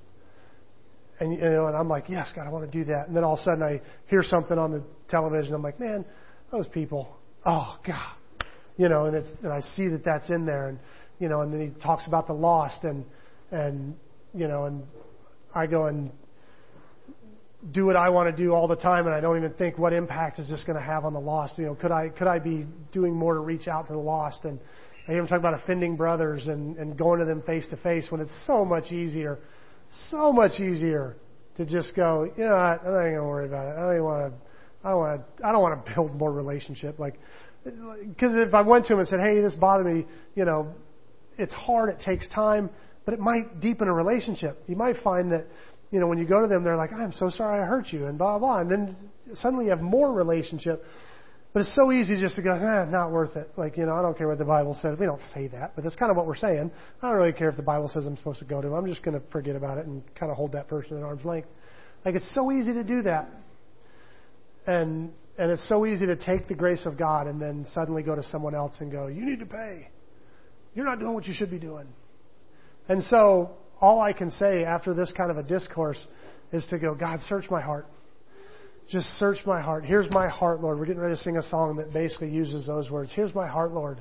and, 1.20 1.34
you 1.34 1.40
know, 1.42 1.68
and 1.68 1.78
I'm 1.78 1.88
like, 1.88 2.06
yes, 2.10 2.32
God, 2.36 2.48
I 2.48 2.50
want 2.50 2.72
to 2.72 2.80
do 2.80 2.86
that. 2.86 3.08
And 3.08 3.16
then 3.16 3.24
all 3.24 3.34
of 3.34 3.40
a 3.40 3.44
sudden 3.44 3.62
I 3.62 3.82
hear 4.08 4.24
something 4.24 4.58
on 4.58 4.72
the 4.72 4.84
television. 5.08 5.54
I'm 5.54 5.62
like, 5.62 5.80
man, 5.80 6.04
those 6.52 6.68
people, 6.70 7.16
oh 7.46 7.78
God, 7.86 8.16
you 8.78 8.90
know, 8.90 9.06
and 9.06 9.16
it's, 9.16 9.30
and 9.44 9.54
I 9.54 9.60
see 9.60 9.88
that 9.90 10.04
that's 10.04 10.32
in 10.32 10.48
there. 10.48 10.70
And, 10.70 10.80
you 11.20 11.30
know, 11.30 11.42
and 11.42 11.54
then 11.54 11.62
he 11.62 11.80
talks 11.82 12.08
about 12.08 12.26
the 12.26 12.34
lost 12.34 12.84
and, 12.84 13.06
and, 13.52 13.96
you 14.34 14.48
know, 14.48 14.64
and 14.64 14.84
I 15.54 15.68
go 15.68 15.86
and 15.86 16.12
do 17.72 17.86
what 17.86 17.96
I 17.96 18.10
want 18.10 18.36
to 18.36 18.44
do 18.44 18.54
all 18.54 18.68
the 18.68 18.76
time, 18.76 19.06
and 19.06 19.14
I 19.14 19.22
don't 19.22 19.38
even 19.38 19.54
think 19.54 19.78
what 19.78 19.94
impact 19.94 20.40
is 20.40 20.50
this 20.50 20.64
going 20.66 20.78
to 20.78 20.84
have 20.84 21.06
on 21.06 21.14
the 21.14 21.20
lost. 21.20 21.58
You 21.58 21.66
know, 21.66 21.76
could 21.76 21.92
I 21.92 22.10
could 22.10 22.28
I 22.28 22.40
be 22.40 22.66
doing 22.92 23.14
more 23.14 23.36
to 23.36 23.40
reach 23.40 23.68
out 23.68 23.88
to 23.88 23.94
the 23.94 24.00
lost? 24.00 24.46
And 24.46 24.60
I 25.08 25.12
him 25.12 25.28
talk 25.28 25.40
about 25.40 25.54
offending 25.54 25.96
brothers 25.96 26.48
and 26.48 26.78
and 26.78 26.98
going 26.98 27.20
to 27.20 27.26
them 27.26 27.44
face 27.44 27.68
to 27.70 27.78
face 27.78 28.08
when 28.10 28.22
it's 28.22 28.46
so 28.48 28.66
much 28.66 28.92
easier 28.92 29.40
so 30.10 30.32
much 30.32 30.60
easier 30.60 31.18
to 31.58 31.66
just 31.66 31.96
go, 31.96 32.32
you 32.38 32.46
know, 32.46 32.56
I'm 32.56 32.84
not 32.84 33.02
even 33.02 33.16
gonna 33.16 33.28
worry 33.28 33.48
about 33.48 33.68
it. 33.68 33.78
I 33.78 33.82
don't 33.82 33.94
even 33.94 34.04
want 34.04 34.34
to. 34.34 34.40
I 34.84 34.90
don't 34.90 35.00
want 35.00 35.38
to. 35.38 35.48
I 35.48 35.52
don't 35.52 35.62
want 35.62 35.86
to 35.86 35.94
build 35.94 36.16
more 36.16 36.32
relationship. 36.32 36.98
Like, 36.98 37.20
because 37.64 38.34
if 38.48 38.54
I 38.54 38.62
went 38.62 38.88
to 38.88 38.94
him 38.94 39.00
and 39.00 39.08
said, 39.08 39.20
"Hey, 39.20 39.42
this 39.42 39.56
bothered 39.56 39.86
me," 39.86 40.06
you 40.36 40.46
know, 40.46 40.74
it's 41.38 41.54
hard. 41.54 41.90
It 41.90 42.00
takes 42.04 42.28
time, 42.30 42.70
but 43.06 43.14
it 43.14 43.20
might 43.20 43.60
deepen 43.60 43.88
a 43.88 43.94
relationship. 43.94 44.64
You 44.68 44.76
might 44.76 44.98
find 45.04 45.32
that, 45.32 45.46
you 45.92 46.00
know, 46.00 46.08
when 46.08 46.18
you 46.18 46.26
go 46.26 46.42
to 46.42 46.48
them, 46.48 46.64
they're 46.64 46.78
like, 46.78 46.92
"I'm 46.94 47.12
so 47.14 47.30
sorry 47.30 47.62
I 47.62 47.66
hurt 47.66 47.88
you," 47.92 48.08
and 48.08 48.18
blah 48.18 48.40
blah, 48.40 48.60
and 48.60 48.72
then 48.72 48.96
suddenly 49.36 49.66
you 49.66 49.72
have 49.72 49.82
more 49.82 50.14
relationship. 50.14 50.84
But 51.54 51.62
it's 51.62 51.76
so 51.76 51.92
easy 51.92 52.16
just 52.16 52.38
to 52.38 52.42
go, 52.42 52.54
eh, 52.54 52.86
not 52.90 53.12
worth 53.12 53.36
it. 53.36 53.52
Like, 53.58 53.76
you 53.76 53.86
know, 53.86 53.94
I 53.94 54.02
don't 54.02 54.18
care 54.18 54.30
what 54.30 54.38
the 54.38 54.46
Bible 54.46 54.78
says. 54.82 54.98
We 54.98 55.06
don't 55.06 55.22
say 55.34 55.48
that, 55.50 55.74
but 55.76 55.84
that's 55.84 55.98
kind 55.98 56.10
of 56.10 56.16
what 56.16 56.26
we're 56.26 56.36
saying. 56.38 56.72
I 57.02 57.10
don't 57.10 57.18
really 57.18 57.34
care 57.34 57.50
if 57.50 57.58
the 57.58 57.62
Bible 57.62 57.90
says 57.94 58.06
I'm 58.06 58.16
supposed 58.16 58.40
to 58.40 58.46
go 58.46 58.62
to 58.62 58.70
him. 58.70 58.74
I'm 58.74 58.88
just 58.88 59.04
going 59.04 59.20
to 59.20 59.26
forget 59.32 59.58
about 59.58 59.78
it 59.78 59.86
and 59.86 60.02
kind 60.16 60.32
of 60.32 60.38
hold 60.38 60.54
that 60.54 60.70
person 60.70 60.96
at 60.96 61.04
arm's 61.04 61.26
length. 61.26 61.50
Like, 62.06 62.16
it's 62.16 62.34
so 62.34 62.54
easy 62.54 62.74
to 62.74 62.86
do 62.86 63.02
that. 63.02 63.30
And, 64.66 65.12
and 65.38 65.52
it's 65.52 65.68
so 65.68 65.86
easy 65.86 66.06
to 66.06 66.16
take 66.16 66.48
the 66.48 66.56
grace 66.56 66.86
of 66.86 66.98
God 66.98 67.28
and 67.28 67.42
then 67.42 67.66
suddenly 67.74 68.02
go 68.02 68.16
to 68.16 68.24
someone 68.24 68.56
else 68.56 68.76
and 68.80 68.90
go, 68.90 69.08
you 69.08 69.26
need 69.26 69.40
to 69.40 69.46
pay. 69.46 69.90
You're 70.74 70.86
not 70.86 71.00
doing 71.00 71.14
what 71.14 71.26
you 71.26 71.34
should 71.34 71.52
be 71.52 71.60
doing. 71.60 71.88
And 72.88 73.04
so, 73.04 73.58
all 73.82 74.00
I 74.00 74.14
can 74.14 74.30
say 74.30 74.64
after 74.64 74.94
this 74.94 75.12
kind 75.18 75.32
of 75.32 75.38
a 75.38 75.44
discourse 75.44 75.98
is 76.54 76.66
to 76.70 76.78
go, 76.78 76.94
God, 76.96 77.20
search 77.28 77.50
my 77.50 77.62
heart. 77.62 77.88
Just 78.90 79.08
search 79.18 79.38
my 79.46 79.62
heart. 79.62 79.86
Here's 79.86 80.10
my 80.12 80.28
heart, 80.28 80.62
Lord. 80.62 80.78
We're 80.78 80.86
getting 80.86 81.02
ready 81.02 81.16
to 81.16 81.22
sing 81.22 81.38
a 81.38 81.44
song 81.44 81.78
that 81.78 81.94
basically 81.94 82.30
uses 82.30 82.68
those 82.68 82.92
words. 82.92 83.12
Here's 83.16 83.34
my 83.34 83.48
heart, 83.48 83.72
Lord. 83.72 84.00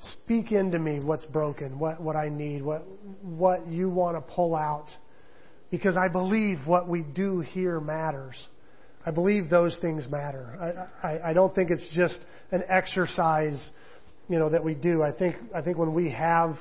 Speak 0.00 0.52
into 0.52 0.78
me 0.78 1.00
what's 1.00 1.26
broken, 1.26 1.78
what, 1.78 2.00
what 2.00 2.16
I 2.16 2.28
need, 2.28 2.62
what, 2.62 2.84
what 3.22 3.66
you 3.66 3.90
want 3.90 4.16
to 4.16 4.34
pull 4.34 4.54
out. 4.54 4.86
Because 5.70 5.96
I 5.96 6.08
believe 6.08 6.58
what 6.64 6.88
we 6.88 7.02
do 7.02 7.40
here 7.40 7.80
matters. 7.80 8.34
I 9.04 9.10
believe 9.10 9.50
those 9.50 9.76
things 9.80 10.06
matter. 10.10 10.88
I, 11.02 11.06
I, 11.06 11.30
I 11.30 11.32
don't 11.34 11.54
think 11.54 11.70
it's 11.70 11.86
just 11.94 12.18
an 12.50 12.62
exercise, 12.68 13.70
you 14.28 14.38
know, 14.38 14.48
that 14.48 14.64
we 14.64 14.74
do. 14.74 15.02
I 15.02 15.10
think, 15.16 15.36
I 15.54 15.60
think 15.60 15.76
when 15.76 15.92
we 15.92 16.10
have 16.12 16.56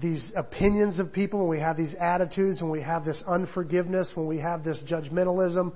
these 0.00 0.32
opinions 0.36 0.98
of 0.98 1.12
people, 1.12 1.40
when 1.40 1.48
we 1.48 1.60
have 1.60 1.76
these 1.76 1.94
attitudes, 1.98 2.60
when 2.60 2.70
we 2.70 2.82
have 2.82 3.04
this 3.04 3.22
unforgiveness, 3.26 4.12
when 4.14 4.26
we 4.26 4.38
have 4.38 4.64
this 4.64 4.78
judgmentalism, 4.86 5.72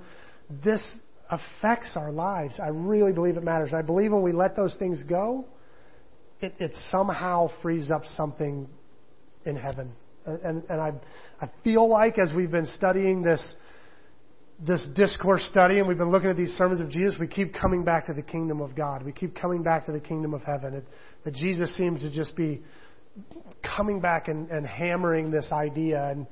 this 0.63 0.81
affects 1.29 1.91
our 1.95 2.11
lives. 2.11 2.59
I 2.61 2.67
really 2.67 3.13
believe 3.13 3.37
it 3.37 3.43
matters. 3.43 3.71
I 3.73 3.81
believe 3.81 4.11
when 4.11 4.21
we 4.21 4.33
let 4.33 4.55
those 4.55 4.75
things 4.77 5.01
go, 5.03 5.45
it, 6.41 6.53
it 6.59 6.71
somehow 6.89 7.49
frees 7.61 7.89
up 7.89 8.03
something 8.15 8.67
in 9.45 9.55
heaven. 9.55 9.91
And, 10.25 10.63
and 10.69 10.81
I, 10.81 10.91
I 11.41 11.49
feel 11.63 11.89
like 11.89 12.19
as 12.19 12.31
we've 12.33 12.51
been 12.51 12.67
studying 12.77 13.23
this, 13.23 13.55
this 14.59 14.85
discourse 14.95 15.43
study 15.49 15.79
and 15.79 15.87
we've 15.87 15.97
been 15.97 16.11
looking 16.11 16.29
at 16.29 16.37
these 16.37 16.51
sermons 16.51 16.79
of 16.79 16.89
Jesus, 16.89 17.17
we 17.19 17.27
keep 17.27 17.55
coming 17.55 17.83
back 17.83 18.05
to 18.07 18.13
the 18.13 18.21
kingdom 18.21 18.61
of 18.61 18.75
God. 18.75 19.03
We 19.03 19.13
keep 19.13 19.35
coming 19.35 19.63
back 19.63 19.87
to 19.87 19.91
the 19.91 19.99
kingdom 19.99 20.33
of 20.33 20.43
heaven. 20.43 20.75
It, 20.75 20.85
that 21.23 21.33
Jesus 21.33 21.75
seems 21.75 22.01
to 22.01 22.11
just 22.11 22.35
be 22.35 22.61
coming 23.63 23.99
back 23.99 24.27
and, 24.27 24.49
and 24.49 24.65
hammering 24.65 25.31
this 25.31 25.49
idea. 25.51 26.09
And, 26.09 26.27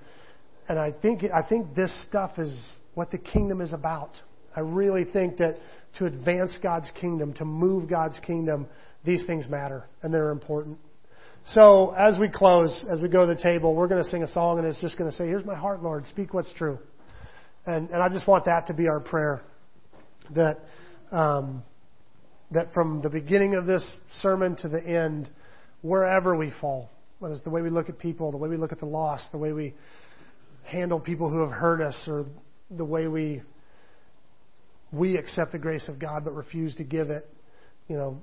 and 0.67 0.79
I 0.79 0.91
think, 0.91 1.23
I 1.23 1.47
think 1.47 1.75
this 1.75 1.93
stuff 2.07 2.37
is 2.37 2.77
what 2.93 3.11
the 3.11 3.17
kingdom 3.17 3.61
is 3.61 3.73
about. 3.73 4.11
I 4.55 4.61
really 4.61 5.05
think 5.05 5.37
that 5.37 5.57
to 5.97 6.05
advance 6.05 6.57
God's 6.61 6.91
kingdom, 6.99 7.33
to 7.35 7.45
move 7.45 7.89
God's 7.89 8.19
kingdom, 8.19 8.67
these 9.05 9.25
things 9.25 9.47
matter 9.47 9.85
and 10.01 10.13
they're 10.13 10.31
important. 10.31 10.77
So 11.45 11.95
as 11.97 12.19
we 12.19 12.29
close, 12.29 12.85
as 12.91 13.01
we 13.01 13.07
go 13.07 13.25
to 13.25 13.33
the 13.33 13.41
table, 13.41 13.73
we're 13.73 13.87
going 13.87 14.03
to 14.03 14.09
sing 14.09 14.23
a 14.23 14.27
song 14.27 14.59
and 14.59 14.67
it's 14.67 14.81
just 14.81 14.97
going 14.97 15.09
to 15.09 15.15
say, 15.15 15.25
Here's 15.25 15.45
my 15.45 15.55
heart, 15.55 15.81
Lord. 15.81 16.05
Speak 16.07 16.33
what's 16.33 16.51
true. 16.53 16.77
And, 17.65 17.89
and 17.89 18.01
I 18.03 18.09
just 18.09 18.27
want 18.27 18.45
that 18.45 18.67
to 18.67 18.73
be 18.73 18.87
our 18.87 18.99
prayer. 18.99 19.41
That, 20.35 20.59
um, 21.11 21.63
that 22.51 22.73
from 22.73 23.01
the 23.01 23.09
beginning 23.09 23.55
of 23.55 23.65
this 23.65 23.83
sermon 24.21 24.55
to 24.57 24.69
the 24.69 24.81
end, 24.81 25.29
wherever 25.81 26.35
we 26.35 26.51
fall, 26.61 26.89
whether 27.19 27.35
it's 27.35 27.43
the 27.43 27.49
way 27.49 27.61
we 27.61 27.69
look 27.69 27.89
at 27.89 27.99
people, 27.99 28.31
the 28.31 28.37
way 28.37 28.49
we 28.49 28.57
look 28.57 28.71
at 28.71 28.79
the 28.79 28.85
lost, 28.85 29.31
the 29.31 29.37
way 29.37 29.53
we 29.53 29.73
handle 30.63 30.99
people 30.99 31.29
who 31.29 31.39
have 31.39 31.51
hurt 31.51 31.81
us, 31.81 31.95
or 32.07 32.25
the 32.71 32.85
way 32.85 33.07
we 33.07 33.41
we 34.91 35.17
accept 35.17 35.51
the 35.51 35.59
grace 35.59 35.87
of 35.87 35.99
God 35.99 36.25
but 36.25 36.33
refuse 36.33 36.75
to 36.75 36.83
give 36.83 37.09
it, 37.09 37.27
you 37.87 37.95
know, 37.95 38.21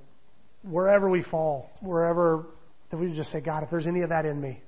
wherever 0.63 1.09
we 1.09 1.23
fall, 1.23 1.69
wherever 1.81 2.45
that 2.91 2.97
we 2.97 3.13
just 3.13 3.31
say, 3.31 3.39
God, 3.39 3.63
if 3.63 3.69
there's 3.69 3.87
any 3.87 4.01
of 4.01 4.09
that 4.09 4.25
in 4.25 4.41
me, 4.41 4.61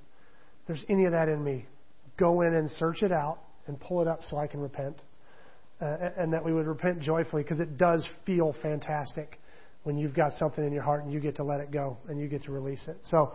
if 0.62 0.66
there's 0.66 0.84
any 0.88 1.04
of 1.04 1.12
that 1.12 1.28
in 1.28 1.42
me, 1.42 1.66
go 2.18 2.42
in 2.42 2.54
and 2.54 2.70
search 2.70 3.02
it 3.02 3.12
out 3.12 3.38
and 3.66 3.78
pull 3.80 4.00
it 4.00 4.08
up 4.08 4.20
so 4.28 4.36
I 4.36 4.46
can 4.46 4.60
repent. 4.60 4.96
Uh, 5.80 6.10
and 6.18 6.34
that 6.34 6.44
we 6.44 6.52
would 6.52 6.66
repent 6.66 7.00
joyfully 7.00 7.42
because 7.42 7.58
it 7.58 7.78
does 7.78 8.06
feel 8.26 8.54
fantastic 8.60 9.39
when 9.82 9.96
you've 9.96 10.14
got 10.14 10.32
something 10.34 10.64
in 10.64 10.72
your 10.72 10.82
heart 10.82 11.04
and 11.04 11.12
you 11.12 11.20
get 11.20 11.36
to 11.36 11.44
let 11.44 11.60
it 11.60 11.70
go 11.70 11.96
and 12.08 12.20
you 12.20 12.28
get 12.28 12.44
to 12.44 12.52
release 12.52 12.86
it. 12.88 12.98
So 13.02 13.32